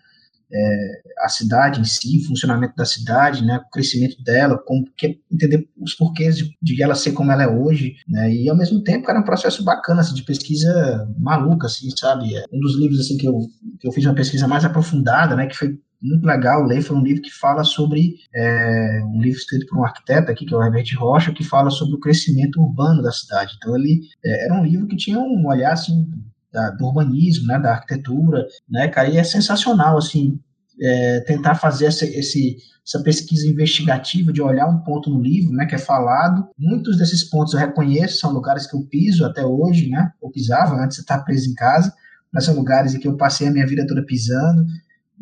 É, 0.55 1.01
a 1.19 1.29
cidade 1.29 1.81
em 1.81 1.83
si, 1.83 2.19
o 2.19 2.27
funcionamento 2.27 2.75
da 2.75 2.85
cidade, 2.85 3.43
né, 3.43 3.57
o 3.57 3.69
crescimento 3.69 4.21
dela, 4.23 4.57
como 4.65 4.85
que, 4.95 5.19
entender 5.31 5.67
os 5.77 5.93
porquês 5.93 6.37
de, 6.37 6.55
de, 6.61 6.81
ela 6.81 6.95
ser 6.95 7.11
como 7.11 7.31
ela 7.31 7.43
é 7.43 7.47
hoje, 7.47 7.95
né, 8.07 8.33
e 8.33 8.49
ao 8.49 8.55
mesmo 8.55 8.81
tempo, 8.81 9.09
era 9.09 9.19
um 9.19 9.23
processo 9.23 9.63
bacana, 9.63 10.01
assim, 10.01 10.15
de 10.15 10.23
pesquisa 10.23 11.07
maluca, 11.17 11.67
assim, 11.67 11.89
sabe, 11.97 12.35
é, 12.35 12.45
um 12.53 12.59
dos 12.59 12.77
livros, 12.79 13.01
assim, 13.01 13.17
que 13.17 13.27
eu, 13.27 13.37
que 13.79 13.87
eu 13.87 13.91
fiz 13.91 14.05
uma 14.05 14.15
pesquisa 14.15 14.47
mais 14.47 14.63
aprofundada, 14.63 15.35
né, 15.35 15.47
que 15.47 15.57
foi 15.57 15.77
muito 16.01 16.25
legal 16.25 16.63
ler, 16.63 16.81
foi 16.81 16.95
um 16.95 17.03
livro 17.03 17.21
que 17.21 17.31
fala 17.31 17.63
sobre, 17.63 18.15
é, 18.33 19.01
um 19.05 19.19
livro 19.21 19.39
escrito 19.39 19.65
por 19.67 19.79
um 19.79 19.85
arquiteto 19.85 20.31
aqui, 20.31 20.45
que 20.45 20.53
é 20.53 20.57
o 20.57 20.63
Herbert 20.63 20.87
Rocha, 20.97 21.33
que 21.33 21.43
fala 21.43 21.69
sobre 21.69 21.95
o 21.95 21.99
crescimento 21.99 22.61
urbano 22.61 23.01
da 23.01 23.11
cidade, 23.11 23.55
então 23.57 23.75
ele 23.75 24.01
é, 24.23 24.45
era 24.45 24.53
um 24.53 24.63
livro 24.63 24.87
que 24.87 24.95
tinha 24.95 25.19
um 25.19 25.47
olhar, 25.47 25.73
assim, 25.73 26.07
da, 26.55 26.69
do 26.71 26.85
urbanismo, 26.85 27.47
né, 27.47 27.59
da 27.59 27.73
arquitetura, 27.73 28.45
né, 28.69 28.87
cara, 28.87 29.09
e 29.09 29.17
é 29.17 29.23
sensacional, 29.23 29.97
assim, 29.97 30.39
é, 30.81 31.21
tentar 31.21 31.55
fazer 31.55 31.85
essa, 31.85 32.05
esse, 32.05 32.57
essa 32.85 33.01
pesquisa 33.01 33.47
investigativa 33.47 34.31
de 34.31 34.41
olhar 34.41 34.67
um 34.67 34.79
ponto 34.79 35.09
no 35.09 35.21
livro, 35.21 35.51
né, 35.53 35.65
que 35.65 35.75
é 35.75 35.79
falado. 35.79 36.47
Muitos 36.57 36.97
desses 36.97 37.23
pontos 37.23 37.53
eu 37.53 37.59
reconheço, 37.59 38.19
são 38.19 38.31
lugares 38.31 38.67
que 38.67 38.75
eu 38.75 38.85
piso 38.85 39.25
até 39.25 39.45
hoje, 39.45 39.89
né, 39.89 40.11
eu 40.21 40.29
pisava 40.29 40.75
antes 40.75 40.97
de 40.97 41.01
estar 41.01 41.19
preso 41.19 41.49
em 41.49 41.53
casa, 41.53 41.93
mas 42.31 42.45
são 42.45 42.55
lugares 42.55 42.93
em 42.93 42.99
que 42.99 43.07
eu 43.07 43.17
passei 43.17 43.47
a 43.47 43.51
minha 43.51 43.65
vida 43.65 43.85
toda 43.87 44.05
pisando, 44.05 44.65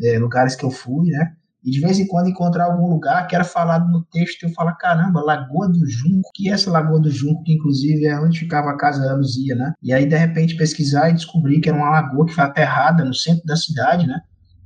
é, 0.01 0.17
lugares 0.17 0.55
que 0.55 0.65
eu 0.65 0.71
fui, 0.71 1.09
né, 1.09 1.33
e 1.63 1.71
de 1.71 1.79
vez 1.79 1.97
em 1.97 2.05
quando 2.05 2.27
encontrar 2.27 2.65
algum 2.65 2.89
lugar 2.89 3.25
que 3.25 3.33
era 3.33 3.45
falado 3.45 3.89
no 3.89 4.03
texto, 4.03 4.43
eu 4.43 4.49
falo, 4.49 4.75
caramba, 4.75 5.23
Lagoa 5.23 5.69
do 5.69 5.87
Junco, 5.87 6.29
que 6.35 6.49
é 6.49 6.53
essa 6.53 6.69
Lagoa 6.69 6.99
do 6.99 7.09
Junco, 7.09 7.41
que 7.43 7.53
inclusive 7.53 8.05
é 8.05 8.19
onde 8.19 8.39
ficava 8.39 8.71
a 8.71 8.77
casa 8.77 9.01
da 9.01 9.15
Luzia, 9.15 9.55
né? 9.55 9.73
E 9.81 9.93
aí, 9.93 10.05
de 10.05 10.17
repente, 10.17 10.57
pesquisar 10.57 11.09
e 11.09 11.13
descobrir 11.13 11.61
que 11.61 11.69
era 11.69 11.77
uma 11.77 11.89
lagoa 11.89 12.25
que 12.25 12.33
foi 12.33 12.43
aterrada 12.43 13.05
no 13.05 13.13
centro 13.13 13.45
da 13.45 13.55
cidade, 13.55 14.05
né? 14.05 14.19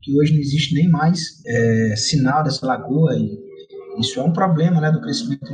Que 0.08 0.18
hoje 0.18 0.32
não 0.32 0.40
existe 0.40 0.74
nem 0.74 0.88
mais 0.88 1.44
é, 1.46 1.96
sinal 1.98 2.42
dessa 2.42 2.66
lagoa, 2.66 3.14
e 3.14 3.38
isso 4.00 4.18
é 4.22 4.24
um 4.24 4.32
problema, 4.32 4.80
né, 4.80 4.90
do 4.90 5.02
crescimento 5.02 5.54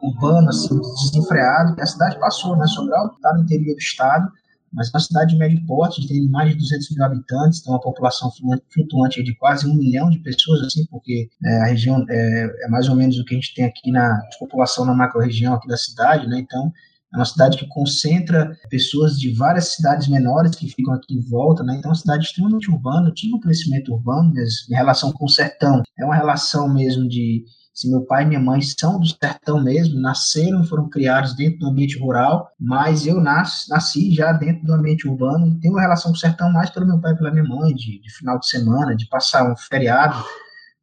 urbano, 0.00 0.48
assim, 0.48 0.80
desenfreado, 1.02 1.74
que 1.74 1.82
a 1.82 1.86
cidade 1.86 2.16
passou, 2.20 2.56
né? 2.56 2.68
Sobral 2.68 3.08
está 3.08 3.34
no 3.34 3.42
interior 3.42 3.74
do 3.74 3.80
estado, 3.80 4.30
mas 4.72 4.86
é 4.86 4.90
uma 4.94 5.00
cidade 5.00 5.32
de 5.32 5.38
médio 5.38 5.66
porte, 5.66 6.06
tem 6.06 6.28
mais 6.28 6.50
de 6.50 6.58
200 6.58 6.90
mil 6.92 7.04
habitantes, 7.04 7.62
tem 7.62 7.72
uma 7.72 7.80
população 7.80 8.30
flutuante 8.72 9.24
de 9.24 9.34
quase 9.34 9.66
um 9.66 9.74
milhão 9.74 10.08
de 10.08 10.20
pessoas, 10.20 10.60
assim, 10.62 10.86
porque 10.86 11.28
é, 11.44 11.62
a 11.62 11.64
região 11.64 12.06
é, 12.08 12.64
é, 12.64 12.68
mais 12.68 12.88
ou 12.88 12.94
menos 12.94 13.18
o 13.18 13.24
que 13.24 13.34
a 13.34 13.38
gente 13.38 13.52
tem 13.56 13.64
aqui 13.64 13.90
na 13.90 14.22
população 14.38 14.84
na 14.84 14.94
macro-região 14.94 15.54
aqui 15.54 15.66
da 15.66 15.76
cidade, 15.76 16.28
né? 16.28 16.38
Então, 16.38 16.72
é 17.12 17.16
uma 17.16 17.24
cidade 17.24 17.56
que 17.56 17.66
concentra 17.66 18.56
pessoas 18.68 19.18
de 19.18 19.32
várias 19.32 19.74
cidades 19.74 20.08
menores 20.08 20.54
que 20.54 20.68
ficam 20.68 20.94
aqui 20.94 21.14
em 21.14 21.20
volta, 21.20 21.62
né? 21.62 21.74
Então, 21.76 21.90
é 21.90 21.92
uma 21.92 22.00
cidade 22.00 22.24
extremamente 22.24 22.70
urbana, 22.70 23.12
tinha 23.14 23.34
um 23.34 23.40
crescimento 23.40 23.92
urbano, 23.92 24.32
mas 24.34 24.68
em 24.70 24.74
relação 24.74 25.12
com 25.12 25.24
o 25.24 25.28
sertão, 25.28 25.82
é 25.98 26.04
uma 26.04 26.14
relação 26.14 26.72
mesmo 26.72 27.08
de 27.08 27.44
se 27.72 27.90
meu 27.90 28.04
pai 28.04 28.24
e 28.24 28.26
minha 28.26 28.40
mãe 28.40 28.60
são 28.60 29.00
do 29.00 29.06
sertão 29.06 29.62
mesmo, 29.62 29.98
nasceram, 29.98 30.64
foram 30.64 30.88
criados 30.88 31.34
dentro 31.34 31.60
do 31.60 31.68
ambiente 31.68 31.98
rural, 31.98 32.50
mas 32.60 33.06
eu 33.06 33.20
nasci, 33.20 33.70
nasci 33.70 34.14
já 34.14 34.32
dentro 34.32 34.66
do 34.66 34.74
ambiente 34.74 35.08
urbano 35.08 35.58
tenho 35.60 35.72
uma 35.72 35.80
relação 35.80 36.10
com 36.10 36.16
o 36.16 36.20
sertão 36.20 36.52
mais 36.52 36.68
pelo 36.68 36.86
meu 36.86 37.00
pai 37.00 37.12
e 37.12 37.16
pela 37.16 37.30
minha 37.30 37.44
mãe, 37.44 37.74
de, 37.74 38.00
de 38.00 38.10
final 38.12 38.38
de 38.38 38.48
semana, 38.48 38.94
de 38.94 39.08
passar 39.08 39.50
um 39.50 39.56
feriado 39.56 40.22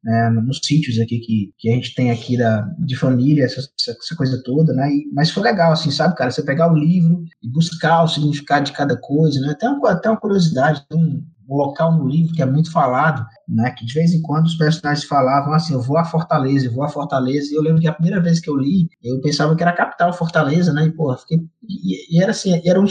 né, 0.08 0.30
nos 0.30 0.62
sítios 0.64 0.98
aqui 1.00 1.20
que, 1.20 1.52
que 1.58 1.70
a 1.70 1.76
gente 1.76 1.94
tem 1.94 2.12
aqui 2.12 2.38
da, 2.38 2.62
de 2.80 2.96
família, 2.96 3.44
essa, 3.44 3.60
essa 3.60 4.16
coisa 4.16 4.42
toda, 4.42 4.72
né? 4.74 4.90
E, 4.90 5.12
mas 5.14 5.30
foi 5.30 5.44
legal, 5.44 5.74
assim, 5.74 5.92
sabe, 5.92 6.16
cara? 6.16 6.32
Você 6.32 6.42
pegar 6.44 6.72
o 6.72 6.78
livro 6.78 7.26
e 7.44 7.52
buscar 7.52 8.04
o 8.04 8.08
significado 8.08 8.68
de 8.68 8.72
cada 8.72 8.96
coisa, 8.96 9.42
né? 9.42 9.50
Até 9.50 9.68
uma, 9.68 9.92
até 9.92 10.10
uma 10.10 10.18
curiosidade, 10.18 10.82
um, 10.94 11.22
um 11.50 11.56
local 11.58 11.98
no 11.98 12.08
livro 12.08 12.34
que 12.34 12.42
é 12.42 12.46
muito 12.46 12.72
falado, 12.72 13.26
né? 13.50 13.70
Que 13.72 13.86
de 13.86 13.94
vez 13.94 14.14
em 14.14 14.22
quando 14.22 14.46
os 14.46 14.56
personagens 14.56 15.06
falavam 15.06 15.52
assim, 15.54 15.74
eu 15.74 15.82
vou 15.82 15.98
a 15.98 16.06
Fortaleza, 16.06 16.68
eu 16.68 16.74
vou 16.74 16.86
a 16.86 16.90
Fortaleza. 16.90 17.50
E 17.52 17.56
eu 17.56 17.62
lembro 17.62 17.82
que 17.82 17.88
a 17.90 17.94
primeira 17.94 18.22
vez 18.22 18.40
que 18.40 18.50
eu 18.50 18.56
li, 18.56 18.88
eu 19.04 19.20
pensava 19.20 19.58
que 19.58 19.62
era 19.62 19.72
a 19.72 19.76
capital 19.76 20.14
Fortaleza, 20.14 20.72
né? 20.72 20.86
E 20.86 20.92
porra, 20.92 21.18
fiquei 21.18 21.38
e, 21.68 22.16
e 22.18 22.24
era 22.24 22.32
assim, 22.32 22.62
era 22.66 22.80
um, 22.80 22.86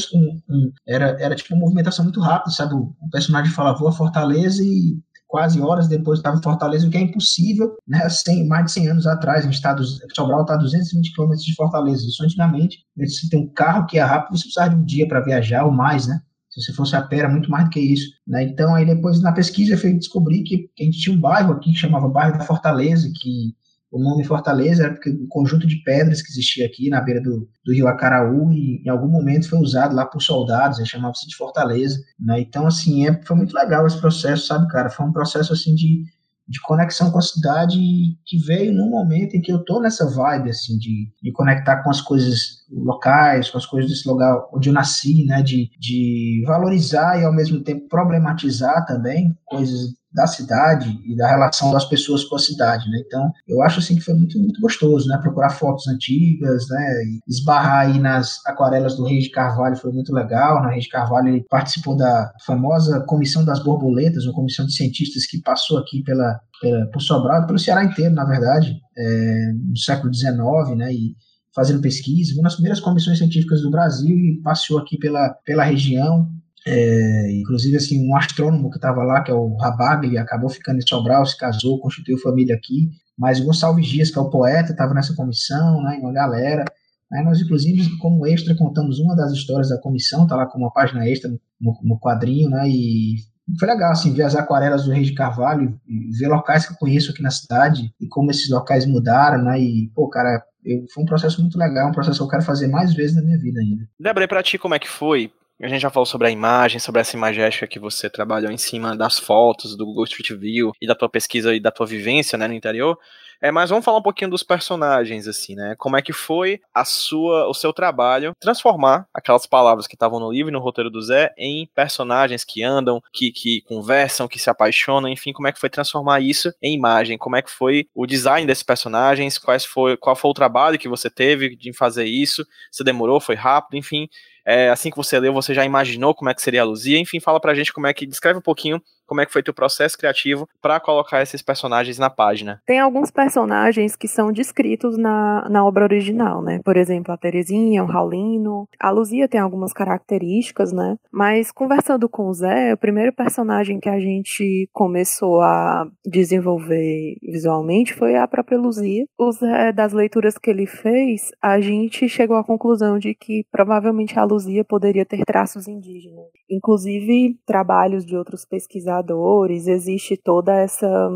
um, 0.50 0.72
era 0.86 1.16
era 1.18 1.34
tipo 1.34 1.54
uma 1.54 1.60
movimentação 1.60 2.04
muito 2.04 2.20
rápida, 2.20 2.50
sabe? 2.50 2.74
O, 2.74 2.94
o 3.00 3.10
personagem 3.10 3.50
falava 3.50 3.78
vou 3.78 3.88
a 3.88 3.92
Fortaleza 3.92 4.62
e 4.62 4.98
quase 5.26 5.60
horas 5.60 5.88
depois 5.88 6.18
estava 6.18 6.36
em 6.36 6.42
Fortaleza, 6.42 6.86
o 6.86 6.90
que 6.90 6.96
é 6.96 7.00
impossível, 7.00 7.76
né? 7.86 8.08
100, 8.08 8.46
mais 8.46 8.66
de 8.66 8.72
100 8.72 8.88
anos 8.88 9.06
atrás, 9.06 9.40
a 9.40 9.42
gente 9.42 9.54
está, 9.54 9.76
Sobral 10.14 10.42
está 10.42 10.54
a 10.54 10.58
220 10.58 11.12
quilômetros 11.12 11.44
de 11.44 11.54
Fortaleza. 11.54 12.06
Isso 12.06 12.22
antigamente, 12.24 12.78
você 12.96 13.28
tem 13.28 13.40
um 13.40 13.52
carro 13.52 13.86
que 13.86 13.98
é 13.98 14.02
rápido, 14.02 14.36
você 14.36 14.44
precisava 14.44 14.70
de 14.70 14.76
um 14.76 14.84
dia 14.84 15.08
para 15.08 15.20
viajar 15.20 15.64
ou 15.64 15.72
mais, 15.72 16.06
né? 16.06 16.20
Se 16.50 16.62
você 16.62 16.72
fosse 16.72 16.96
a 16.96 17.02
pé, 17.02 17.18
era 17.18 17.28
muito 17.28 17.50
mais 17.50 17.64
do 17.64 17.70
que 17.70 17.80
isso. 17.80 18.10
Né? 18.26 18.44
Então, 18.44 18.74
aí 18.74 18.86
depois, 18.86 19.20
na 19.20 19.32
pesquisa, 19.32 19.74
eu 19.74 19.78
fui 19.78 19.92
descobrir 19.92 20.42
que, 20.42 20.70
que 20.74 20.82
a 20.82 20.86
gente 20.86 20.98
tinha 20.98 21.14
um 21.14 21.20
bairro 21.20 21.52
aqui 21.52 21.70
que 21.70 21.78
chamava 21.78 22.08
Bairro 22.08 22.38
da 22.38 22.44
Fortaleza, 22.44 23.10
que 23.14 23.54
o 23.90 24.02
nome 24.02 24.24
Fortaleza 24.24 24.84
era 24.84 24.92
porque 24.92 25.10
o 25.10 25.28
conjunto 25.28 25.66
de 25.66 25.82
pedras 25.82 26.20
que 26.20 26.30
existia 26.30 26.66
aqui 26.66 26.88
na 26.88 27.00
beira 27.00 27.20
do, 27.20 27.48
do 27.64 27.72
rio 27.72 27.86
Acaraú 27.86 28.52
e 28.52 28.82
em 28.84 28.88
algum 28.88 29.08
momento 29.08 29.48
foi 29.48 29.58
usado 29.58 29.94
lá 29.94 30.04
por 30.04 30.20
soldados, 30.20 30.86
chamava-se 30.88 31.26
de 31.28 31.36
Fortaleza, 31.36 31.98
né? 32.18 32.40
Então, 32.40 32.66
assim, 32.66 33.06
é, 33.06 33.20
foi 33.22 33.36
muito 33.36 33.54
legal 33.54 33.86
esse 33.86 34.00
processo, 34.00 34.46
sabe, 34.46 34.68
cara? 34.68 34.90
Foi 34.90 35.06
um 35.06 35.12
processo, 35.12 35.52
assim, 35.52 35.74
de, 35.74 36.02
de 36.48 36.60
conexão 36.62 37.10
com 37.10 37.18
a 37.18 37.22
cidade 37.22 37.78
que 38.24 38.38
veio 38.38 38.72
num 38.72 38.90
momento 38.90 39.36
em 39.36 39.40
que 39.40 39.52
eu 39.52 39.64
tô 39.64 39.80
nessa 39.80 40.08
vibe, 40.08 40.50
assim, 40.50 40.76
de 40.78 41.08
me 41.22 41.32
conectar 41.32 41.82
com 41.82 41.90
as 41.90 42.00
coisas 42.00 42.65
locais, 42.70 43.50
com 43.50 43.58
as 43.58 43.66
coisas 43.66 43.90
desse 43.90 44.08
lugar 44.08 44.36
onde 44.52 44.68
eu 44.68 44.72
nasci, 44.72 45.24
né, 45.26 45.42
de, 45.42 45.70
de 45.78 46.42
valorizar 46.46 47.20
e 47.20 47.24
ao 47.24 47.32
mesmo 47.32 47.62
tempo 47.62 47.88
problematizar 47.88 48.84
também 48.86 49.36
coisas 49.44 49.94
da 50.16 50.26
cidade 50.26 50.98
e 51.04 51.14
da 51.14 51.28
relação 51.28 51.70
das 51.70 51.84
pessoas 51.84 52.24
com 52.24 52.36
a 52.36 52.38
cidade, 52.38 52.88
né? 52.90 53.02
Então, 53.04 53.30
eu 53.46 53.62
acho 53.62 53.80
assim 53.80 53.96
que 53.96 54.00
foi 54.00 54.14
muito 54.14 54.38
muito 54.38 54.58
gostoso, 54.62 55.06
né? 55.08 55.18
Procurar 55.18 55.50
fotos 55.50 55.86
antigas, 55.88 56.66
né? 56.70 57.02
Esbarrar 57.28 57.86
aí 57.86 57.98
nas 57.98 58.40
aquarelas 58.46 58.96
do 58.96 59.04
Rei 59.04 59.18
de 59.18 59.30
Carvalho 59.30 59.76
foi 59.76 59.92
muito 59.92 60.14
legal. 60.14 60.56
Na 60.56 60.68
né? 60.68 60.72
Rei 60.72 60.80
de 60.80 60.88
Carvalho 60.88 61.28
ele 61.28 61.44
participou 61.50 61.94
da 61.94 62.32
famosa 62.46 63.04
Comissão 63.06 63.44
das 63.44 63.62
Borboletas, 63.62 64.24
uma 64.24 64.34
comissão 64.34 64.64
de 64.64 64.74
cientistas 64.74 65.26
que 65.26 65.42
passou 65.42 65.76
aqui 65.78 66.02
pela, 66.02 66.40
pela 66.62 66.86
por 66.86 67.02
Sobral, 67.02 67.46
pelo 67.46 67.58
Ceará 67.58 67.84
inteiro, 67.84 68.14
na 68.14 68.24
verdade, 68.24 68.74
é, 68.96 69.52
no 69.68 69.76
século 69.76 70.12
XIX, 70.12 70.34
né? 70.78 70.94
E 70.94 71.14
fazendo 71.56 71.80
pesquisa, 71.80 72.34
uma 72.34 72.42
das 72.42 72.54
primeiras 72.54 72.80
comissões 72.80 73.16
científicas 73.16 73.62
do 73.62 73.70
Brasil 73.70 74.14
e 74.14 74.42
passeou 74.42 74.78
aqui 74.78 74.98
pela, 74.98 75.30
pela 75.42 75.64
região, 75.64 76.30
é, 76.66 77.32
inclusive, 77.32 77.76
assim, 77.76 78.06
um 78.06 78.14
astrônomo 78.14 78.68
que 78.70 78.76
estava 78.76 79.02
lá, 79.02 79.22
que 79.22 79.30
é 79.30 79.34
o 79.34 79.56
Rabagli, 79.56 80.18
acabou 80.18 80.50
ficando 80.50 80.78
em 80.78 80.86
Sobral, 80.86 81.24
se 81.24 81.38
casou, 81.38 81.80
constituiu 81.80 82.18
família 82.18 82.54
aqui. 82.54 82.90
Mas 83.16 83.40
o 83.40 83.44
Gonçalves 83.44 83.86
Dias, 83.86 84.10
que 84.10 84.18
é 84.18 84.20
o 84.20 84.28
poeta, 84.28 84.72
estava 84.72 84.92
nessa 84.92 85.14
comissão, 85.14 85.82
né, 85.82 85.98
uma 86.00 86.12
galera. 86.12 86.64
Aí 87.10 87.24
nós, 87.24 87.40
inclusive, 87.40 87.96
como 87.98 88.26
extra, 88.26 88.54
contamos 88.54 88.98
uma 88.98 89.16
das 89.16 89.32
histórias 89.32 89.70
da 89.70 89.78
comissão, 89.78 90.24
está 90.24 90.36
lá 90.36 90.44
com 90.44 90.58
uma 90.58 90.72
página 90.72 91.08
extra 91.08 91.30
no, 91.30 91.78
no, 91.82 91.98
quadrinho, 91.98 92.50
né, 92.50 92.68
e 92.68 93.14
foi 93.58 93.68
legal, 93.68 93.92
assim, 93.92 94.12
ver 94.12 94.24
as 94.24 94.34
aquarelas 94.34 94.84
do 94.84 94.90
Rei 94.90 95.04
de 95.04 95.14
Carvalho, 95.14 95.78
ver 96.18 96.28
locais 96.28 96.66
que 96.66 96.72
eu 96.72 96.76
conheço 96.76 97.12
aqui 97.12 97.22
na 97.22 97.30
cidade, 97.30 97.92
e 98.00 98.06
como 98.06 98.30
esses 98.30 98.50
locais 98.50 98.84
mudaram, 98.86 99.42
né, 99.42 99.60
e, 99.60 99.90
pô, 99.94 100.08
cara, 100.08 100.42
eu, 100.64 100.84
foi 100.92 101.04
um 101.04 101.06
processo 101.06 101.40
muito 101.40 101.56
legal, 101.58 101.88
um 101.88 101.92
processo 101.92 102.18
que 102.18 102.24
eu 102.24 102.28
quero 102.28 102.42
fazer 102.42 102.66
mais 102.66 102.92
vezes 102.92 103.14
na 103.14 103.22
minha 103.22 103.38
vida 103.38 103.60
ainda. 103.60 103.88
Débora, 104.00 104.26
para 104.26 104.42
ti, 104.42 104.58
como 104.58 104.74
é 104.74 104.78
que 104.78 104.88
foi 104.88 105.30
a 105.64 105.68
gente 105.68 105.80
já 105.80 105.90
falou 105.90 106.04
sobre 106.04 106.26
a 106.26 106.30
imagem, 106.30 106.78
sobre 106.78 107.00
essa 107.00 107.16
imagética 107.16 107.66
que 107.66 107.78
você 107.78 108.10
trabalhou 108.10 108.52
em 108.52 108.58
cima 108.58 108.94
das 108.94 109.18
fotos 109.18 109.74
do 109.74 109.86
Google 109.86 110.04
Street 110.04 110.38
View 110.38 110.72
e 110.80 110.86
da 110.86 110.94
tua 110.94 111.08
pesquisa 111.08 111.54
e 111.54 111.60
da 111.60 111.70
tua 111.70 111.86
vivência, 111.86 112.36
né, 112.36 112.46
no 112.46 112.52
interior. 112.52 112.98
É, 113.40 113.50
mas 113.50 113.70
vamos 113.70 113.84
falar 113.84 113.98
um 113.98 114.02
pouquinho 114.02 114.30
dos 114.30 114.42
personagens, 114.42 115.28
assim, 115.28 115.54
né? 115.54 115.74
Como 115.78 115.96
é 115.96 116.02
que 116.02 116.12
foi 116.12 116.60
a 116.74 116.84
sua, 116.84 117.48
o 117.48 117.54
seu 117.54 117.72
trabalho 117.72 118.32
transformar 118.40 119.06
aquelas 119.12 119.46
palavras 119.46 119.86
que 119.86 119.94
estavam 119.94 120.18
no 120.18 120.30
livro 120.32 120.50
e 120.50 120.52
no 120.52 120.58
roteiro 120.58 120.90
do 120.90 121.02
Zé 121.02 121.32
em 121.36 121.68
personagens 121.74 122.44
que 122.44 122.62
andam, 122.62 123.02
que, 123.12 123.30
que 123.30 123.60
conversam, 123.62 124.28
que 124.28 124.38
se 124.38 124.48
apaixonam, 124.48 125.10
enfim, 125.10 125.32
como 125.32 125.48
é 125.48 125.52
que 125.52 125.60
foi 125.60 125.68
transformar 125.68 126.20
isso 126.20 126.52
em 126.62 126.74
imagem? 126.74 127.18
Como 127.18 127.36
é 127.36 127.42
que 127.42 127.50
foi 127.50 127.86
o 127.94 128.06
design 128.06 128.46
desses 128.46 128.62
personagens? 128.64 129.38
Quais 129.38 129.64
foi, 129.64 129.96
qual 129.96 130.16
foi 130.16 130.30
o 130.30 130.34
trabalho 130.34 130.78
que 130.78 130.88
você 130.88 131.10
teve 131.10 131.56
de 131.56 131.72
fazer 131.72 132.04
isso? 132.04 132.46
Se 132.70 132.82
demorou, 132.82 133.20
foi 133.20 133.34
rápido, 133.34 133.76
enfim. 133.76 134.08
É, 134.46 134.70
assim 134.70 134.90
que 134.90 134.96
você 134.96 135.18
leu, 135.18 135.32
você 135.32 135.52
já 135.52 135.64
imaginou 135.64 136.14
como 136.14 136.30
é 136.30 136.34
que 136.34 136.40
seria 136.40 136.62
a 136.62 136.64
Luzia? 136.64 136.98
Enfim, 136.98 137.18
fala 137.18 137.40
pra 137.40 137.54
gente 137.54 137.72
como 137.72 137.86
é 137.86 137.92
que. 137.92 138.06
Descreve 138.06 138.38
um 138.38 138.42
pouquinho 138.42 138.80
como 139.06 139.20
é 139.20 139.26
que 139.26 139.32
foi 139.32 139.42
teu 139.42 139.54
processo 139.54 139.96
criativo 139.96 140.48
para 140.60 140.80
colocar 140.80 141.22
esses 141.22 141.40
personagens 141.40 141.98
na 141.98 142.10
página. 142.10 142.60
Tem 142.66 142.80
alguns 142.80 143.10
personagens 143.10 143.96
que 143.96 144.08
são 144.08 144.32
descritos 144.32 144.98
na, 144.98 145.48
na 145.48 145.64
obra 145.64 145.84
original, 145.84 146.42
né? 146.42 146.60
Por 146.64 146.76
exemplo, 146.76 147.12
a 147.12 147.16
Terezinha, 147.16 147.82
o 147.82 147.86
Raulino. 147.86 148.68
A 148.80 148.90
Luzia 148.90 149.28
tem 149.28 149.40
algumas 149.40 149.72
características, 149.72 150.72
né? 150.72 150.96
Mas 151.10 151.52
conversando 151.52 152.08
com 152.08 152.28
o 152.28 152.34
Zé, 152.34 152.74
o 152.74 152.76
primeiro 152.76 153.12
personagem 153.12 153.78
que 153.78 153.88
a 153.88 153.98
gente 153.98 154.68
começou 154.72 155.40
a 155.40 155.86
desenvolver 156.04 157.16
visualmente 157.22 157.94
foi 157.94 158.16
a 158.16 158.26
própria 158.26 158.58
Luzia. 158.58 159.06
O 159.18 159.30
Zé, 159.32 159.72
das 159.72 159.92
leituras 159.92 160.36
que 160.36 160.50
ele 160.50 160.66
fez, 160.66 161.30
a 161.40 161.60
gente 161.60 162.08
chegou 162.08 162.36
à 162.36 162.44
conclusão 162.44 162.98
de 162.98 163.14
que 163.14 163.44
provavelmente 163.50 164.18
a 164.18 164.24
Luzia 164.24 164.35
poderia 164.64 165.04
ter 165.04 165.24
traços 165.24 165.66
indígenas. 165.66 166.26
Inclusive, 166.50 167.38
trabalhos 167.46 168.04
de 168.04 168.16
outros 168.16 168.44
pesquisadores 168.44 168.76
pesquisadores, 168.76 169.66
existe 169.66 170.16
toda 170.16 170.54
essa, 170.54 171.08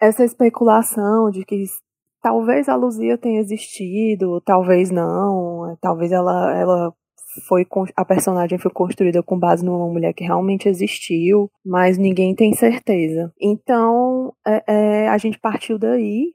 essa 0.00 0.24
especulação 0.24 1.30
de 1.30 1.44
que 1.44 1.64
talvez 2.22 2.68
a 2.68 2.76
Luzia 2.76 3.16
tenha 3.16 3.40
existido, 3.40 4.40
talvez 4.42 4.90
não, 4.90 5.70
é, 5.70 5.76
talvez 5.80 6.12
ela, 6.12 6.54
ela 6.56 6.92
foi 7.46 7.66
a 7.94 8.04
personagem 8.04 8.58
foi 8.58 8.70
construída 8.70 9.22
com 9.22 9.38
base 9.38 9.64
numa 9.64 9.86
mulher 9.86 10.14
que 10.14 10.24
realmente 10.24 10.68
existiu, 10.68 11.50
mas 11.64 11.98
ninguém 11.98 12.34
tem 12.34 12.52
certeza. 12.54 13.32
Então 13.40 14.32
é, 14.46 14.64
é, 14.66 15.08
a 15.08 15.18
gente 15.18 15.38
partiu 15.38 15.78
daí 15.78 16.32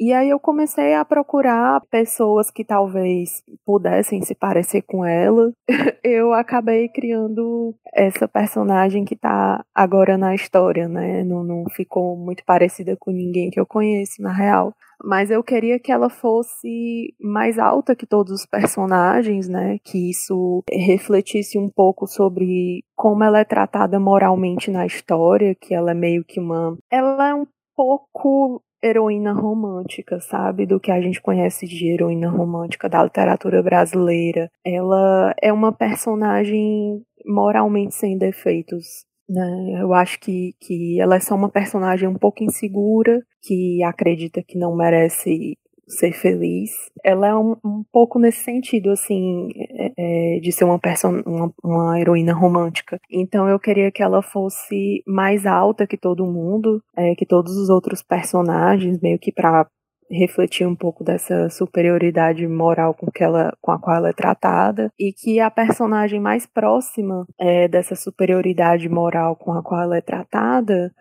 e 0.00 0.14
aí 0.14 0.30
eu 0.30 0.40
comecei 0.40 0.94
a 0.94 1.04
procurar 1.04 1.82
pessoas 1.90 2.50
que 2.50 2.64
talvez 2.64 3.42
pudessem 3.66 4.22
se 4.22 4.34
parecer 4.34 4.80
com 4.80 5.04
ela. 5.04 5.52
eu 6.02 6.32
acabei 6.32 6.88
criando 6.88 7.74
essa 7.92 8.26
personagem 8.26 9.04
que 9.04 9.14
tá 9.14 9.62
agora 9.74 10.16
na 10.16 10.34
história, 10.34 10.88
né? 10.88 11.22
Não, 11.22 11.44
não 11.44 11.64
ficou 11.68 12.16
muito 12.16 12.42
parecida 12.46 12.96
com 12.98 13.10
ninguém 13.10 13.50
que 13.50 13.60
eu 13.60 13.66
conheço, 13.66 14.22
na 14.22 14.32
real. 14.32 14.72
Mas 15.04 15.30
eu 15.30 15.42
queria 15.42 15.78
que 15.78 15.92
ela 15.92 16.08
fosse 16.08 17.14
mais 17.20 17.58
alta 17.58 17.94
que 17.94 18.06
todos 18.06 18.32
os 18.32 18.46
personagens, 18.46 19.48
né? 19.48 19.76
Que 19.84 20.10
isso 20.10 20.62
refletisse 20.70 21.58
um 21.58 21.68
pouco 21.68 22.06
sobre 22.06 22.82
como 22.96 23.22
ela 23.22 23.40
é 23.40 23.44
tratada 23.44 24.00
moralmente 24.00 24.70
na 24.70 24.86
história, 24.86 25.54
que 25.54 25.74
ela 25.74 25.90
é 25.90 25.94
meio 25.94 26.24
que 26.24 26.40
uma. 26.40 26.78
Ela 26.90 27.28
é 27.28 27.34
um 27.34 27.46
pouco 27.76 28.62
heroína 28.82 29.32
romântica, 29.32 30.20
sabe? 30.20 30.66
Do 30.66 30.80
que 30.80 30.90
a 30.90 31.00
gente 31.00 31.20
conhece 31.20 31.66
de 31.66 31.88
heroína 31.88 32.28
romântica 32.28 32.88
da 32.88 33.02
literatura 33.02 33.62
brasileira. 33.62 34.50
Ela 34.64 35.34
é 35.40 35.52
uma 35.52 35.72
personagem 35.72 37.02
moralmente 37.26 37.94
sem 37.94 38.16
defeitos. 38.16 39.04
Né? 39.28 39.80
Eu 39.80 39.92
acho 39.94 40.18
que, 40.18 40.54
que 40.60 41.00
ela 41.00 41.16
é 41.16 41.20
só 41.20 41.34
uma 41.34 41.48
personagem 41.48 42.08
um 42.08 42.18
pouco 42.18 42.42
insegura, 42.42 43.22
que 43.42 43.82
acredita 43.84 44.42
que 44.42 44.58
não 44.58 44.74
merece 44.74 45.56
ser 45.90 46.12
feliz. 46.12 46.70
Ela 47.04 47.28
é 47.28 47.34
um, 47.34 47.56
um 47.64 47.84
pouco 47.92 48.18
nesse 48.18 48.44
sentido, 48.44 48.90
assim, 48.90 49.48
é, 49.56 50.36
é, 50.36 50.40
de 50.40 50.52
ser 50.52 50.64
uma, 50.64 50.80
uma, 51.26 51.52
uma, 51.62 52.00
heroína 52.00 52.32
romântica. 52.32 52.98
Então 53.10 53.48
eu 53.48 53.58
queria 53.58 53.90
que 53.90 54.02
ela 54.02 54.22
fosse 54.22 55.02
mais 55.06 55.46
alta 55.46 55.86
que 55.86 55.96
todo 55.96 56.26
mundo, 56.26 56.82
é, 56.96 57.14
que 57.14 57.26
todos 57.26 57.56
os 57.56 57.68
outros 57.68 58.02
personagens, 58.02 59.00
meio 59.00 59.18
que 59.18 59.32
para 59.32 59.66
refletir 60.10 60.66
um 60.66 60.74
pouco 60.74 61.04
dessa 61.04 61.48
superioridade 61.48 62.46
moral 62.46 62.94
com, 62.94 63.06
que 63.10 63.22
ela, 63.22 63.56
com 63.60 63.70
a 63.70 63.78
qual 63.78 63.96
ela 63.96 64.08
é 64.08 64.12
tratada 64.12 64.90
e 64.98 65.12
que 65.12 65.38
a 65.38 65.50
personagem 65.50 66.18
mais 66.18 66.46
próxima 66.46 67.24
é, 67.38 67.68
dessa 67.68 67.94
superioridade 67.94 68.88
moral 68.88 69.36
com 69.36 69.52
a 69.52 69.62
qual 69.62 69.82
ela 69.82 69.96
é 69.96 70.00
tratada 70.00 70.92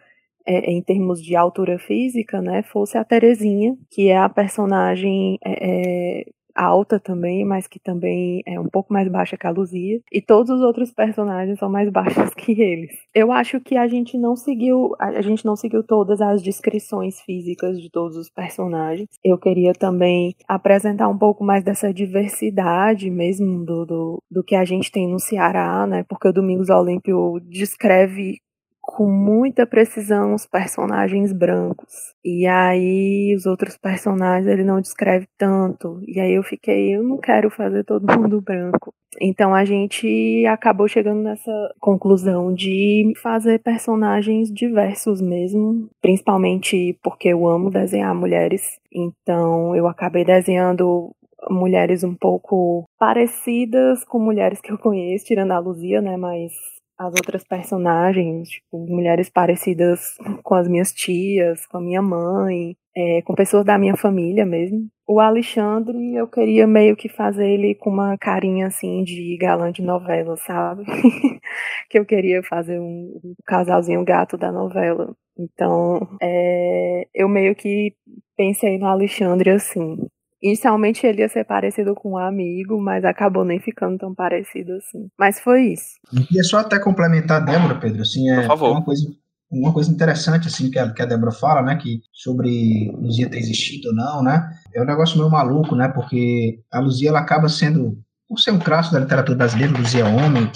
é, 0.46 0.72
em 0.72 0.82
termos 0.82 1.22
de 1.24 1.36
altura 1.36 1.78
física, 1.80 2.42
né, 2.42 2.64
fosse 2.64 2.98
a 2.98 3.04
Terezinha, 3.04 3.78
que 3.92 4.10
é 4.10 4.18
a 4.18 4.30
personagem, 4.30 5.38
é, 5.44 6.22
é 6.22 6.26
alta 6.60 7.00
também, 7.00 7.46
mas 7.46 7.68
que 7.68 7.80
também 7.80 8.42
é 8.46 8.60
um 8.60 8.68
pouco 8.68 8.92
mais 8.92 9.08
baixa 9.08 9.38
que 9.38 9.48
a 9.48 9.52
Luzia. 9.52 10.02
E 10.12 10.22
todos 10.22 10.50
os 10.50 10.62
outros 10.62 10.92
personagens 10.92 11.58
são 11.58 11.70
mais 11.70 11.90
baixos 11.92 12.34
que 12.34 12.60
eles. 12.62 12.92
Eu 13.16 13.32
acho 13.32 13.60
que 13.62 13.78
a 13.78 13.88
gente 13.88 14.18
não 14.18 14.36
seguiu, 14.36 14.94
a 15.00 15.22
gente 15.22 15.46
não 15.46 15.56
seguiu 15.56 15.84
todas 15.84 16.20
as 16.22 16.42
descrições 16.42 17.22
físicas 17.22 17.80
de 17.80 17.90
todos 17.90 18.18
os 18.18 18.30
personagens. 18.30 19.08
Eu 19.24 19.38
queria 19.38 19.74
também 19.74 20.36
apresentar 20.48 21.08
um 21.08 21.18
pouco 21.18 21.44
mais 21.44 21.64
dessa 21.64 21.94
diversidade 21.94 23.10
mesmo 23.10 23.64
do, 23.66 23.86
do, 23.86 24.24
do 24.30 24.44
que 24.44 24.56
a 24.56 24.66
gente 24.66 24.92
tem 24.92 25.08
no 25.08 25.20
Ceará, 25.20 25.88
né? 25.88 26.04
Porque 26.08 26.28
o 26.28 26.34
Domingos 26.34 26.70
Olímpio 26.70 27.40
descreve 27.42 28.40
com 28.90 29.10
muita 29.10 29.68
precisão 29.68 30.34
os 30.34 30.46
personagens 30.48 31.32
brancos. 31.32 32.14
E 32.26 32.48
aí 32.48 33.34
os 33.36 33.46
outros 33.46 33.78
personagens 33.78 34.48
ele 34.48 34.64
não 34.64 34.82
descreve 34.82 35.28
tanto. 35.38 36.02
E 36.08 36.20
aí 36.20 36.34
eu 36.34 36.44
fiquei, 36.44 36.96
eu 36.96 37.04
não 37.04 37.18
quero 37.18 37.50
fazer 37.50 37.84
todo 37.84 38.06
mundo 38.20 38.42
branco. 38.42 38.94
Então 39.22 39.54
a 39.54 39.64
gente 39.64 40.46
acabou 40.48 40.88
chegando 40.88 41.22
nessa 41.22 41.52
conclusão 41.80 42.54
de 42.54 43.14
fazer 43.22 43.60
personagens 43.60 44.52
diversos 44.52 45.22
mesmo, 45.22 45.90
principalmente 46.02 46.98
porque 47.04 47.30
eu 47.30 47.48
amo 47.48 47.70
desenhar 47.70 48.14
mulheres. 48.16 48.80
Então 48.92 49.76
eu 49.76 49.88
acabei 49.88 50.26
desenhando 50.26 51.16
mulheres 51.50 52.04
um 52.04 52.16
pouco 52.16 52.86
parecidas 52.98 54.04
com 54.04 54.20
mulheres 54.20 54.60
que 54.60 54.72
eu 54.72 54.78
conheço, 54.78 55.26
tirando 55.26 55.52
a 55.52 55.60
Luzia, 55.60 56.02
né, 56.02 56.18
mas 56.18 56.52
as 57.00 57.14
outras 57.14 57.46
personagens, 57.46 58.50
tipo, 58.50 58.78
mulheres 58.78 59.30
parecidas 59.30 60.18
com 60.44 60.54
as 60.54 60.68
minhas 60.68 60.92
tias, 60.92 61.66
com 61.66 61.78
a 61.78 61.82
minha 61.82 62.02
mãe, 62.02 62.76
é, 62.96 63.22
com 63.22 63.34
pessoas 63.34 63.64
da 63.64 63.78
minha 63.78 63.96
família 63.96 64.46
mesmo. 64.46 64.90
O 65.08 65.22
Alexandre, 65.22 65.98
eu 66.14 66.28
queria 66.28 66.68
meio 66.68 66.98
que 66.98 67.08
fazer 67.08 67.48
ele 67.48 67.74
com 67.74 67.90
uma 67.90 68.18
carinha 68.18 68.68
assim 68.68 69.02
de 69.04 69.38
galã 69.38 69.72
de 69.72 69.82
novela, 69.82 70.36
sabe? 70.36 70.84
que 71.90 71.98
eu 71.98 72.06
queria 72.06 72.44
fazer 72.44 72.78
um, 72.80 73.34
casalzinho 73.46 74.04
gato 74.04 74.38
da 74.38 74.52
novela. 74.52 75.16
Então, 75.38 76.06
é, 76.22 77.08
eu 77.16 77.30
meio 77.30 77.56
que 77.56 77.96
pensei 78.36 78.78
no 78.78 78.88
Alexandre 78.88 79.52
assim. 79.52 79.98
Inicialmente 80.42 81.06
ele 81.06 81.22
ia 81.22 81.30
ser 81.30 81.44
parecido 81.44 81.94
com 81.94 82.12
um 82.12 82.18
amigo, 82.18 82.80
mas 82.82 83.04
acabou 83.04 83.44
nem 83.44 83.60
ficando 83.60 83.98
tão 83.98 84.16
parecido 84.16 84.74
assim. 84.74 85.10
Mas 85.18 85.40
foi 85.40 85.74
isso. 85.74 86.00
E 86.32 86.40
é 86.40 86.44
só 86.44 86.60
até 86.60 86.80
complementar 86.80 87.42
a 87.42 87.46
Débora, 87.46 87.80
Pedro, 87.80 88.02
assim, 88.02 88.30
é, 88.30 88.48
uma 88.48 88.84
coisa 88.84 89.08
uma 89.52 89.74
coisa 89.74 89.92
interessante 89.92 90.48
assim 90.48 90.70
que 90.70 90.78
a, 90.78 90.92
que 90.94 91.02
a 91.02 91.06
Débora 91.06 91.32
fala, 91.32 91.62
né, 91.62 91.76
que 91.76 92.02
sobre 92.14 92.92
Luzia 92.94 93.30
ter 93.30 93.40
existido 93.40 93.90
ou 93.90 93.96
não, 93.96 94.22
né, 94.22 94.48
é 94.74 94.82
um 94.82 94.86
negócio 94.86 95.18
meio 95.18 95.30
maluco, 95.30 95.76
né, 95.76 95.88
porque 95.88 96.60
a 96.72 96.80
Luzia 96.80 97.10
ela 97.10 97.20
acaba 97.20 97.50
sendo 97.50 97.98
por 98.30 98.40
ser 98.40 98.52
um 98.52 98.60
clássico 98.60 98.94
da 98.94 99.02
literatura 99.02 99.36
brasileira, 99.36 99.76
Luzia 99.76 100.06
Homem, 100.06 100.52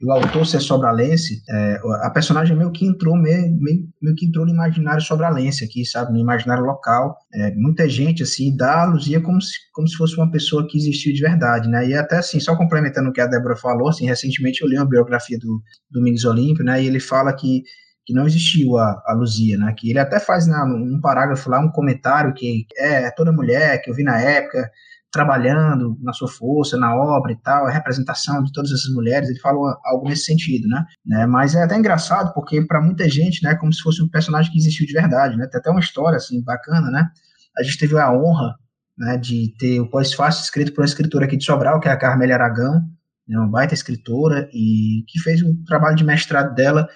o 0.00 0.12
autor 0.12 0.46
ser 0.46 0.60
sobralense, 0.60 1.42
é, 1.50 1.80
a 2.02 2.10
personagem 2.10 2.56
meio 2.56 2.70
que 2.70 2.86
entrou 2.86 3.16
meio, 3.16 3.50
meio, 3.58 3.88
meio, 4.00 4.14
que 4.16 4.26
entrou 4.26 4.46
no 4.46 4.52
imaginário 4.52 5.00
sobralense 5.00 5.64
aqui, 5.64 5.84
sabe, 5.84 6.12
no 6.12 6.18
imaginário 6.18 6.62
local. 6.62 7.16
É, 7.34 7.52
muita 7.56 7.88
gente, 7.88 8.22
assim, 8.22 8.56
dá 8.56 8.82
a 8.82 8.84
Luzia 8.84 9.20
como 9.20 9.42
se, 9.42 9.54
como 9.72 9.88
se 9.88 9.96
fosse 9.96 10.16
uma 10.16 10.30
pessoa 10.30 10.66
que 10.68 10.78
existiu 10.78 11.12
de 11.12 11.20
verdade, 11.20 11.68
né, 11.68 11.88
e 11.88 11.94
até 11.94 12.18
assim, 12.18 12.38
só 12.38 12.54
complementando 12.54 13.10
o 13.10 13.12
que 13.12 13.20
a 13.20 13.26
Débora 13.26 13.56
falou, 13.56 13.88
assim, 13.88 14.06
recentemente 14.06 14.62
eu 14.62 14.68
li 14.68 14.76
uma 14.76 14.88
biografia 14.88 15.38
do 15.38 15.60
Domingos 15.90 16.24
Olímpio, 16.24 16.64
né, 16.64 16.80
e 16.80 16.86
ele 16.86 17.00
fala 17.00 17.32
que 17.34 17.64
que 18.06 18.14
não 18.14 18.24
existiu 18.24 18.78
a, 18.78 19.02
a 19.04 19.12
Luzia, 19.14 19.58
né? 19.58 19.74
Que 19.76 19.90
ele 19.90 19.98
até 19.98 20.20
faz 20.20 20.46
na, 20.46 20.64
num 20.64 21.00
parágrafo 21.00 21.50
lá 21.50 21.58
um 21.58 21.72
comentário 21.72 22.32
que 22.32 22.64
é, 22.76 23.02
é 23.02 23.10
toda 23.10 23.32
mulher 23.32 23.82
que 23.82 23.90
eu 23.90 23.94
vi 23.94 24.04
na 24.04 24.20
época 24.20 24.70
trabalhando 25.10 25.96
na 26.02 26.12
sua 26.12 26.28
força, 26.28 26.76
na 26.76 26.94
obra 26.94 27.32
e 27.32 27.36
tal, 27.36 27.66
a 27.66 27.70
representação 27.70 28.42
de 28.42 28.52
todas 28.52 28.70
essas 28.70 28.92
mulheres, 28.92 29.28
ele 29.28 29.38
falou 29.38 29.66
algo 29.84 30.08
nesse 30.08 30.24
sentido, 30.24 30.68
né? 30.68 30.84
né? 31.04 31.26
Mas 31.26 31.54
é 31.54 31.62
até 31.62 31.76
engraçado, 31.76 32.32
porque 32.34 32.62
para 32.66 32.82
muita 32.82 33.08
gente, 33.08 33.42
né, 33.42 33.54
como 33.54 33.72
se 33.72 33.80
fosse 33.80 34.02
um 34.02 34.08
personagem 34.08 34.52
que 34.52 34.58
existiu 34.58 34.86
de 34.86 34.92
verdade, 34.92 35.36
né? 35.36 35.46
Tem 35.46 35.58
até 35.58 35.70
uma 35.70 35.80
história, 35.80 36.16
assim, 36.16 36.42
bacana, 36.42 36.90
né? 36.90 37.08
A 37.56 37.62
gente 37.62 37.78
teve 37.78 37.98
a 37.98 38.12
honra, 38.12 38.54
né, 38.98 39.16
de 39.16 39.54
ter 39.58 39.80
o 39.80 39.88
pós-fácil 39.88 40.42
escrito 40.42 40.72
por 40.72 40.82
uma 40.82 40.86
escritora 40.86 41.24
aqui 41.24 41.36
de 41.36 41.44
Sobral, 41.44 41.80
que 41.80 41.88
é 41.88 41.92
a 41.92 41.96
Carmélia 41.96 42.34
Aragão, 42.34 42.82
né, 43.26 43.38
uma 43.38 43.48
baita 43.48 43.74
escritora, 43.74 44.48
e 44.52 45.04
que 45.08 45.18
fez 45.20 45.42
um 45.42 45.64
trabalho 45.64 45.96
de 45.96 46.04
mestrado 46.04 46.54
dela 46.54 46.86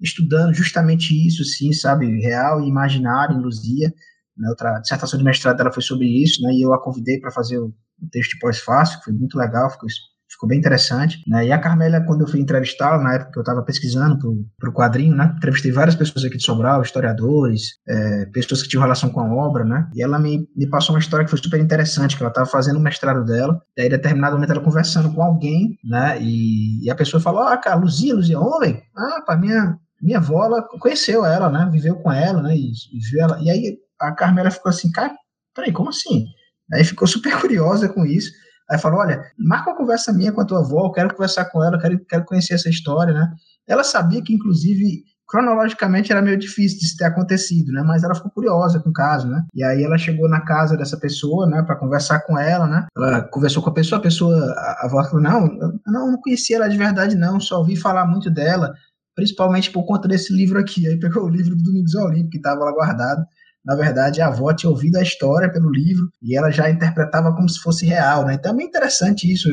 estudando 0.00 0.54
justamente 0.54 1.14
isso, 1.26 1.44
sim, 1.44 1.72
sabe, 1.72 2.06
real 2.20 2.62
e 2.62 2.68
imaginário 2.68 3.36
em 3.36 3.40
Luzia, 3.40 3.92
né, 4.36 4.48
outra 4.48 4.78
dissertação 4.80 5.18
de 5.18 5.24
mestrado 5.24 5.56
dela 5.56 5.72
foi 5.72 5.82
sobre 5.82 6.06
isso, 6.06 6.42
né, 6.42 6.52
e 6.52 6.62
eu 6.62 6.72
a 6.72 6.82
convidei 6.82 7.18
para 7.20 7.30
fazer 7.30 7.58
o, 7.58 7.72
texto 8.10 8.32
de 8.32 8.38
pós-fácil, 8.40 9.00
foi 9.02 9.14
muito 9.14 9.38
legal, 9.38 9.70
ficou, 9.70 9.88
ficou 10.28 10.46
bem 10.46 10.58
interessante. 10.58 11.18
Né, 11.26 11.46
e 11.46 11.52
a 11.52 11.58
Carmélia, 11.58 12.04
quando 12.04 12.20
eu 12.20 12.28
fui 12.28 12.38
entrevistá-la, 12.38 13.02
na 13.02 13.14
época 13.14 13.32
que 13.32 13.38
eu 13.38 13.42
estava 13.42 13.62
pesquisando 13.62 14.18
para 14.58 14.68
o 14.68 14.72
quadrinho, 14.72 15.16
né, 15.16 15.32
entrevistei 15.36 15.72
várias 15.72 15.94
pessoas 15.94 16.24
aqui 16.24 16.36
de 16.36 16.44
Sobral, 16.44 16.82
historiadores, 16.82 17.78
é, 17.88 18.26
pessoas 18.26 18.62
que 18.62 18.68
tinham 18.68 18.82
relação 18.82 19.08
com 19.08 19.20
a 19.20 19.34
obra, 19.34 19.64
né, 19.64 19.88
e 19.94 20.02
ela 20.02 20.18
me, 20.18 20.46
me 20.54 20.68
passou 20.68 20.94
uma 20.94 21.00
história 21.00 21.24
que 21.24 21.30
foi 21.30 21.40
super 21.40 21.58
interessante, 21.58 22.16
que 22.16 22.22
ela 22.22 22.30
estava 22.30 22.46
fazendo 22.46 22.78
o 22.78 22.82
mestrado 22.82 23.24
dela, 23.24 23.58
e 23.76 23.80
aí, 23.80 23.86
em 23.86 23.90
determinado 23.90 24.34
momento, 24.34 24.52
ela 24.52 24.60
conversando 24.60 25.12
com 25.14 25.22
alguém, 25.22 25.78
né, 25.82 26.18
e, 26.20 26.84
e 26.84 26.90
a 26.90 26.94
pessoa 26.94 27.20
falou, 27.20 27.42
ah, 27.42 27.56
cara, 27.56 27.76
Luzia, 27.76 28.14
Luzia, 28.14 28.38
homem, 28.38 28.82
ah, 28.94 29.22
para 29.24 29.38
minha 29.38 29.78
minha 30.00 30.18
avó 30.18 30.44
ela 30.44 30.62
conheceu 30.62 31.24
ela, 31.24 31.48
né? 31.50 31.68
Viveu 31.70 31.96
com 31.96 32.12
ela, 32.12 32.42
né? 32.42 32.54
E, 32.54 32.70
e 32.70 32.98
viu 33.10 33.22
ela. 33.22 33.38
E 33.40 33.50
aí 33.50 33.78
a 34.00 34.12
Carmela 34.12 34.50
ficou 34.50 34.70
assim, 34.70 34.90
cara, 34.90 35.14
peraí, 35.54 35.72
como 35.72 35.90
assim? 35.90 36.26
Aí 36.72 36.84
ficou 36.84 37.06
super 37.06 37.38
curiosa 37.40 37.88
com 37.88 38.04
isso. 38.04 38.30
Aí 38.70 38.78
falou: 38.78 39.00
olha, 39.00 39.22
marca 39.38 39.70
uma 39.70 39.76
conversa 39.76 40.12
minha 40.12 40.32
com 40.32 40.40
a 40.40 40.44
tua 40.44 40.60
avó, 40.60 40.86
eu 40.86 40.92
quero 40.92 41.14
conversar 41.14 41.46
com 41.46 41.62
ela, 41.62 41.78
quero, 41.78 41.98
quero 42.06 42.24
conhecer 42.24 42.54
essa 42.54 42.68
história, 42.68 43.14
né? 43.14 43.32
Ela 43.66 43.84
sabia 43.84 44.22
que, 44.22 44.34
inclusive, 44.34 45.04
cronologicamente 45.28 46.10
era 46.12 46.22
meio 46.22 46.36
difícil 46.36 46.78
de 46.78 46.96
ter 46.96 47.04
acontecido, 47.04 47.72
né? 47.72 47.82
Mas 47.82 48.02
ela 48.02 48.14
ficou 48.14 48.30
curiosa 48.30 48.80
com 48.80 48.90
o 48.90 48.92
caso, 48.92 49.28
né? 49.28 49.44
E 49.54 49.62
aí 49.62 49.82
ela 49.84 49.98
chegou 49.98 50.28
na 50.28 50.40
casa 50.40 50.76
dessa 50.76 50.98
pessoa, 50.98 51.48
né, 51.48 51.62
para 51.62 51.76
conversar 51.76 52.20
com 52.20 52.38
ela, 52.38 52.66
né? 52.66 52.86
Ela 52.96 53.22
conversou 53.22 53.62
com 53.62 53.70
a 53.70 53.74
pessoa, 53.74 53.98
a 53.98 54.02
pessoa, 54.02 54.36
a 54.36 54.86
avó 54.86 55.02
falou: 55.04 55.22
não, 55.22 55.46
não, 55.86 56.12
não 56.12 56.20
conhecia 56.20 56.56
ela 56.56 56.68
de 56.68 56.76
verdade, 56.76 57.14
não, 57.14 57.38
só 57.38 57.58
ouvi 57.58 57.76
falar 57.76 58.06
muito 58.06 58.30
dela 58.30 58.74
principalmente 59.16 59.70
por 59.72 59.84
conta 59.84 60.06
desse 60.06 60.32
livro 60.32 60.60
aqui. 60.60 60.86
Aí 60.86 61.00
pegou 61.00 61.24
o 61.24 61.28
livro 61.28 61.56
do 61.56 61.64
Domingos 61.64 61.94
Olímpico, 61.94 62.32
que 62.32 62.36
estava 62.36 62.62
lá 62.62 62.70
guardado. 62.70 63.24
Na 63.66 63.74
verdade, 63.74 64.20
a 64.20 64.28
avó 64.28 64.54
tinha 64.54 64.70
ouvido 64.70 64.96
a 64.96 65.02
história 65.02 65.52
pelo 65.52 65.70
livro 65.70 66.08
e 66.22 66.38
ela 66.38 66.50
já 66.52 66.70
interpretava 66.70 67.34
como 67.34 67.48
se 67.48 67.58
fosse 67.58 67.84
real, 67.84 68.24
né? 68.24 68.34
Então 68.34 68.52
é 68.52 68.56
bem 68.56 68.66
interessante 68.66 69.30
isso. 69.30 69.48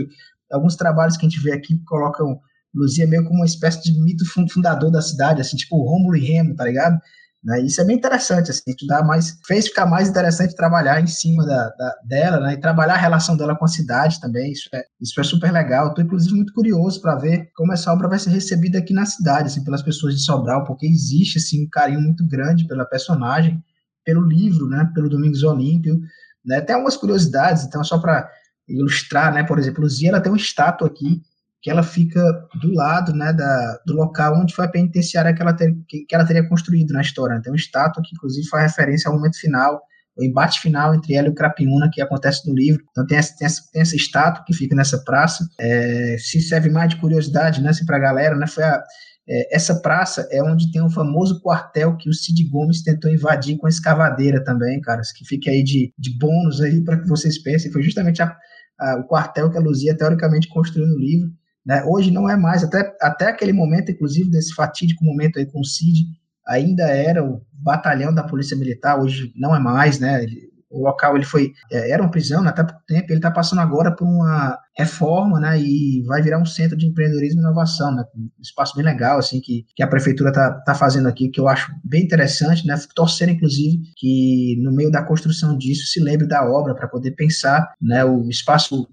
Alguns 0.51 0.75
trabalhos 0.75 1.17
que 1.17 1.25
a 1.25 1.29
gente 1.29 1.41
vê 1.41 1.51
aqui 1.51 1.83
colocam 1.85 2.39
Luzia 2.75 3.07
meio 3.07 3.23
como 3.23 3.39
uma 3.39 3.45
espécie 3.45 3.81
de 3.83 3.99
mito 4.01 4.23
fundador 4.51 4.91
da 4.91 5.01
cidade, 5.01 5.41
assim, 5.41 5.57
tipo 5.57 5.83
Rômulo 5.83 6.15
e 6.15 6.25
Remo, 6.25 6.55
tá 6.55 6.65
ligado? 6.65 6.99
Né? 7.43 7.61
Isso 7.61 7.81
é 7.81 7.85
bem 7.85 7.97
interessante, 7.97 8.49
assim, 8.49 8.73
dá 8.87 9.03
mais, 9.03 9.37
fez 9.45 9.67
ficar 9.67 9.85
mais 9.85 10.07
interessante 10.07 10.55
trabalhar 10.55 11.01
em 11.01 11.07
cima 11.07 11.45
da, 11.45 11.69
da, 11.69 11.95
dela, 12.05 12.39
né? 12.39 12.53
E 12.53 12.59
trabalhar 12.59 12.93
a 12.93 12.97
relação 12.97 13.35
dela 13.35 13.55
com 13.55 13.65
a 13.65 13.67
cidade 13.67 14.19
também, 14.21 14.51
isso 14.51 14.69
é, 14.73 14.83
isso 15.01 15.19
é 15.19 15.23
super 15.23 15.51
legal. 15.51 15.89
Estou, 15.89 16.03
inclusive, 16.03 16.35
muito 16.35 16.53
curioso 16.53 17.01
para 17.01 17.15
ver 17.15 17.49
como 17.55 17.73
essa 17.73 17.91
obra 17.91 18.07
vai 18.07 18.17
ser 18.17 18.29
recebida 18.29 18.79
aqui 18.79 18.93
na 18.93 19.05
cidade, 19.05 19.47
assim, 19.47 19.63
pelas 19.63 19.81
pessoas 19.81 20.15
de 20.15 20.21
Sobral, 20.21 20.63
porque 20.63 20.87
existe, 20.87 21.37
assim, 21.37 21.65
um 21.65 21.69
carinho 21.69 22.01
muito 22.01 22.25
grande 22.25 22.65
pela 22.65 22.85
personagem, 22.85 23.61
pelo 24.03 24.21
livro, 24.21 24.67
né? 24.67 24.89
Pelo 24.93 25.09
Domingos 25.09 25.43
Olímpio, 25.43 25.99
né? 26.45 26.61
Tem 26.61 26.75
algumas 26.75 26.97
curiosidades, 26.97 27.63
então, 27.63 27.83
só 27.83 27.99
para 27.99 28.29
ilustrar, 28.67 29.33
né? 29.33 29.43
Por 29.43 29.59
exemplo, 29.59 29.81
Luzia, 29.81 30.09
ela 30.09 30.21
tem 30.21 30.31
uma 30.31 30.37
estátua 30.37 30.87
aqui 30.87 31.21
que 31.63 31.71
ela 31.71 31.81
fica 31.81 32.21
do 32.61 32.73
lado 32.73 33.13
né, 33.13 33.31
da, 33.31 33.79
do 33.85 33.93
local 33.93 34.37
onde 34.37 34.53
foi 34.53 34.65
a 34.65 34.69
penitenciária 34.69 35.33
que 35.33 35.41
ela, 35.41 35.53
ter, 35.53 35.73
que, 35.87 36.05
que 36.05 36.13
ela 36.13 36.25
teria 36.25 36.47
construído 36.47 36.91
na 36.91 37.01
história. 37.01 37.35
Né? 37.35 37.41
Tem 37.41 37.53
uma 37.53 37.57
estátua 37.57 38.03
que, 38.03 38.13
inclusive, 38.13 38.49
faz 38.49 38.69
referência 38.69 39.09
ao 39.09 39.15
momento 39.15 39.39
final, 39.39 39.81
o 40.17 40.23
embate 40.25 40.59
final 40.59 40.93
entre 40.93 41.15
ela 41.15 41.27
e 41.27 41.31
o 41.31 41.33
Crapiúna, 41.33 41.89
que 41.91 42.01
acontece 42.01 42.47
no 42.49 42.53
livro. 42.53 42.83
Então, 42.91 43.07
tem 43.07 43.17
essa, 43.17 43.37
tem 43.37 43.45
essa, 43.45 43.61
tem 43.71 43.81
essa 43.81 43.95
estátua 43.95 44.43
que 44.45 44.53
fica 44.53 44.75
nessa 44.75 45.01
praça. 45.05 45.47
É, 45.57 46.17
se 46.19 46.41
serve 46.41 46.69
mais 46.69 46.89
de 46.89 46.97
curiosidade 46.97 47.61
né, 47.61 47.69
assim, 47.69 47.85
para 47.85 47.95
a 47.95 48.01
galera, 48.01 48.35
né, 48.35 48.45
foi 48.45 48.65
a, 48.65 48.83
é, 49.27 49.55
essa 49.55 49.79
praça 49.79 50.27
é 50.31 50.43
onde 50.43 50.71
tem 50.71 50.81
o 50.81 50.89
famoso 50.89 51.41
quartel 51.41 51.95
que 51.95 52.09
o 52.09 52.13
Cid 52.13 52.43
Gomes 52.49 52.83
tentou 52.83 53.11
invadir 53.11 53.57
com 53.57 53.65
a 53.65 53.69
escavadeira 53.69 54.43
também, 54.43 54.81
caras, 54.81 55.11
que 55.11 55.25
fica 55.25 55.49
aí 55.49 55.63
de, 55.63 55.93
de 55.97 56.17
bônus 56.17 56.59
aí 56.59 56.83
para 56.83 56.99
que 56.99 57.07
vocês 57.07 57.41
pensem. 57.41 57.71
Foi 57.71 57.81
justamente 57.81 58.21
a, 58.21 58.35
a, 58.79 58.97
o 58.97 59.07
quartel 59.07 59.49
que 59.49 59.57
a 59.57 59.61
Luzia 59.61 59.95
teoricamente 59.95 60.49
construiu 60.49 60.87
no 60.87 60.97
livro. 60.97 61.29
Né? 61.65 61.83
Hoje 61.85 62.11
não 62.11 62.29
é 62.29 62.35
mais, 62.35 62.63
até, 62.63 62.93
até 63.01 63.27
aquele 63.27 63.53
momento, 63.53 63.91
inclusive, 63.91 64.29
desse 64.29 64.53
fatídico 64.53 65.05
momento 65.05 65.39
aí 65.39 65.45
com 65.45 65.61
o 65.61 65.65
CID, 65.65 66.07
ainda 66.45 66.83
era 66.83 67.23
o 67.23 67.41
batalhão 67.53 68.13
da 68.13 68.23
Polícia 68.23 68.57
Militar, 68.57 68.99
hoje 68.99 69.31
não 69.35 69.55
é 69.55 69.59
mais, 69.59 69.99
né? 69.99 70.25
O 70.73 70.83
local 70.83 71.15
ele 71.15 71.25
foi 71.25 71.53
é, 71.71 71.91
era 71.91 72.01
uma 72.01 72.11
prisão 72.11 72.41
né, 72.41 72.49
até 72.49 72.63
pouco 72.63 72.81
tempo, 72.87 73.05
ele 73.09 73.19
está 73.19 73.31
passando 73.31 73.59
agora 73.59 73.95
por 73.95 74.05
uma 74.05 74.57
reforma, 74.75 75.39
né, 75.39 75.59
e 75.59 76.03
vai 76.07 76.21
virar 76.21 76.39
um 76.39 76.45
centro 76.45 76.75
de 76.75 76.87
empreendedorismo 76.87 77.39
e 77.39 77.43
inovação, 77.43 77.93
né, 77.95 78.03
um 78.17 78.29
espaço 78.41 78.75
bem 78.75 78.83
legal 78.83 79.19
assim 79.19 79.39
que, 79.39 79.65
que 79.75 79.83
a 79.83 79.87
prefeitura 79.87 80.29
está 80.29 80.51
tá 80.65 80.73
fazendo 80.75 81.07
aqui, 81.07 81.29
que 81.29 81.39
eu 81.39 81.47
acho 81.47 81.71
bem 81.83 82.03
interessante, 82.03 82.65
né, 82.65 82.75
torcendo 82.95 83.31
inclusive 83.31 83.79
que 83.95 84.59
no 84.63 84.71
meio 84.73 84.91
da 84.91 85.03
construção 85.03 85.57
disso 85.57 85.85
se 85.85 85.99
lembre 86.01 86.27
da 86.27 86.43
obra 86.43 86.73
para 86.73 86.87
poder 86.87 87.11
pensar, 87.11 87.71
né, 87.81 88.03
o 88.03 88.27
espaço 88.29 88.87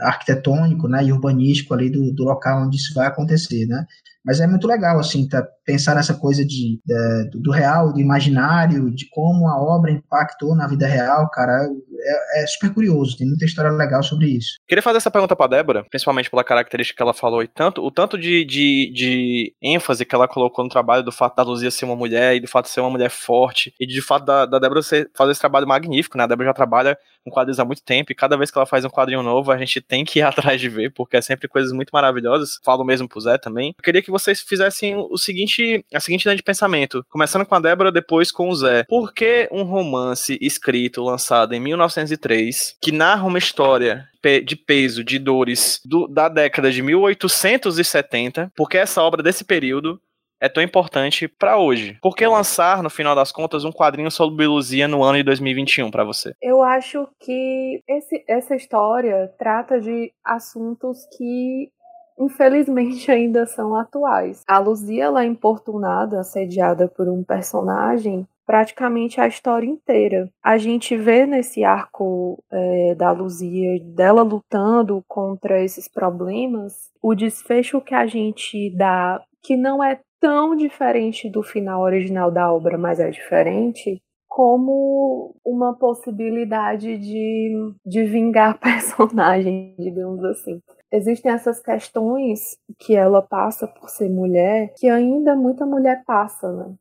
arquitetônico, 0.00 0.88
né, 0.88 1.04
e 1.04 1.12
urbanístico 1.12 1.72
ali 1.74 1.90
do, 1.90 2.12
do 2.12 2.24
local 2.24 2.66
onde 2.66 2.76
isso 2.76 2.92
vai 2.94 3.06
acontecer, 3.06 3.66
né? 3.66 3.84
Mas 4.24 4.40
é 4.40 4.46
muito 4.46 4.66
legal, 4.66 4.98
assim, 4.98 5.28
tá, 5.28 5.46
pensar 5.64 5.94
nessa 5.94 6.14
coisa 6.14 6.44
de, 6.44 6.80
de, 6.84 7.30
do 7.34 7.50
real, 7.50 7.92
do 7.92 8.00
imaginário, 8.00 8.90
de 8.90 9.08
como 9.10 9.48
a 9.48 9.60
obra 9.60 9.90
impactou 9.90 10.54
na 10.54 10.66
vida 10.66 10.86
real, 10.86 11.28
cara. 11.30 11.68
É, 12.06 12.42
é, 12.42 12.46
super 12.46 12.72
curioso, 12.72 13.16
tem 13.16 13.26
muita 13.26 13.44
história 13.44 13.70
legal 13.70 14.02
sobre 14.02 14.26
isso. 14.26 14.58
Queria 14.68 14.82
fazer 14.82 14.98
essa 14.98 15.10
pergunta 15.10 15.34
pra 15.34 15.46
Débora, 15.46 15.84
principalmente 15.88 16.30
pela 16.30 16.44
característica 16.44 16.96
que 16.96 17.02
ela 17.02 17.14
falou 17.14 17.42
e 17.42 17.48
tanto, 17.48 17.82
o 17.82 17.90
tanto 17.90 18.18
de, 18.18 18.44
de, 18.44 18.92
de 18.94 19.54
ênfase 19.62 20.04
que 20.04 20.14
ela 20.14 20.28
colocou 20.28 20.64
no 20.64 20.70
trabalho 20.70 21.02
do 21.02 21.12
fato 21.12 21.36
da 21.36 21.42
Luzia 21.42 21.70
ser 21.70 21.86
uma 21.86 21.96
mulher 21.96 22.36
e 22.36 22.40
do 22.40 22.48
fato 22.48 22.66
de 22.66 22.72
ser 22.72 22.80
uma 22.80 22.90
mulher 22.90 23.10
forte 23.10 23.72
e 23.80 23.86
de 23.86 24.02
fato 24.02 24.26
da, 24.26 24.44
da 24.44 24.58
Débora 24.58 24.82
fazer 24.82 25.30
esse 25.30 25.40
trabalho 25.40 25.66
magnífico, 25.66 26.18
né? 26.18 26.24
A 26.24 26.26
Débora 26.26 26.48
já 26.48 26.54
trabalha 26.54 26.98
com 27.24 27.30
quadrinhos 27.30 27.58
há 27.58 27.64
muito 27.64 27.82
tempo 27.82 28.12
e 28.12 28.14
cada 28.14 28.36
vez 28.36 28.50
que 28.50 28.58
ela 28.58 28.66
faz 28.66 28.84
um 28.84 28.90
quadrinho 28.90 29.22
novo 29.22 29.50
a 29.50 29.56
gente 29.56 29.80
tem 29.80 30.04
que 30.04 30.18
ir 30.18 30.22
atrás 30.22 30.60
de 30.60 30.68
ver, 30.68 30.92
porque 30.92 31.16
é 31.16 31.22
sempre 31.22 31.48
coisas 31.48 31.72
muito 31.72 31.90
maravilhosas. 31.90 32.60
Falo 32.62 32.84
mesmo 32.84 33.08
pro 33.08 33.20
Zé 33.20 33.38
também. 33.38 33.74
Eu 33.76 33.82
queria 33.82 34.02
que 34.02 34.10
vocês 34.14 34.40
fizessem 34.40 34.94
o 34.96 35.18
seguinte, 35.18 35.84
a 35.92 35.98
seguinte 35.98 36.24
linha 36.24 36.36
de 36.36 36.42
pensamento, 36.42 37.04
começando 37.10 37.44
com 37.44 37.56
a 37.56 37.60
Débora, 37.60 37.90
depois 37.90 38.30
com 38.30 38.48
o 38.48 38.54
Zé. 38.54 38.84
Por 38.84 39.12
que 39.12 39.48
um 39.50 39.64
romance 39.64 40.38
escrito, 40.40 41.02
lançado 41.02 41.52
em 41.52 41.58
1903, 41.58 42.76
que 42.80 42.92
narra 42.92 43.26
uma 43.26 43.38
história 43.38 44.08
de 44.44 44.56
peso, 44.56 45.02
de 45.02 45.18
dores 45.18 45.80
do, 45.84 46.06
da 46.06 46.28
década 46.28 46.70
de 46.70 46.80
1870, 46.80 48.52
porque 48.56 48.78
essa 48.78 49.02
obra 49.02 49.22
desse 49.22 49.44
período 49.44 50.00
é 50.40 50.48
tão 50.48 50.62
importante 50.62 51.26
para 51.26 51.58
hoje? 51.58 51.98
Por 52.02 52.14
que 52.14 52.26
lançar, 52.26 52.82
no 52.82 52.90
final 52.90 53.14
das 53.14 53.32
contas, 53.32 53.64
um 53.64 53.72
quadrinho 53.72 54.10
sobre 54.10 54.46
Luzia 54.46 54.86
no 54.86 55.02
ano 55.02 55.18
de 55.18 55.24
2021 55.24 55.90
para 55.90 56.04
você? 56.04 56.34
Eu 56.40 56.62
acho 56.62 57.08
que 57.20 57.82
esse, 57.88 58.22
essa 58.28 58.54
história 58.54 59.32
trata 59.38 59.80
de 59.80 60.12
assuntos 60.22 60.98
que 61.16 61.70
infelizmente 62.18 63.10
ainda 63.12 63.46
são 63.46 63.74
atuais. 63.74 64.42
A 64.46 64.58
Luzia 64.58 65.04
ela 65.04 65.24
é 65.24 65.26
importunada, 65.26 66.20
assediada 66.20 66.88
por 66.88 67.08
um 67.08 67.22
personagem 67.22 68.26
praticamente 68.46 69.20
a 69.20 69.26
história 69.26 69.66
inteira. 69.66 70.30
A 70.42 70.58
gente 70.58 70.96
vê 70.96 71.26
nesse 71.26 71.64
arco 71.64 72.42
é, 72.50 72.94
da 72.94 73.10
Luzia, 73.10 73.80
dela 73.82 74.22
lutando 74.22 75.02
contra 75.08 75.62
esses 75.62 75.88
problemas, 75.88 76.74
o 77.02 77.14
desfecho 77.14 77.80
que 77.80 77.94
a 77.94 78.06
gente 78.06 78.70
dá, 78.76 79.20
que 79.42 79.56
não 79.56 79.82
é 79.82 80.00
tão 80.20 80.54
diferente 80.54 81.28
do 81.28 81.42
final 81.42 81.82
original 81.82 82.30
da 82.30 82.52
obra, 82.52 82.78
mas 82.78 83.00
é 83.00 83.10
diferente, 83.10 84.00
como 84.28 85.34
uma 85.44 85.74
possibilidade 85.78 86.98
de, 86.98 87.72
de 87.84 88.04
vingar 88.04 88.58
personagem, 88.60 89.74
digamos 89.78 90.22
assim 90.24 90.60
existem 90.94 91.32
essas 91.32 91.60
questões 91.60 92.56
que 92.78 92.94
ela 92.94 93.20
passa 93.20 93.66
por 93.66 93.88
ser 93.90 94.08
mulher, 94.08 94.72
que 94.76 94.88
ainda 94.88 95.34
muita 95.34 95.66
mulher 95.66 96.02
passa, 96.06 96.50
né? 96.52 96.74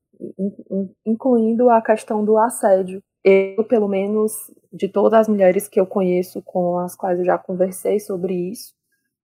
incluindo 1.06 1.70
a 1.70 1.82
questão 1.82 2.24
do 2.24 2.38
assédio. 2.38 3.02
Eu, 3.24 3.64
pelo 3.64 3.88
menos, 3.88 4.32
de 4.72 4.88
todas 4.88 5.22
as 5.22 5.28
mulheres 5.28 5.68
que 5.68 5.80
eu 5.80 5.86
conheço, 5.86 6.42
com 6.44 6.78
as 6.78 6.96
quais 6.96 7.20
eu 7.20 7.26
já 7.26 7.38
conversei 7.38 8.00
sobre 8.00 8.34
isso, 8.34 8.74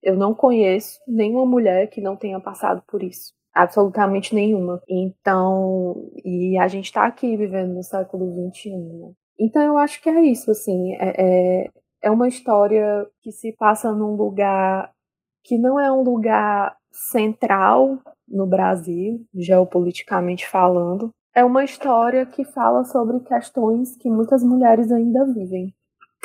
eu 0.02 0.16
não 0.16 0.34
conheço 0.34 1.00
nenhuma 1.08 1.46
mulher 1.46 1.88
que 1.88 2.02
não 2.02 2.16
tenha 2.16 2.40
passado 2.40 2.82
por 2.88 3.04
isso. 3.04 3.34
Absolutamente 3.54 4.34
nenhuma. 4.34 4.82
Então, 4.88 6.10
e 6.24 6.58
a 6.58 6.68
gente 6.68 6.86
está 6.86 7.06
aqui 7.06 7.36
vivendo 7.36 7.74
no 7.74 7.84
século 7.84 8.52
XXI, 8.52 8.72
né? 8.78 9.12
Então 9.40 9.62
eu 9.62 9.78
acho 9.78 10.02
que 10.02 10.10
é 10.10 10.22
isso, 10.22 10.52
assim, 10.52 10.94
é, 10.96 11.14
é, 11.18 11.70
é 12.02 12.10
uma 12.10 12.28
história 12.28 13.06
que 13.22 13.32
se 13.32 13.54
passa 13.54 13.92
num 13.92 14.16
lugar 14.16 14.92
que 15.44 15.58
não 15.58 15.80
é 15.80 15.92
um 15.92 16.04
lugar 16.04 16.76
central 16.92 18.00
no 18.28 18.46
Brasil, 18.46 19.26
geopoliticamente 19.34 20.48
falando. 20.48 21.12
É 21.34 21.44
uma 21.44 21.64
história 21.64 22.26
que 22.26 22.44
fala 22.44 22.84
sobre 22.84 23.20
questões 23.22 23.96
que 23.96 24.10
muitas 24.10 24.44
mulheres 24.44 24.92
ainda 24.92 25.26
vivem, 25.26 25.74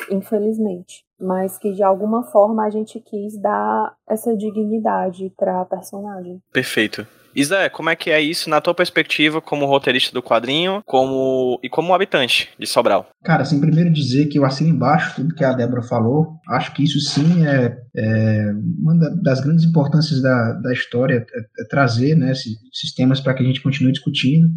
infelizmente, 0.09 1.03
mas 1.19 1.57
que 1.57 1.71
de 1.71 1.83
alguma 1.83 2.23
forma 2.23 2.65
a 2.65 2.69
gente 2.69 2.99
quis 2.99 3.39
dar 3.39 3.95
essa 4.07 4.35
dignidade 4.35 5.31
para 5.37 5.61
a 5.61 5.65
personagem. 5.65 6.41
Perfeito. 6.51 7.07
Isa, 7.35 7.69
como 7.69 7.89
é 7.89 7.95
que 7.95 8.09
é 8.09 8.21
isso 8.21 8.49
na 8.49 8.61
tua 8.61 8.73
perspectiva 8.73 9.41
como 9.41 9.65
roteirista 9.65 10.13
do 10.13 10.23
quadrinho 10.23 10.81
como 10.85 11.59
e 11.61 11.69
como 11.69 11.93
habitante 11.93 12.49
de 12.57 12.65
Sobral? 12.65 13.09
Cara, 13.23 13.43
assim, 13.43 13.59
primeiro 13.59 13.91
dizer 13.91 14.27
que 14.27 14.39
eu 14.39 14.45
assino 14.45 14.69
embaixo 14.69 15.15
tudo 15.15 15.35
que 15.35 15.43
a 15.43 15.53
Débora 15.53 15.81
falou. 15.81 16.39
Acho 16.49 16.73
que 16.73 16.83
isso 16.83 16.99
sim 16.99 17.45
é, 17.45 17.77
é 17.95 18.51
uma 18.79 18.97
das 19.21 19.41
grandes 19.41 19.65
importâncias 19.65 20.21
da, 20.21 20.53
da 20.53 20.71
história, 20.71 21.25
é, 21.33 21.39
é 21.61 21.67
trazer 21.67 22.15
né, 22.15 22.31
esses, 22.31 22.53
esses 22.73 22.93
temas 22.95 23.19
para 23.19 23.33
que 23.33 23.43
a 23.43 23.45
gente 23.45 23.61
continue 23.61 23.91
discutindo 23.91 24.47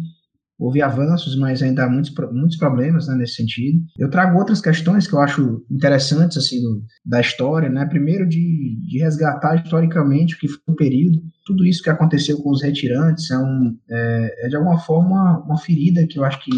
houve 0.59 0.81
avanços, 0.81 1.37
mas 1.37 1.63
ainda 1.63 1.85
há 1.85 1.89
muitos, 1.89 2.13
muitos 2.33 2.57
problemas 2.57 3.07
né, 3.07 3.15
nesse 3.15 3.35
sentido. 3.35 3.79
Eu 3.97 4.09
trago 4.09 4.37
outras 4.37 4.59
questões 4.59 5.07
que 5.07 5.13
eu 5.13 5.21
acho 5.21 5.65
interessantes 5.71 6.37
assim 6.37 6.61
do, 6.61 6.83
da 7.05 7.21
história, 7.21 7.69
né? 7.69 7.85
Primeiro 7.85 8.27
de, 8.27 8.77
de 8.85 8.99
resgatar 8.99 9.55
historicamente 9.55 10.35
o 10.35 10.37
que 10.37 10.49
foi 10.49 10.59
o 10.67 10.75
período, 10.75 11.21
tudo 11.49 11.65
isso 11.65 11.81
que 11.81 11.89
aconteceu 11.89 12.37
com 12.37 12.51
os 12.51 12.61
retirantes 12.61 13.31
é, 13.31 13.37
um, 13.39 13.75
é, 13.89 14.45
é 14.45 14.47
de 14.49 14.55
alguma 14.55 14.77
forma 14.77 15.39
uma 15.39 15.57
ferida 15.57 16.05
que 16.05 16.19
eu 16.19 16.23
acho 16.23 16.39
que 16.43 16.51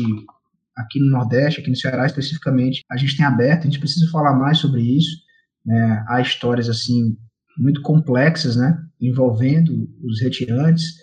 aqui 0.75 0.99
no 0.99 1.09
Nordeste, 1.09 1.61
aqui 1.61 1.69
no 1.69 1.77
Ceará 1.77 2.05
especificamente, 2.05 2.83
a 2.91 2.97
gente 2.97 3.15
tem 3.15 3.25
aberto, 3.25 3.61
a 3.61 3.69
gente 3.69 3.79
precisa 3.79 4.11
falar 4.11 4.33
mais 4.33 4.57
sobre 4.57 4.81
isso. 4.81 5.15
Né? 5.65 6.03
Há 6.09 6.19
histórias 6.19 6.67
assim 6.67 7.15
muito 7.57 7.81
complexas, 7.81 8.57
né, 8.57 8.77
envolvendo 8.99 9.89
os 10.03 10.21
retirantes, 10.21 10.95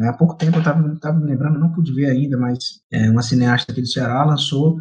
há 0.00 0.12
pouco 0.12 0.36
tempo 0.36 0.56
eu 0.56 0.60
estava 0.94 1.18
me 1.18 1.26
lembrando, 1.26 1.58
não 1.58 1.72
pude 1.72 1.92
ver 1.92 2.06
ainda, 2.06 2.38
mas 2.38 2.58
é, 2.90 3.10
uma 3.10 3.22
cineasta 3.22 3.72
aqui 3.72 3.80
do 3.80 3.86
Ceará 3.86 4.24
lançou 4.24 4.78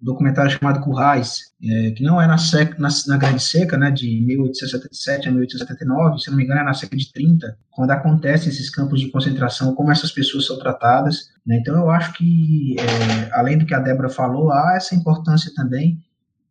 documentário 0.00 0.50
chamado 0.50 0.80
Currais, 0.80 1.52
é, 1.62 1.90
que 1.92 2.02
não 2.02 2.20
é 2.20 2.26
na, 2.26 2.38
seca, 2.38 2.76
na, 2.78 2.88
na 3.06 3.16
Grande 3.16 3.42
Seca, 3.42 3.76
né, 3.76 3.90
de 3.90 4.20
1877 4.26 5.28
a 5.28 5.30
1879, 5.30 6.18
se 6.18 6.30
não 6.30 6.36
me 6.36 6.44
engano 6.44 6.60
é 6.60 6.64
na 6.64 6.74
seca 6.74 6.96
de 6.96 7.12
30, 7.12 7.56
quando 7.70 7.90
acontecem 7.90 8.48
esses 8.48 8.70
campos 8.70 9.00
de 9.00 9.10
concentração, 9.10 9.74
como 9.74 9.90
essas 9.90 10.12
pessoas 10.12 10.46
são 10.46 10.58
tratadas. 10.58 11.30
Né, 11.46 11.58
então 11.60 11.76
eu 11.76 11.90
acho 11.90 12.12
que, 12.14 12.76
é, 12.78 13.30
além 13.32 13.58
do 13.58 13.66
que 13.66 13.74
a 13.74 13.80
Débora 13.80 14.08
falou, 14.08 14.52
há 14.52 14.74
essa 14.76 14.94
importância 14.94 15.52
também 15.54 15.98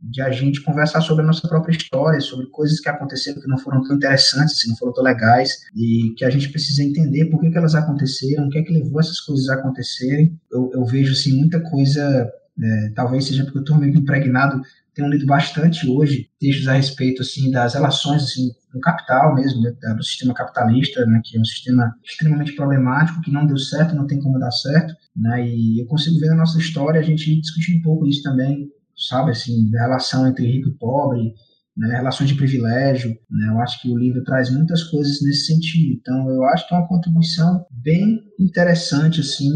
de 0.09 0.21
a 0.21 0.29
gente 0.29 0.61
conversar 0.61 1.01
sobre 1.01 1.23
a 1.23 1.27
nossa 1.27 1.47
própria 1.47 1.75
história, 1.75 2.19
sobre 2.21 2.45
coisas 2.47 2.79
que 2.79 2.89
aconteceram 2.89 3.41
que 3.41 3.47
não 3.47 3.57
foram 3.57 3.81
tão 3.83 3.95
interessantes, 3.95 4.55
assim, 4.57 4.69
não 4.69 4.77
foram 4.77 4.93
tão 4.93 5.03
legais, 5.03 5.51
e 5.75 6.13
que 6.17 6.23
a 6.23 6.29
gente 6.29 6.49
precisa 6.49 6.83
entender 6.83 7.25
por 7.25 7.39
que, 7.39 7.49
que 7.49 7.57
elas 7.57 7.75
aconteceram, 7.75 8.45
o 8.45 8.49
que 8.49 8.59
é 8.59 8.63
que 8.63 8.73
levou 8.73 8.99
essas 8.99 9.19
coisas 9.19 9.49
a 9.49 9.55
acontecerem. 9.55 10.39
Eu, 10.51 10.69
eu 10.73 10.85
vejo, 10.85 11.13
assim, 11.13 11.37
muita 11.37 11.59
coisa, 11.59 12.31
é, 12.61 12.89
talvez 12.95 13.25
seja 13.25 13.43
porque 13.43 13.57
eu 13.57 13.61
estou 13.61 13.77
meio 13.77 13.95
impregnado, 13.95 14.61
tenho 14.93 15.09
lido 15.09 15.25
bastante 15.25 15.87
hoje 15.87 16.29
textos 16.39 16.67
a 16.67 16.73
respeito, 16.73 17.21
assim, 17.21 17.51
das 17.51 17.73
relações, 17.73 18.23
assim, 18.23 18.49
do 18.73 18.79
capital 18.79 19.35
mesmo, 19.35 19.61
né, 19.61 19.71
do 19.95 20.03
sistema 20.03 20.33
capitalista, 20.33 21.05
né, 21.05 21.21
que 21.23 21.37
é 21.37 21.39
um 21.39 21.45
sistema 21.45 21.93
extremamente 22.03 22.53
problemático, 22.53 23.21
que 23.21 23.31
não 23.31 23.45
deu 23.45 23.57
certo, 23.57 23.95
não 23.95 24.07
tem 24.07 24.19
como 24.19 24.39
dar 24.39 24.51
certo, 24.51 24.95
né, 25.15 25.45
e 25.47 25.81
eu 25.81 25.85
consigo 25.85 26.17
ver 26.19 26.29
na 26.29 26.37
nossa 26.37 26.57
história 26.57 26.99
a 26.99 27.03
gente 27.03 27.39
discutir 27.41 27.77
um 27.77 27.81
pouco 27.81 28.07
isso 28.07 28.23
também, 28.23 28.69
sabe, 28.95 29.31
assim, 29.31 29.69
da 29.69 29.81
relação 29.81 30.25
entre 30.27 30.45
rico 30.45 30.69
e 30.69 30.77
pobre, 30.77 31.33
né, 31.75 31.97
relações 31.97 32.29
de 32.29 32.35
privilégio. 32.35 33.09
Né, 33.29 33.49
eu 33.49 33.59
acho 33.59 33.81
que 33.81 33.89
o 33.89 33.97
livro 33.97 34.23
traz 34.23 34.49
muitas 34.49 34.83
coisas 34.83 35.21
nesse 35.21 35.47
sentido. 35.47 35.93
Então, 35.99 36.29
eu 36.29 36.43
acho 36.45 36.67
que 36.67 36.73
é 36.73 36.77
uma 36.77 36.87
contribuição 36.87 37.65
bem 37.69 38.21
interessante, 38.39 39.19
assim, 39.19 39.51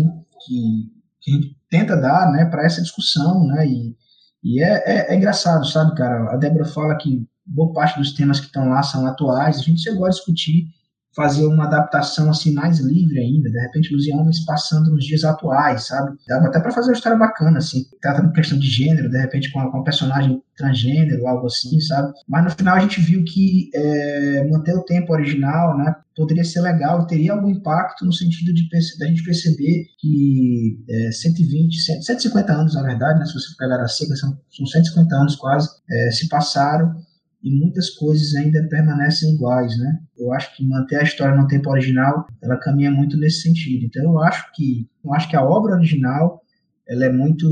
que, 0.45 0.91
que 1.21 1.31
a 1.31 1.35
gente 1.35 1.58
tenta 1.69 1.95
dar, 1.95 2.31
né, 2.31 2.45
para 2.45 2.65
essa 2.65 2.81
discussão, 2.81 3.45
né, 3.47 3.67
e, 3.67 3.95
e 4.43 4.63
é, 4.63 4.83
é, 4.85 5.13
é, 5.13 5.15
engraçado, 5.15 5.65
sabe, 5.65 5.95
cara? 5.95 6.31
A 6.31 6.37
Débora 6.37 6.65
fala 6.65 6.97
que 6.97 7.27
boa 7.45 7.73
parte 7.73 7.97
dos 7.97 8.13
temas 8.13 8.39
que 8.39 8.47
estão 8.47 8.69
lá 8.69 8.81
são 8.83 9.05
atuais. 9.05 9.57
A 9.59 9.61
gente 9.61 9.81
chegou 9.81 10.05
a 10.05 10.09
discutir 10.09 10.67
fazer 11.15 11.45
uma 11.45 11.65
adaptação 11.65 12.29
assim 12.29 12.53
mais 12.53 12.79
livre 12.79 13.19
ainda, 13.19 13.49
de 13.49 13.59
repente 13.59 13.93
Luzia 13.93 14.15
Homens 14.15 14.45
passando 14.45 14.91
nos 14.91 15.03
dias 15.03 15.23
atuais, 15.23 15.87
sabe? 15.87 16.15
Dava 16.27 16.47
até 16.47 16.59
para 16.59 16.71
fazer 16.71 16.89
uma 16.89 16.93
história 16.93 17.17
bacana, 17.17 17.57
assim, 17.57 17.83
tratando 18.01 18.31
questão 18.31 18.59
de 18.59 18.67
gênero, 18.67 19.09
de 19.09 19.17
repente 19.17 19.51
com, 19.51 19.59
um 19.59 19.83
personagem 19.83 20.41
transgênero, 20.55 21.27
algo 21.27 21.47
assim, 21.47 21.79
sabe? 21.79 22.13
Mas 22.27 22.43
no 22.43 22.51
final 22.51 22.75
a 22.75 22.79
gente 22.79 23.01
viu 23.01 23.23
que 23.23 23.69
é, 23.73 24.47
manter 24.49 24.73
o 24.75 24.83
tempo 24.83 25.11
original, 25.13 25.77
né, 25.77 25.95
poderia 26.15 26.43
ser 26.43 26.61
legal, 26.61 27.07
teria 27.07 27.33
algum 27.33 27.49
impacto 27.49 28.05
no 28.05 28.13
sentido 28.13 28.53
de 28.53 28.69
da 28.99 29.07
gente 29.07 29.23
perceber 29.23 29.85
que 29.99 30.83
é, 30.89 31.11
120, 31.11 32.03
150 32.03 32.53
anos, 32.53 32.75
na 32.75 32.83
verdade, 32.83 33.19
né, 33.19 33.25
se 33.25 33.33
você 33.33 33.55
pegar 33.57 33.81
a 33.81 33.87
seca, 33.87 34.15
são, 34.15 34.37
são 34.51 34.65
150 34.65 35.15
anos 35.15 35.35
quase, 35.35 35.69
é, 35.89 36.11
se 36.11 36.27
passaram 36.27 36.95
e 37.41 37.51
muitas 37.57 37.89
coisas 37.91 38.35
ainda 38.35 38.67
permanecem 38.67 39.33
iguais, 39.33 39.77
né? 39.77 39.99
Eu 40.17 40.33
acho 40.33 40.55
que 40.55 40.67
manter 40.67 40.97
a 40.97 41.03
história 41.03 41.35
no 41.35 41.47
tempo 41.47 41.69
original, 41.69 42.27
ela 42.41 42.57
caminha 42.57 42.91
muito 42.91 43.17
nesse 43.17 43.41
sentido. 43.41 43.85
Então 43.85 44.03
eu 44.03 44.19
acho 44.19 44.51
que 44.53 44.87
eu 45.03 45.13
acho 45.13 45.29
que 45.29 45.35
a 45.35 45.43
obra 45.43 45.75
original 45.75 46.41
ela 46.87 47.05
é 47.05 47.11
muito 47.11 47.47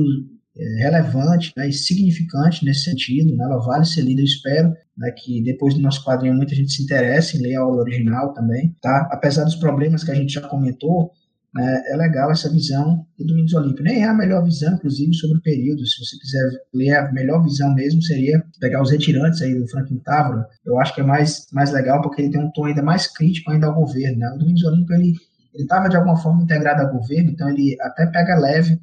é, 0.58 0.84
relevante 0.84 1.54
né, 1.56 1.70
e 1.70 1.74
significante 1.74 2.66
nesse 2.66 2.86
sentido, 2.86 3.36
né? 3.36 3.46
ela 3.46 3.60
vale 3.60 3.86
ser 3.86 4.02
lida, 4.02 4.22
eu 4.22 4.26
espero 4.26 4.74
né, 4.98 5.12
que 5.12 5.44
depois 5.44 5.76
do 5.76 5.82
nosso 5.82 6.04
quadrinho 6.04 6.34
muita 6.34 6.56
gente 6.56 6.74
se 6.74 6.84
interesse 6.84 7.38
em 7.38 7.42
ler 7.42 7.56
a 7.56 7.66
obra 7.66 7.82
original 7.82 8.34
também, 8.34 8.76
tá? 8.82 9.08
Apesar 9.12 9.44
dos 9.44 9.56
problemas 9.56 10.04
que 10.04 10.12
a 10.12 10.16
gente 10.16 10.34
já 10.34 10.42
comentou, 10.42 11.12
é, 11.60 11.94
é 11.94 11.96
legal 11.96 12.32
essa 12.32 12.50
visão 12.50 13.06
do 13.18 13.26
Domingos 13.26 13.54
Olímpio. 13.54 13.84
Nem 13.84 14.04
é 14.04 14.08
a 14.08 14.14
melhor 14.14 14.44
visão, 14.44 14.74
inclusive, 14.74 15.14
sobre 15.14 15.38
o 15.38 15.42
período. 15.42 15.86
Se 15.86 16.04
você 16.04 16.18
quiser 16.18 16.62
ler 16.74 16.96
a 16.96 17.12
melhor 17.12 17.44
visão 17.44 17.74
mesmo, 17.74 18.02
seria 18.02 18.44
pegar 18.60 18.82
os 18.82 18.92
retirantes 18.92 19.42
aí 19.42 19.58
do 19.58 19.68
Franklin 19.68 20.00
Távora. 20.00 20.48
Eu 20.66 20.80
acho 20.80 20.94
que 20.94 21.02
é 21.02 21.04
mais, 21.04 21.48
mais 21.52 21.72
legal 21.72 22.02
porque 22.02 22.22
ele 22.22 22.32
tem 22.32 22.42
um 22.42 22.52
tom 22.52 22.66
ainda 22.66 22.82
mais 22.82 23.08
crítico 23.08 23.52
ainda 23.52 23.68
ao 23.68 23.76
governo. 23.76 24.18
Né? 24.18 24.30
O 24.36 24.38
Domingos 24.38 24.64
Olímpio, 24.64 24.96
ele 24.96 25.14
estava 25.54 25.90
de 25.90 25.98
alguma 25.98 26.18
forma 26.18 26.44
integrado 26.44 26.82
ao 26.82 26.94
governo, 26.94 27.32
então 27.32 27.50
ele 27.50 27.78
até 27.82 28.06
pega 28.08 28.40
leve 28.40 28.80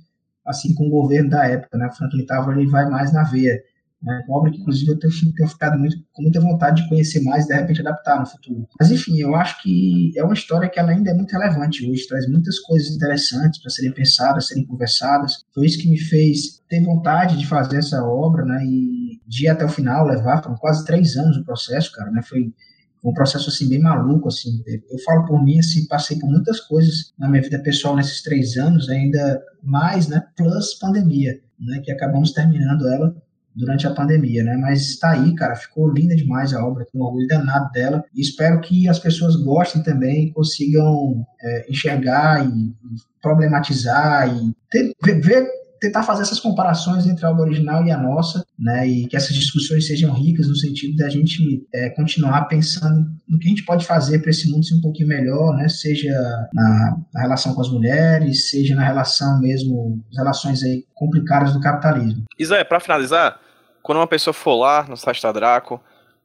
assim 0.46 0.74
com 0.74 0.86
o 0.86 0.90
governo 0.90 1.30
da 1.30 1.46
época. 1.46 1.78
Né? 1.78 1.86
O 1.86 1.92
Franklin 1.92 2.26
Távora 2.26 2.60
ele 2.60 2.70
vai 2.70 2.88
mais 2.88 3.12
na 3.12 3.22
veia. 3.24 3.60
Né? 4.04 4.22
Uma 4.28 4.38
obra 4.38 4.50
que, 4.50 4.60
inclusive, 4.60 4.90
eu 4.90 4.98
tenho, 4.98 5.12
tenho 5.34 5.48
ficado 5.48 5.78
muito, 5.78 5.96
com 6.12 6.22
muita 6.22 6.40
vontade 6.40 6.82
de 6.82 6.88
conhecer 6.88 7.22
mais 7.22 7.44
e, 7.44 7.48
de 7.48 7.54
repente, 7.54 7.80
adaptar 7.80 8.20
no 8.20 8.26
futuro. 8.26 8.68
Mas, 8.78 8.90
enfim, 8.90 9.18
eu 9.18 9.34
acho 9.34 9.62
que 9.62 10.12
é 10.16 10.22
uma 10.22 10.34
história 10.34 10.68
que 10.68 10.78
ela 10.78 10.90
ainda 10.90 11.10
é 11.10 11.14
muito 11.14 11.32
relevante 11.32 11.88
hoje, 11.88 12.06
traz 12.06 12.28
muitas 12.28 12.58
coisas 12.60 12.94
interessantes 12.94 13.60
para 13.60 13.70
serem 13.70 13.92
pensadas, 13.92 14.48
serem 14.48 14.66
conversadas. 14.66 15.44
Foi 15.54 15.64
isso 15.64 15.78
que 15.78 15.88
me 15.88 15.98
fez 15.98 16.60
ter 16.68 16.82
vontade 16.82 17.38
de 17.38 17.46
fazer 17.46 17.78
essa 17.78 18.04
obra, 18.04 18.44
né, 18.44 18.62
e 18.64 19.20
de 19.26 19.46
ir 19.46 19.48
até 19.48 19.64
o 19.64 19.68
final, 19.68 20.06
levar, 20.06 20.42
foram 20.42 20.56
quase 20.56 20.84
três 20.84 21.16
anos 21.16 21.38
o 21.38 21.44
processo, 21.44 21.90
cara, 21.92 22.10
né, 22.10 22.20
foi 22.22 22.52
um 23.02 23.12
processo 23.12 23.50
assim 23.50 23.68
bem 23.68 23.80
maluco 23.80 24.28
assim 24.28 24.62
eu 24.66 24.98
falo 25.04 25.26
por 25.26 25.44
mim 25.44 25.58
assim 25.58 25.86
passei 25.86 26.18
por 26.18 26.30
muitas 26.30 26.58
coisas 26.58 27.12
na 27.18 27.28
minha 27.28 27.42
vida 27.42 27.58
pessoal 27.58 27.94
nesses 27.94 28.22
três 28.22 28.56
anos 28.56 28.88
ainda 28.88 29.42
mais 29.62 30.08
né 30.08 30.24
plus 30.34 30.72
pandemia 30.78 31.38
né 31.60 31.82
que 31.84 31.92
acabamos 31.92 32.32
terminando 32.32 32.88
ela 32.88 33.14
durante 33.54 33.86
a 33.86 33.94
pandemia, 33.94 34.42
né? 34.42 34.56
Mas 34.56 34.82
está 34.82 35.12
aí, 35.12 35.34
cara, 35.34 35.54
ficou 35.54 35.90
linda 35.90 36.14
demais 36.16 36.52
a 36.52 36.64
obra, 36.64 36.86
tenho 36.90 37.02
um 37.02 37.06
orgulho 37.06 37.26
danado 37.26 37.70
dela 37.72 38.04
e 38.14 38.20
espero 38.20 38.60
que 38.60 38.88
as 38.88 38.98
pessoas 38.98 39.36
gostem 39.36 39.82
também, 39.82 40.32
consigam 40.32 41.24
é, 41.42 41.70
enxergar 41.70 42.44
e, 42.44 42.48
e, 42.48 42.74
problematizar 43.22 44.28
e 44.28 44.52
ter, 44.70 44.92
ver, 45.20 45.46
tentar 45.80 46.02
fazer 46.02 46.22
essas 46.22 46.40
comparações 46.40 47.06
entre 47.06 47.24
a 47.24 47.30
obra 47.30 47.42
original 47.42 47.84
e 47.84 47.90
a 47.90 47.98
nossa, 47.98 48.44
né? 48.58 48.86
E 48.88 49.06
que 49.06 49.16
essas 49.16 49.34
discussões 49.34 49.86
sejam 49.86 50.12
ricas 50.12 50.48
no 50.48 50.56
sentido 50.56 50.96
da 50.96 51.08
gente 51.08 51.66
é, 51.74 51.90
continuar 51.90 52.44
pensando 52.46 53.06
no 53.28 53.38
que 53.38 53.46
a 53.46 53.50
gente 53.50 53.64
pode 53.64 53.86
fazer 53.86 54.20
para 54.20 54.30
esse 54.30 54.50
mundo 54.50 54.64
ser 54.64 54.74
um 54.76 54.80
pouquinho 54.80 55.08
melhor, 55.08 55.54
né? 55.56 55.68
Seja 55.68 56.12
na, 56.52 56.96
na 57.12 57.20
relação 57.20 57.54
com 57.54 57.60
as 57.60 57.70
mulheres, 57.70 58.50
seja 58.50 58.74
na 58.74 58.84
relação 58.84 59.40
mesmo, 59.40 60.02
as 60.10 60.16
relações 60.16 60.62
aí 60.62 60.84
complicadas 60.94 61.52
do 61.52 61.60
capitalismo. 61.60 62.24
Isa, 62.38 62.64
para 62.64 62.80
finalizar, 62.80 63.38
quando 63.84 63.98
uma 63.98 64.06
pessoa 64.06 64.32
for 64.32 64.54
lá 64.54 64.86
no 64.88 64.96
site 64.96 65.22
da 65.22 65.30
Draco 65.30 65.78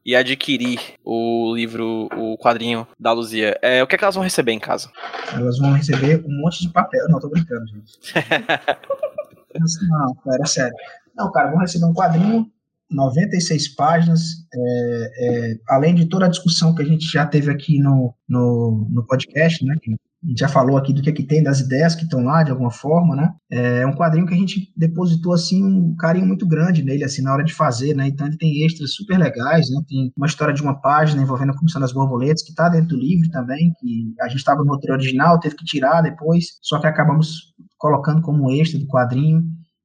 e 0.06 0.16
adquirir 0.16 0.80
o 1.04 1.54
livro, 1.54 2.08
o 2.16 2.38
quadrinho 2.38 2.88
da 2.98 3.12
Luzia, 3.12 3.60
é, 3.62 3.84
o 3.84 3.88
que 3.88 3.96
é 3.96 3.98
que 3.98 4.04
elas 4.06 4.16
vão 4.16 4.24
receber 4.24 4.54
em 4.54 4.60
casa? 4.60 4.90
Elas 5.34 5.60
vão 5.60 5.74
receber 5.74 6.24
um 6.26 6.42
monte 6.42 6.62
de 6.62 6.70
papel. 6.70 7.06
Não, 7.10 7.20
tô 7.20 7.28
brincando, 7.28 7.68
gente. 7.68 8.00
não, 9.90 10.16
cara, 10.24 10.46
sério. 10.46 10.74
Não, 11.14 11.30
cara, 11.34 11.52
vão 11.52 11.60
receber 11.60 11.86
um 11.86 11.94
quadrinho, 11.94 12.50
96 12.92 13.76
páginas, 13.76 14.22
é, 14.54 15.52
é, 15.52 15.56
além 15.70 15.94
de 15.94 16.06
toda 16.06 16.26
a 16.26 16.30
discussão 16.30 16.74
que 16.74 16.82
a 16.82 16.86
gente 16.86 17.06
já 17.06 17.26
teve 17.26 17.52
aqui 17.52 17.80
no, 17.80 18.14
no, 18.28 18.88
no 18.90 19.06
podcast, 19.06 19.64
né? 19.66 19.76
a 20.22 20.28
gente 20.28 20.40
já 20.40 20.50
falou 20.50 20.78
aqui 20.78 20.92
do 20.92 21.02
que, 21.02 21.10
é 21.10 21.14
que 21.14 21.24
tem, 21.24 21.42
das 21.42 21.62
ideias 21.62 21.96
que 21.96 22.04
estão 22.04 22.24
lá, 22.24 22.44
de 22.44 22.52
alguma 22.52 22.72
forma, 22.72 23.16
né? 23.16 23.34
É 23.50 23.88
um 23.88 23.96
quadrinho 23.96 24.26
que 24.28 24.34
a 24.34 24.38
gente 24.38 24.70
depositou, 24.76 25.34
assim, 25.34 25.64
um 25.64 25.96
carinho 25.96 26.28
muito 26.28 26.46
grande 26.46 26.84
nele, 26.84 27.06
assim, 27.06 27.22
na 27.22 27.32
hora 27.32 27.44
de 27.44 27.54
fazer, 27.54 27.96
né? 27.96 28.08
Então 28.08 28.28
ele 28.28 28.38
tem 28.38 28.66
extras 28.66 28.94
super 28.94 29.18
legais, 29.18 29.70
né? 29.70 29.82
Tem 29.88 30.12
uma 30.18 30.28
história 30.28 30.54
de 30.54 30.62
uma 30.62 30.80
página 30.80 31.22
envolvendo 31.22 31.52
a 31.52 31.58
Comissão 31.58 31.80
das 31.80 31.94
Borboletas, 31.94 32.44
que 32.44 32.50
está 32.50 32.68
dentro 32.68 32.90
do 32.90 32.98
livro 32.98 33.30
também, 33.32 33.72
que 33.80 34.14
a 34.20 34.28
gente 34.28 34.40
estava 34.40 34.62
no 34.62 34.72
roteiro 34.72 34.96
original, 34.96 35.40
teve 35.40 35.56
que 35.56 35.64
tirar 35.64 36.02
depois, 36.02 36.46
só 36.62 36.80
que 36.80 36.88
acabamos 36.88 37.54
colocando 37.78 38.22
como 38.22 38.52
extra 38.52 38.78
do 38.78 38.88
quadrinho. 38.88 39.42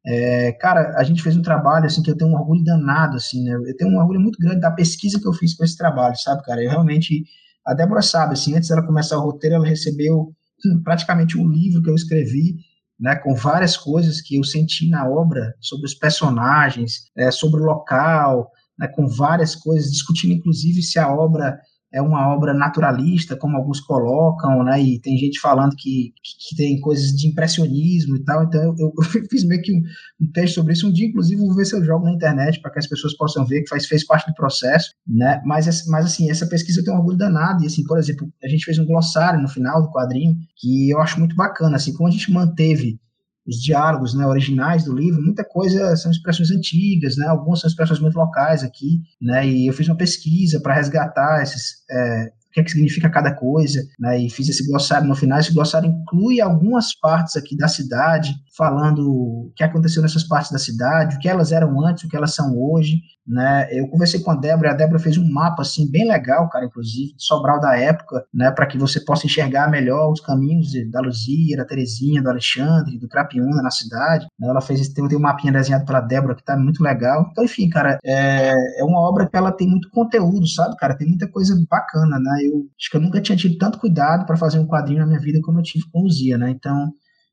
É, 0.06 0.52
cara, 0.52 0.94
a 0.98 1.02
gente 1.04 1.22
fez 1.22 1.36
um 1.36 1.42
trabalho, 1.42 1.86
assim, 1.86 2.02
que 2.02 2.10
eu 2.10 2.16
tenho 2.16 2.30
um 2.30 2.34
orgulho 2.34 2.62
danado, 2.62 3.16
assim, 3.16 3.42
né? 3.42 3.54
Eu 3.54 3.76
tenho 3.76 3.90
um 3.90 3.98
orgulho 3.98 4.20
muito 4.20 4.38
grande 4.38 4.60
da 4.60 4.70
pesquisa 4.70 5.18
que 5.18 5.26
eu 5.26 5.32
fiz 5.32 5.56
para 5.56 5.64
esse 5.64 5.76
trabalho, 5.76 6.14
sabe, 6.16 6.42
cara? 6.42 6.62
Eu 6.62 6.70
realmente 6.70 7.24
a 7.66 7.72
Débora 7.72 8.02
sabe, 8.02 8.34
assim, 8.34 8.54
antes 8.54 8.68
dela 8.68 8.84
começar 8.84 9.16
o 9.16 9.22
roteiro, 9.22 9.56
ela 9.56 9.66
recebeu 9.66 10.34
hum, 10.66 10.82
praticamente 10.84 11.38
um 11.38 11.48
livro 11.48 11.82
que 11.82 11.88
eu 11.88 11.94
escrevi, 11.94 12.56
né, 13.00 13.16
com 13.16 13.34
várias 13.34 13.76
coisas 13.76 14.20
que 14.20 14.36
eu 14.36 14.44
senti 14.44 14.88
na 14.88 15.08
obra 15.08 15.54
sobre 15.60 15.86
os 15.86 15.94
personagens, 15.94 17.10
é, 17.16 17.30
sobre 17.30 17.60
o 17.60 17.64
local, 17.64 18.50
né, 18.78 18.86
com 18.88 19.06
várias 19.08 19.54
coisas, 19.54 19.90
discutindo 19.90 20.34
inclusive 20.34 20.82
se 20.82 20.98
a 20.98 21.12
obra 21.12 21.58
é 21.94 22.02
uma 22.02 22.34
obra 22.34 22.52
naturalista, 22.52 23.36
como 23.36 23.56
alguns 23.56 23.80
colocam, 23.80 24.64
né? 24.64 24.82
E 24.82 25.00
tem 25.00 25.16
gente 25.16 25.38
falando 25.38 25.76
que, 25.76 26.12
que, 26.48 26.56
tem 26.56 26.80
coisas 26.80 27.12
de 27.12 27.28
impressionismo 27.28 28.16
e 28.16 28.24
tal. 28.24 28.42
Então 28.42 28.60
eu, 28.60 28.74
eu 28.76 28.92
fiz 29.30 29.44
meio 29.44 29.62
que 29.62 29.72
um, 29.72 29.80
um, 30.22 30.32
texto 30.32 30.56
sobre 30.56 30.72
isso. 30.72 30.88
Um 30.88 30.92
dia, 30.92 31.06
inclusive, 31.06 31.40
vou 31.40 31.54
ver 31.54 31.64
se 31.64 31.76
eu 31.76 31.84
jogo 31.84 32.04
na 32.04 32.12
internet 32.12 32.60
para 32.60 32.72
que 32.72 32.80
as 32.80 32.88
pessoas 32.88 33.16
possam 33.16 33.46
ver 33.46 33.62
que 33.62 33.68
faz, 33.68 33.86
fez 33.86 34.04
parte 34.04 34.26
do 34.26 34.34
processo, 34.34 34.90
né? 35.06 35.40
Mas, 35.46 35.86
mas 35.86 36.06
assim, 36.06 36.28
essa 36.28 36.46
pesquisa 36.46 36.80
eu 36.80 36.84
tenho 36.84 36.96
um 36.96 37.00
orgulho 37.00 37.16
danado. 37.16 37.62
E 37.62 37.66
assim, 37.66 37.84
por 37.84 37.96
exemplo, 37.96 38.28
a 38.42 38.48
gente 38.48 38.64
fez 38.64 38.76
um 38.76 38.86
glossário 38.86 39.40
no 39.40 39.48
final 39.48 39.80
do 39.80 39.90
quadrinho 39.90 40.34
que 40.56 40.90
eu 40.90 41.00
acho 41.00 41.20
muito 41.20 41.36
bacana. 41.36 41.76
Assim, 41.76 41.94
como 41.94 42.08
a 42.08 42.12
gente 42.12 42.32
manteve 42.32 42.98
os 43.46 43.56
diálogos 43.56 44.14
né, 44.14 44.26
originais 44.26 44.84
do 44.84 44.94
livro, 44.94 45.22
muita 45.22 45.44
coisa 45.44 45.96
são 45.96 46.10
expressões 46.10 46.50
antigas, 46.50 47.16
né, 47.16 47.26
algumas 47.26 47.60
são 47.60 47.68
expressões 47.68 48.00
muito 48.00 48.16
locais 48.16 48.62
aqui, 48.62 49.02
né, 49.20 49.46
e 49.46 49.66
eu 49.66 49.72
fiz 49.72 49.88
uma 49.88 49.96
pesquisa 49.96 50.60
para 50.60 50.74
resgatar 50.74 51.42
esses, 51.42 51.84
é, 51.90 52.32
o 52.48 52.52
que, 52.52 52.60
é 52.60 52.64
que 52.64 52.70
significa 52.70 53.10
cada 53.10 53.34
coisa, 53.34 53.82
né, 53.98 54.18
e 54.18 54.30
fiz 54.30 54.48
esse 54.48 54.66
glossário 54.66 55.06
no 55.06 55.14
final. 55.14 55.38
Esse 55.38 55.52
glossário 55.52 55.90
inclui 55.90 56.40
algumas 56.40 56.94
partes 56.98 57.36
aqui 57.36 57.56
da 57.56 57.68
cidade, 57.68 58.34
falando 58.56 59.00
o 59.10 59.52
que 59.56 59.64
aconteceu 59.64 60.00
nessas 60.00 60.24
partes 60.24 60.50
da 60.50 60.58
cidade, 60.58 61.16
o 61.16 61.18
que 61.18 61.28
elas 61.28 61.52
eram 61.52 61.84
antes, 61.84 62.04
o 62.04 62.08
que 62.08 62.16
elas 62.16 62.34
são 62.34 62.56
hoje, 62.56 63.00
né? 63.26 63.68
Eu 63.70 63.88
conversei 63.88 64.20
com 64.20 64.30
a 64.30 64.34
Débora, 64.34 64.72
a 64.72 64.74
Débora 64.74 64.98
fez 64.98 65.16
um 65.16 65.26
mapa 65.30 65.62
assim 65.62 65.90
bem 65.90 66.06
legal, 66.06 66.48
cara, 66.50 66.66
inclusive, 66.66 67.14
de 67.14 67.24
Sobral 67.24 67.58
da 67.58 67.76
época, 67.76 68.24
né, 68.32 68.50
para 68.50 68.66
que 68.66 68.76
você 68.76 69.00
possa 69.00 69.26
enxergar 69.26 69.70
melhor 69.70 70.12
os 70.12 70.20
caminhos 70.20 70.72
da 70.90 71.00
Luzia, 71.00 71.56
da 71.56 71.64
Terezinha, 71.64 72.22
do 72.22 72.28
Alexandre, 72.28 72.98
do 72.98 73.08
Crapiúna 73.08 73.62
na 73.62 73.70
cidade. 73.70 74.26
Né? 74.38 74.48
Ela 74.48 74.60
fez 74.60 74.88
tem, 74.88 75.08
tem 75.08 75.18
um 75.18 75.22
mapinha 75.22 75.52
desenhado 75.52 75.86
pela 75.86 76.00
Débora 76.00 76.34
que 76.34 76.44
tá 76.44 76.56
muito 76.56 76.82
legal. 76.82 77.26
Então, 77.30 77.44
enfim, 77.44 77.68
cara, 77.68 77.98
é, 78.04 78.52
é 78.80 78.84
uma 78.84 79.00
obra 79.00 79.26
que 79.26 79.36
ela 79.36 79.52
tem 79.52 79.68
muito 79.68 79.90
conteúdo, 79.90 80.46
sabe, 80.46 80.76
cara? 80.76 80.96
Tem 80.96 81.08
muita 81.08 81.28
coisa 81.28 81.54
bacana, 81.68 82.18
né? 82.18 82.40
Eu 82.44 82.66
acho 82.78 82.90
que 82.90 82.96
eu 82.96 83.00
nunca 83.00 83.20
tinha 83.20 83.36
tido 83.36 83.56
tanto 83.56 83.78
cuidado 83.78 84.26
para 84.26 84.36
fazer 84.36 84.58
um 84.58 84.66
quadrinho 84.66 85.00
na 85.00 85.06
minha 85.06 85.20
vida 85.20 85.40
como 85.42 85.58
eu 85.58 85.62
tive 85.62 85.84
com 85.90 86.02
Luzia, 86.02 86.36
né? 86.36 86.50
Então, 86.50 86.90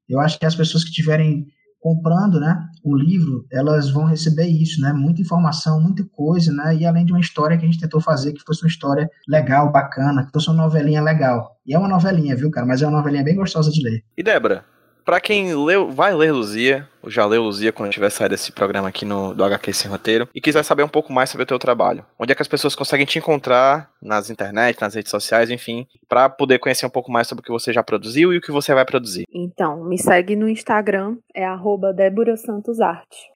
eu 0.08 0.20
acho 0.20 0.40
que 0.40 0.46
as 0.46 0.56
pessoas 0.56 0.84
que 0.84 0.92
tiverem 0.92 1.46
comprando, 1.82 2.40
né, 2.40 2.64
o 2.84 2.96
livro, 2.96 3.46
elas 3.52 3.90
vão 3.90 4.06
receber 4.06 4.46
isso, 4.46 4.80
né, 4.80 4.94
muita 4.94 5.22
informação, 5.22 5.82
muita 5.82 6.06
coisa, 6.06 6.54
né, 6.54 6.76
e 6.76 6.86
além 6.86 7.04
de 7.04 7.12
uma 7.12 7.20
história 7.20 7.58
que 7.58 7.66
a 7.66 7.68
gente 7.68 7.82
tentou 7.82 8.00
fazer 8.00 8.34
que 8.34 8.44
fosse 8.46 8.64
uma 8.64 8.70
história 8.70 9.10
legal, 9.28 9.72
bacana, 9.72 10.24
que 10.24 10.32
fosse 10.32 10.48
uma 10.50 10.62
novelinha 10.62 11.02
legal. 11.02 11.58
E 11.66 11.74
é 11.74 11.80
uma 11.80 11.88
novelinha, 11.88 12.36
viu, 12.36 12.52
cara, 12.52 12.68
mas 12.68 12.82
é 12.82 12.88
uma 12.88 12.98
novelinha 12.98 13.24
bem 13.24 13.36
gostosa 13.36 13.72
de 13.72 13.84
ler. 13.84 14.04
E 14.16 14.22
Débora, 14.22 14.64
para 15.06 15.20
quem 15.20 15.54
leu, 15.56 15.90
vai 15.90 16.14
ler 16.14 16.32
Luzia, 16.32 16.88
ou 17.02 17.10
já 17.10 17.26
leu 17.26 17.44
Luzia 17.44 17.72
quando 17.72 17.92
tiver 17.92 18.10
saído 18.10 18.34
desse 18.34 18.52
programa 18.52 18.88
aqui 18.88 19.06
no, 19.06 19.34
do 19.34 19.44
HQ 19.44 19.74
Sem 19.74 19.92
Roteiro, 19.92 20.28
e 20.34 20.42
quiser 20.42 20.64
saber 20.64 20.84
um 20.84 20.90
pouco 20.90 21.12
mais 21.12 21.30
sobre 21.30 21.44
o 21.44 21.48
teu 21.48 21.60
trabalho, 21.60 22.06
onde 22.20 22.32
é 22.32 22.36
que 22.36 22.42
as 22.42 22.48
pessoas 22.48 22.76
conseguem 22.76 23.06
te 23.06 23.18
encontrar 23.18 23.90
nas 24.02 24.30
internet, 24.30 24.80
nas 24.80 24.96
redes 24.96 25.12
sociais, 25.12 25.50
enfim, 25.50 25.88
para 26.08 26.30
poder 26.30 26.60
conhecer 26.60 26.86
um 26.86 26.90
pouco 26.90 27.12
mais 27.12 27.28
sobre 27.28 27.42
o 27.42 27.44
que 27.44 27.52
você 27.52 27.74
já 27.74 27.84
produziu 27.84 28.34
e 28.34 28.38
o 28.38 28.42
que 28.42 28.52
você 28.52 28.74
vai 28.74 28.86
produzir? 28.86 29.26
Então, 29.34 29.84
me 29.84 29.98
segue 29.98 30.36
no 30.36 30.48
Instagram, 30.48 31.18
é 31.34 31.46
arroba. 31.46 31.96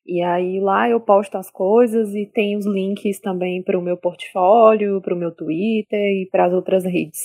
E 0.06 0.22
aí 0.22 0.60
lá 0.60 0.90
eu 0.90 1.00
posto 1.00 1.38
as 1.38 1.50
coisas 1.50 2.14
e 2.14 2.26
tem 2.26 2.58
os 2.58 2.66
links 2.66 3.20
também 3.20 3.64
para 3.64 3.78
o 3.78 3.82
meu 3.82 3.98
portfólio, 3.98 5.02
para 5.02 5.14
o 5.14 5.18
meu 5.18 5.32
Twitter 5.32 6.00
e 6.00 6.28
para 6.32 6.46
as 6.46 6.54
outras 6.54 6.84
redes. 6.84 7.20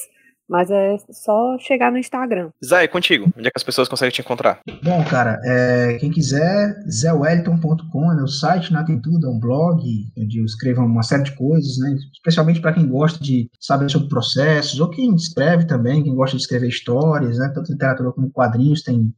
Mas 0.51 0.69
é 0.69 0.97
só 1.13 1.57
chegar 1.61 1.93
no 1.93 1.99
Instagram. 1.99 2.51
Zé, 2.65 2.89
contigo. 2.89 3.33
Onde 3.39 3.47
é 3.47 3.51
que 3.53 3.57
as 3.57 3.63
pessoas 3.63 3.89
conseguem 3.89 4.13
te 4.13 4.21
encontrar? 4.21 4.59
Bom, 4.83 5.05
cara, 5.05 5.41
é, 5.45 5.97
quem 6.01 6.11
quiser, 6.11 6.75
zewellington.com 6.91 8.13
é 8.13 8.23
o 8.25 8.27
site, 8.27 8.73
né? 8.73 8.83
Tem 8.85 9.01
tudo, 9.01 9.29
é 9.29 9.31
um 9.31 9.39
blog, 9.39 9.81
onde 10.19 10.41
eu 10.41 10.45
escrevo 10.45 10.83
uma 10.83 11.05
série 11.05 11.23
de 11.23 11.37
coisas, 11.37 11.79
né? 11.79 11.97
Especialmente 12.13 12.61
para 12.61 12.73
quem 12.73 12.89
gosta 12.89 13.23
de 13.23 13.49
saber 13.61 13.89
sobre 13.89 14.09
processos, 14.09 14.81
ou 14.81 14.91
quem 14.91 15.15
escreve 15.15 15.67
também, 15.67 16.03
quem 16.03 16.17
gosta 16.17 16.37
de 16.37 16.43
escrever 16.43 16.69
histórias, 16.69 17.39
né? 17.39 17.53
Tanto 17.55 17.71
literatura 17.71 18.11
como 18.11 18.33
quadrinhos, 18.33 18.83
tem 18.83 19.15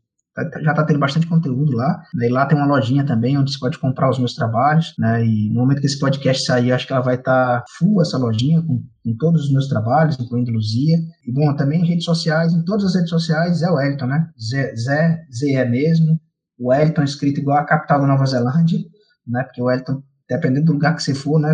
já 0.63 0.71
está 0.71 0.85
tendo 0.85 0.99
bastante 0.99 1.27
conteúdo 1.27 1.73
lá. 1.73 2.03
Né? 2.15 2.27
E 2.27 2.31
lá 2.31 2.47
tem 2.47 2.57
uma 2.57 2.67
lojinha 2.67 3.05
também 3.05 3.37
onde 3.37 3.53
você 3.53 3.59
pode 3.59 3.79
comprar 3.79 4.09
os 4.09 4.19
meus 4.19 4.35
trabalhos. 4.35 4.95
Né? 4.99 5.25
E 5.25 5.49
no 5.51 5.61
momento 5.61 5.81
que 5.81 5.87
esse 5.87 5.99
podcast 5.99 6.45
sair, 6.45 6.73
acho 6.73 6.87
que 6.87 6.93
ela 6.93 7.03
vai 7.03 7.17
estar 7.17 7.61
tá 7.61 7.65
full 7.79 8.01
essa 8.01 8.17
lojinha 8.17 8.63
com, 8.63 8.83
com, 9.05 9.17
todos 9.19 9.45
os 9.45 9.53
meus 9.53 9.69
trabalhos, 9.69 10.19
incluindo 10.19 10.51
Luzia. 10.51 10.97
E 11.27 11.33
bom, 11.33 11.55
também 11.55 11.83
em 11.83 11.87
redes 11.87 12.05
sociais, 12.05 12.53
em 12.55 12.65
todas 12.65 12.87
as 12.87 12.95
redes 12.95 13.11
sociais, 13.11 13.59
Zé 13.59 13.71
Wellington, 13.71 14.07
né? 14.07 14.27
Zé, 14.41 14.75
Zé, 14.75 15.25
Zé 15.33 15.53
é 15.53 15.69
mesmo. 15.69 16.19
O 16.59 16.71
Wellington 16.71 17.03
escrito 17.03 17.41
igual 17.41 17.59
a 17.59 17.67
capital 17.67 18.01
da 18.01 18.07
Nova 18.07 18.25
Zelândia, 18.25 18.79
né? 19.27 19.43
Porque 19.43 19.61
o 19.61 19.67
Wellington, 19.67 20.03
dependendo 20.29 20.67
do 20.67 20.73
lugar 20.73 20.97
que 20.97 21.03
você 21.03 21.15
for, 21.15 21.39
né? 21.39 21.53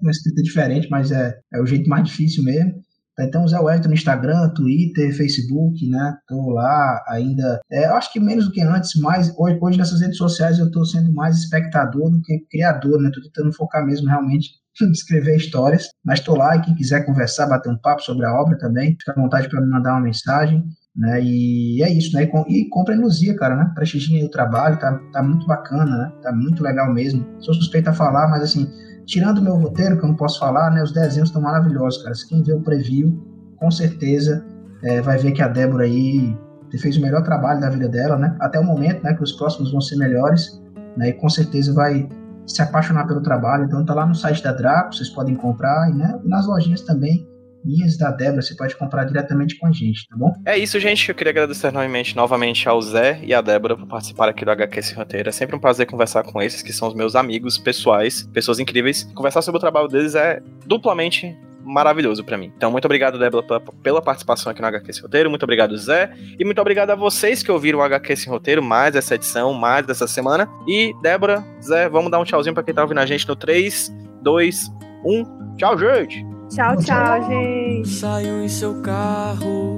Uma 0.00 0.12
escrita 0.12 0.40
diferente, 0.42 0.88
mas 0.88 1.10
é, 1.10 1.34
é 1.52 1.60
o 1.60 1.66
jeito 1.66 1.90
mais 1.90 2.04
difícil 2.04 2.44
mesmo. 2.44 2.80
Então, 3.20 3.46
Zé 3.48 3.58
Wellington 3.58 3.88
no 3.88 3.94
Instagram, 3.94 4.48
Twitter, 4.50 5.16
Facebook, 5.16 5.88
né? 5.88 6.16
Tô 6.26 6.50
lá 6.50 7.02
ainda. 7.08 7.60
É, 7.70 7.86
acho 7.86 8.12
que 8.12 8.20
menos 8.20 8.46
do 8.46 8.52
que 8.52 8.62
antes, 8.62 8.94
mas 9.00 9.34
hoje, 9.36 9.58
hoje 9.60 9.78
nessas 9.78 10.00
redes 10.00 10.16
sociais 10.16 10.58
eu 10.58 10.70
tô 10.70 10.84
sendo 10.84 11.12
mais 11.12 11.36
espectador 11.36 12.10
do 12.10 12.20
que 12.22 12.38
criador, 12.50 13.00
né? 13.00 13.10
Tô 13.12 13.20
tentando 13.20 13.52
focar 13.52 13.84
mesmo 13.84 14.08
realmente 14.08 14.50
escrever 14.92 15.36
histórias, 15.36 15.88
mas 16.04 16.20
tô 16.20 16.36
lá 16.36 16.56
e 16.56 16.62
quem 16.62 16.74
quiser 16.74 17.04
conversar, 17.04 17.46
bater 17.46 17.70
um 17.70 17.78
papo 17.78 18.02
sobre 18.02 18.24
a 18.24 18.32
obra 18.32 18.56
também, 18.58 18.96
fica 18.98 19.12
à 19.12 19.20
vontade 19.20 19.48
para 19.48 19.60
me 19.60 19.68
mandar 19.68 19.92
uma 19.92 20.02
mensagem. 20.02 20.64
Né, 20.96 21.22
e 21.22 21.80
é 21.80 21.92
isso, 21.92 22.12
né? 22.16 22.28
E, 22.48 22.62
e 22.62 22.68
compra 22.70 22.92
em 22.92 22.98
Luzia, 22.98 23.36
cara, 23.36 23.54
né? 23.54 23.70
Prestigiem 23.72 24.24
o 24.24 24.30
trabalho, 24.30 24.80
tá, 24.80 24.98
tá 25.12 25.22
muito 25.22 25.46
bacana, 25.46 25.96
né? 25.96 26.12
Tá 26.22 26.32
muito 26.32 26.60
legal 26.60 26.92
mesmo. 26.92 27.24
Sou 27.38 27.54
suspeito 27.54 27.88
a 27.88 27.92
falar, 27.92 28.28
mas 28.28 28.42
assim, 28.42 28.68
tirando 29.08 29.40
meu 29.40 29.56
roteiro, 29.56 29.98
que 29.98 30.04
eu 30.04 30.08
não 30.08 30.14
posso 30.14 30.38
falar, 30.38 30.70
né, 30.70 30.82
os 30.82 30.92
desenhos 30.92 31.30
estão 31.30 31.40
maravilhosos, 31.40 32.02
cara. 32.02 32.14
Quem 32.28 32.42
vê 32.42 32.52
o 32.52 32.60
preview, 32.60 33.18
com 33.56 33.70
certeza 33.70 34.44
é, 34.84 35.00
vai 35.00 35.16
ver 35.18 35.32
que 35.32 35.42
a 35.42 35.48
Débora 35.48 35.84
aí 35.84 36.36
fez 36.78 36.98
o 36.98 37.00
melhor 37.00 37.22
trabalho 37.22 37.60
da 37.60 37.70
vida 37.70 37.88
dela, 37.88 38.18
né? 38.18 38.36
Até 38.38 38.60
o 38.60 38.64
momento, 38.64 39.02
né, 39.02 39.14
que 39.14 39.22
os 39.22 39.32
próximos 39.32 39.72
vão 39.72 39.80
ser 39.80 39.96
melhores, 39.96 40.62
né? 40.96 41.08
E 41.08 41.12
com 41.14 41.28
certeza 41.28 41.72
vai 41.72 42.06
se 42.46 42.60
apaixonar 42.60 43.06
pelo 43.06 43.22
trabalho. 43.22 43.64
Então 43.64 43.84
tá 43.84 43.94
lá 43.94 44.06
no 44.06 44.14
site 44.14 44.44
da 44.44 44.52
Draco, 44.52 44.94
vocês 44.94 45.08
podem 45.08 45.34
comprar 45.34 45.90
e 45.90 45.94
né, 45.94 46.20
nas 46.24 46.46
lojinhas 46.46 46.82
também 46.82 47.26
minhas 47.64 47.96
da 47.96 48.10
Débora, 48.10 48.42
você 48.42 48.54
pode 48.54 48.76
comprar 48.76 49.04
diretamente 49.04 49.58
com 49.58 49.66
a 49.66 49.72
gente, 49.72 50.06
tá 50.08 50.16
bom? 50.16 50.32
É 50.46 50.56
isso, 50.56 50.78
gente. 50.78 51.08
Eu 51.08 51.14
queria 51.14 51.30
agradecer 51.30 51.72
novamente, 51.72 52.16
novamente 52.16 52.68
ao 52.68 52.80
Zé 52.80 53.20
e 53.22 53.34
à 53.34 53.40
Débora 53.40 53.76
por 53.76 53.86
participar 53.86 54.28
aqui 54.28 54.44
do 54.44 54.50
HQ 54.50 54.78
Esse 54.78 54.94
Roteiro. 54.94 55.28
É 55.28 55.32
sempre 55.32 55.56
um 55.56 55.58
prazer 55.58 55.86
conversar 55.86 56.22
com 56.22 56.40
esses, 56.40 56.62
que 56.62 56.72
são 56.72 56.88
os 56.88 56.94
meus 56.94 57.14
amigos 57.14 57.58
pessoais, 57.58 58.28
pessoas 58.32 58.58
incríveis. 58.58 59.04
Conversar 59.14 59.42
sobre 59.42 59.58
o 59.58 59.60
trabalho 59.60 59.88
deles 59.88 60.14
é 60.14 60.40
duplamente 60.66 61.36
maravilhoso 61.68 62.24
para 62.24 62.38
mim. 62.38 62.50
Então, 62.56 62.70
muito 62.70 62.86
obrigado, 62.86 63.18
Débora, 63.18 63.60
pela 63.82 64.00
participação 64.00 64.50
aqui 64.50 64.62
no 64.62 64.68
HQ 64.68 64.90
Esse 64.90 65.02
Roteiro. 65.02 65.28
Muito 65.28 65.42
obrigado, 65.42 65.76
Zé. 65.76 66.10
E 66.38 66.44
muito 66.44 66.60
obrigado 66.60 66.90
a 66.90 66.94
vocês 66.94 67.42
que 67.42 67.52
ouviram 67.52 67.80
o 67.80 67.82
HQ 67.82 68.12
Esse 68.12 68.28
Roteiro, 68.28 68.62
mais 68.62 68.96
essa 68.96 69.14
edição, 69.14 69.52
mais 69.52 69.86
dessa 69.86 70.06
semana. 70.06 70.48
E, 70.66 70.94
Débora, 71.02 71.44
Zé, 71.62 71.88
vamos 71.88 72.10
dar 72.10 72.18
um 72.18 72.24
tchauzinho 72.24 72.54
pra 72.54 72.62
quem 72.62 72.74
tá 72.74 72.82
ouvindo 72.82 72.98
a 72.98 73.06
gente 73.06 73.28
no 73.28 73.36
3, 73.36 73.92
2, 74.22 74.72
1. 75.04 75.56
Tchau, 75.56 75.78
gente! 75.78 76.37
Tchau, 76.48 76.76
tchau, 76.78 77.28
gente. 77.28 77.88
Saiu 77.88 78.42
em 78.42 78.48
seu 78.48 78.80
carro, 78.80 79.76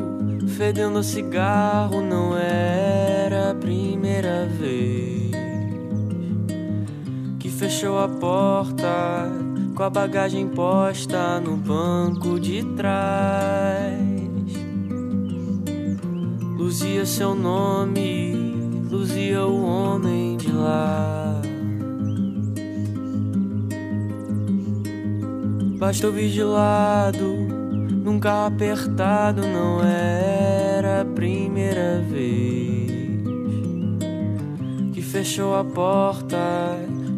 fedendo 0.56 0.98
a 0.98 1.02
cigarro, 1.02 2.00
não 2.00 2.36
era 2.36 3.50
a 3.50 3.54
primeira 3.54 4.46
vez 4.46 5.30
que 7.40 7.48
fechou 7.48 7.98
a 7.98 8.08
porta 8.08 9.28
com 9.74 9.82
a 9.82 9.90
bagagem 9.90 10.46
posta 10.46 11.40
no 11.40 11.56
banco 11.56 12.38
de 12.38 12.62
trás. 12.76 13.98
Luzia 16.56 17.04
seu 17.06 17.34
nome, 17.34 18.32
luzia 18.90 19.44
o 19.46 19.64
homem 19.64 20.36
de 20.36 20.52
lá. 20.52 21.39
Bastou 25.80 26.12
vir 26.12 26.28
de 26.28 26.42
lado, 26.44 27.24
num 27.24 28.20
carro 28.20 28.48
apertado, 28.48 29.40
não 29.40 29.82
era 29.82 31.00
a 31.00 31.04
primeira 31.06 32.02
vez 32.06 32.90
que 34.92 35.00
fechou 35.00 35.56
a 35.56 35.64
porta 35.64 36.36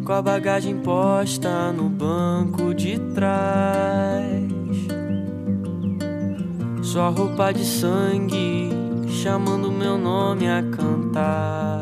com 0.05 0.13
a 0.13 0.21
bagagem 0.21 0.77
posta 0.77 1.73
no 1.73 1.89
banco 1.89 2.73
de 2.73 2.97
trás. 3.13 4.49
Sua 6.83 7.09
roupa 7.09 7.51
de 7.51 7.65
sangue 7.65 8.69
chamando 9.09 9.73
meu 9.73 9.97
nome 9.97 10.49
a 10.49 10.63
cantar. 10.63 11.81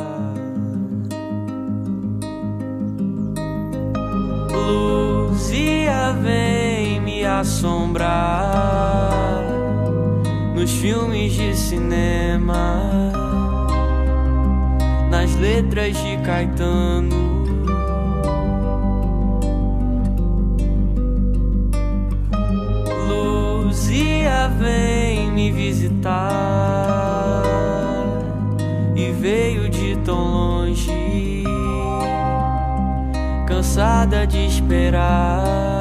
Luzia 4.52 6.12
vem 6.24 6.71
assombrar 7.42 8.12
nos 10.54 10.72
filmes 10.74 11.34
de 11.34 11.56
cinema, 11.58 13.12
nas 15.10 15.36
letras 15.38 15.98
de 15.98 16.18
Caetano. 16.18 17.32
Luzia 23.08 24.48
vem 24.60 25.32
me 25.32 25.52
visitar 25.52 26.22
e 28.96 29.12
veio 29.14 29.68
de 29.68 29.98
tão 30.06 30.24
longe 30.24 31.44
cansada 33.48 34.28
de 34.28 34.46
esperar. 34.46 35.81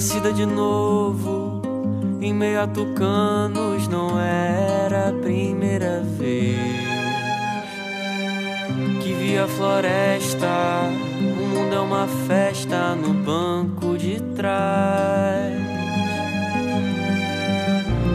Nascida 0.00 0.32
de 0.32 0.46
novo, 0.46 1.60
em 2.22 2.32
meio 2.32 2.62
a 2.62 2.66
tucanos, 2.66 3.86
não 3.86 4.18
era 4.18 5.10
a 5.10 5.12
primeira 5.12 6.00
vez 6.16 6.56
que 9.02 9.12
vi 9.12 9.36
a 9.36 9.46
floresta. 9.46 10.48
O 11.20 11.46
mundo 11.48 11.74
é 11.74 11.80
uma 11.80 12.06
festa 12.26 12.94
no 12.94 13.12
banco 13.12 13.98
de 13.98 14.18
trás. 14.34 15.52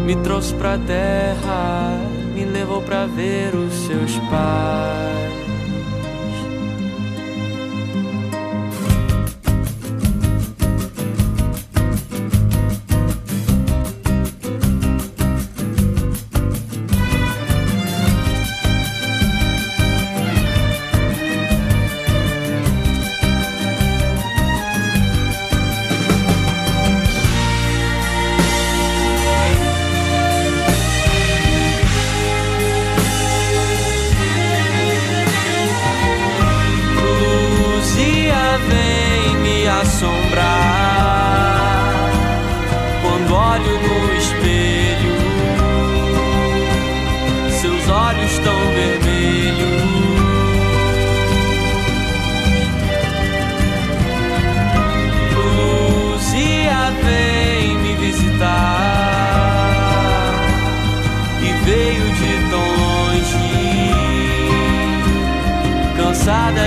Me 0.08 0.16
trouxe 0.24 0.56
pra 0.56 0.80
terra 0.80 2.00
me 2.34 2.46
levou 2.46 2.82
pra 2.82 3.06
ver 3.06 3.54
os 3.54 3.72
seus 3.86 4.18
pais. 4.32 5.25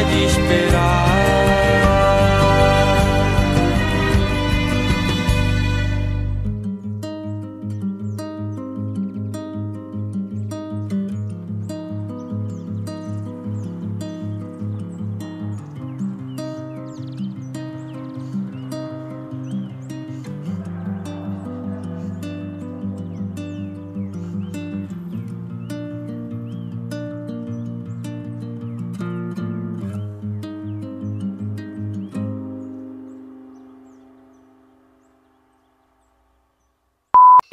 Cansada 0.04 0.37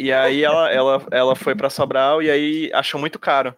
E 0.06 0.14
aí 0.14 0.44
ela, 0.44 0.72
ela, 0.72 1.04
ela 1.10 1.36
foi 1.36 1.56
para 1.56 1.68
Sobral 1.68 2.22
e 2.22 2.30
aí 2.30 2.70
achou 2.76 3.00
muito 3.00 3.18
caro 3.18 3.56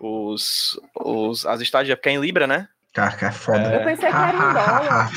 os, 0.00 0.76
os, 0.96 1.46
as 1.46 1.60
estadias, 1.60 1.96
porque 1.96 2.08
é 2.08 2.12
em 2.12 2.20
Libra, 2.20 2.44
né? 2.44 2.66
Cara, 2.92 3.14
é 3.24 3.30
foda. 3.30 3.72
Eu 3.72 3.84
pensei 3.84 4.10
que 4.10 4.16
era 4.16 4.32
em 4.32 4.52
dólar. 4.52 5.10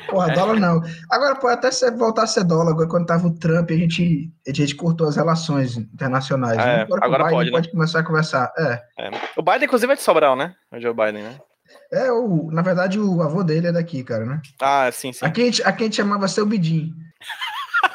Porra, 0.08 0.32
dólar 0.32 0.58
não. 0.58 0.80
Agora 1.10 1.34
pode 1.34 1.58
até 1.58 1.70
ser, 1.70 1.90
voltar 1.94 2.22
a 2.22 2.26
ser 2.26 2.44
dólar. 2.44 2.70
Agora, 2.70 2.88
quando 2.88 3.04
tava 3.04 3.26
o 3.26 3.34
Trump, 3.38 3.70
a 3.70 3.74
gente, 3.74 4.30
a 4.48 4.52
gente 4.52 4.74
cortou 4.74 5.06
as 5.06 5.16
relações 5.16 5.76
internacionais. 5.76 6.58
É, 6.58 6.64
né? 6.64 6.86
agora 6.88 7.06
o 7.06 7.10
Biden 7.10 7.30
pode, 7.36 7.50
né? 7.50 7.56
pode 7.56 7.70
começar 7.70 8.00
a 8.00 8.02
conversar. 8.02 8.50
É. 8.56 8.82
É. 8.98 9.10
O 9.36 9.42
Biden, 9.42 9.64
inclusive, 9.64 9.92
é 9.92 9.96
de 9.96 10.02
Sobral, 10.02 10.34
né? 10.34 10.54
O 10.72 10.80
Joe 10.80 10.94
Biden, 10.94 11.22
né? 11.22 11.36
É, 11.92 12.10
o, 12.10 12.50
na 12.50 12.62
verdade, 12.62 12.98
o 12.98 13.20
avô 13.20 13.44
dele 13.44 13.66
é 13.66 13.72
daqui, 13.72 14.02
cara, 14.02 14.24
né? 14.24 14.40
Ah, 14.62 14.88
sim, 14.90 15.12
sim. 15.12 15.26
Aqui 15.26 15.42
a 15.42 15.44
gente, 15.44 15.62
aqui 15.64 15.82
a 15.82 15.86
gente 15.86 15.96
chamava 15.96 16.28
seu 16.28 16.46
Bidim. 16.46 16.94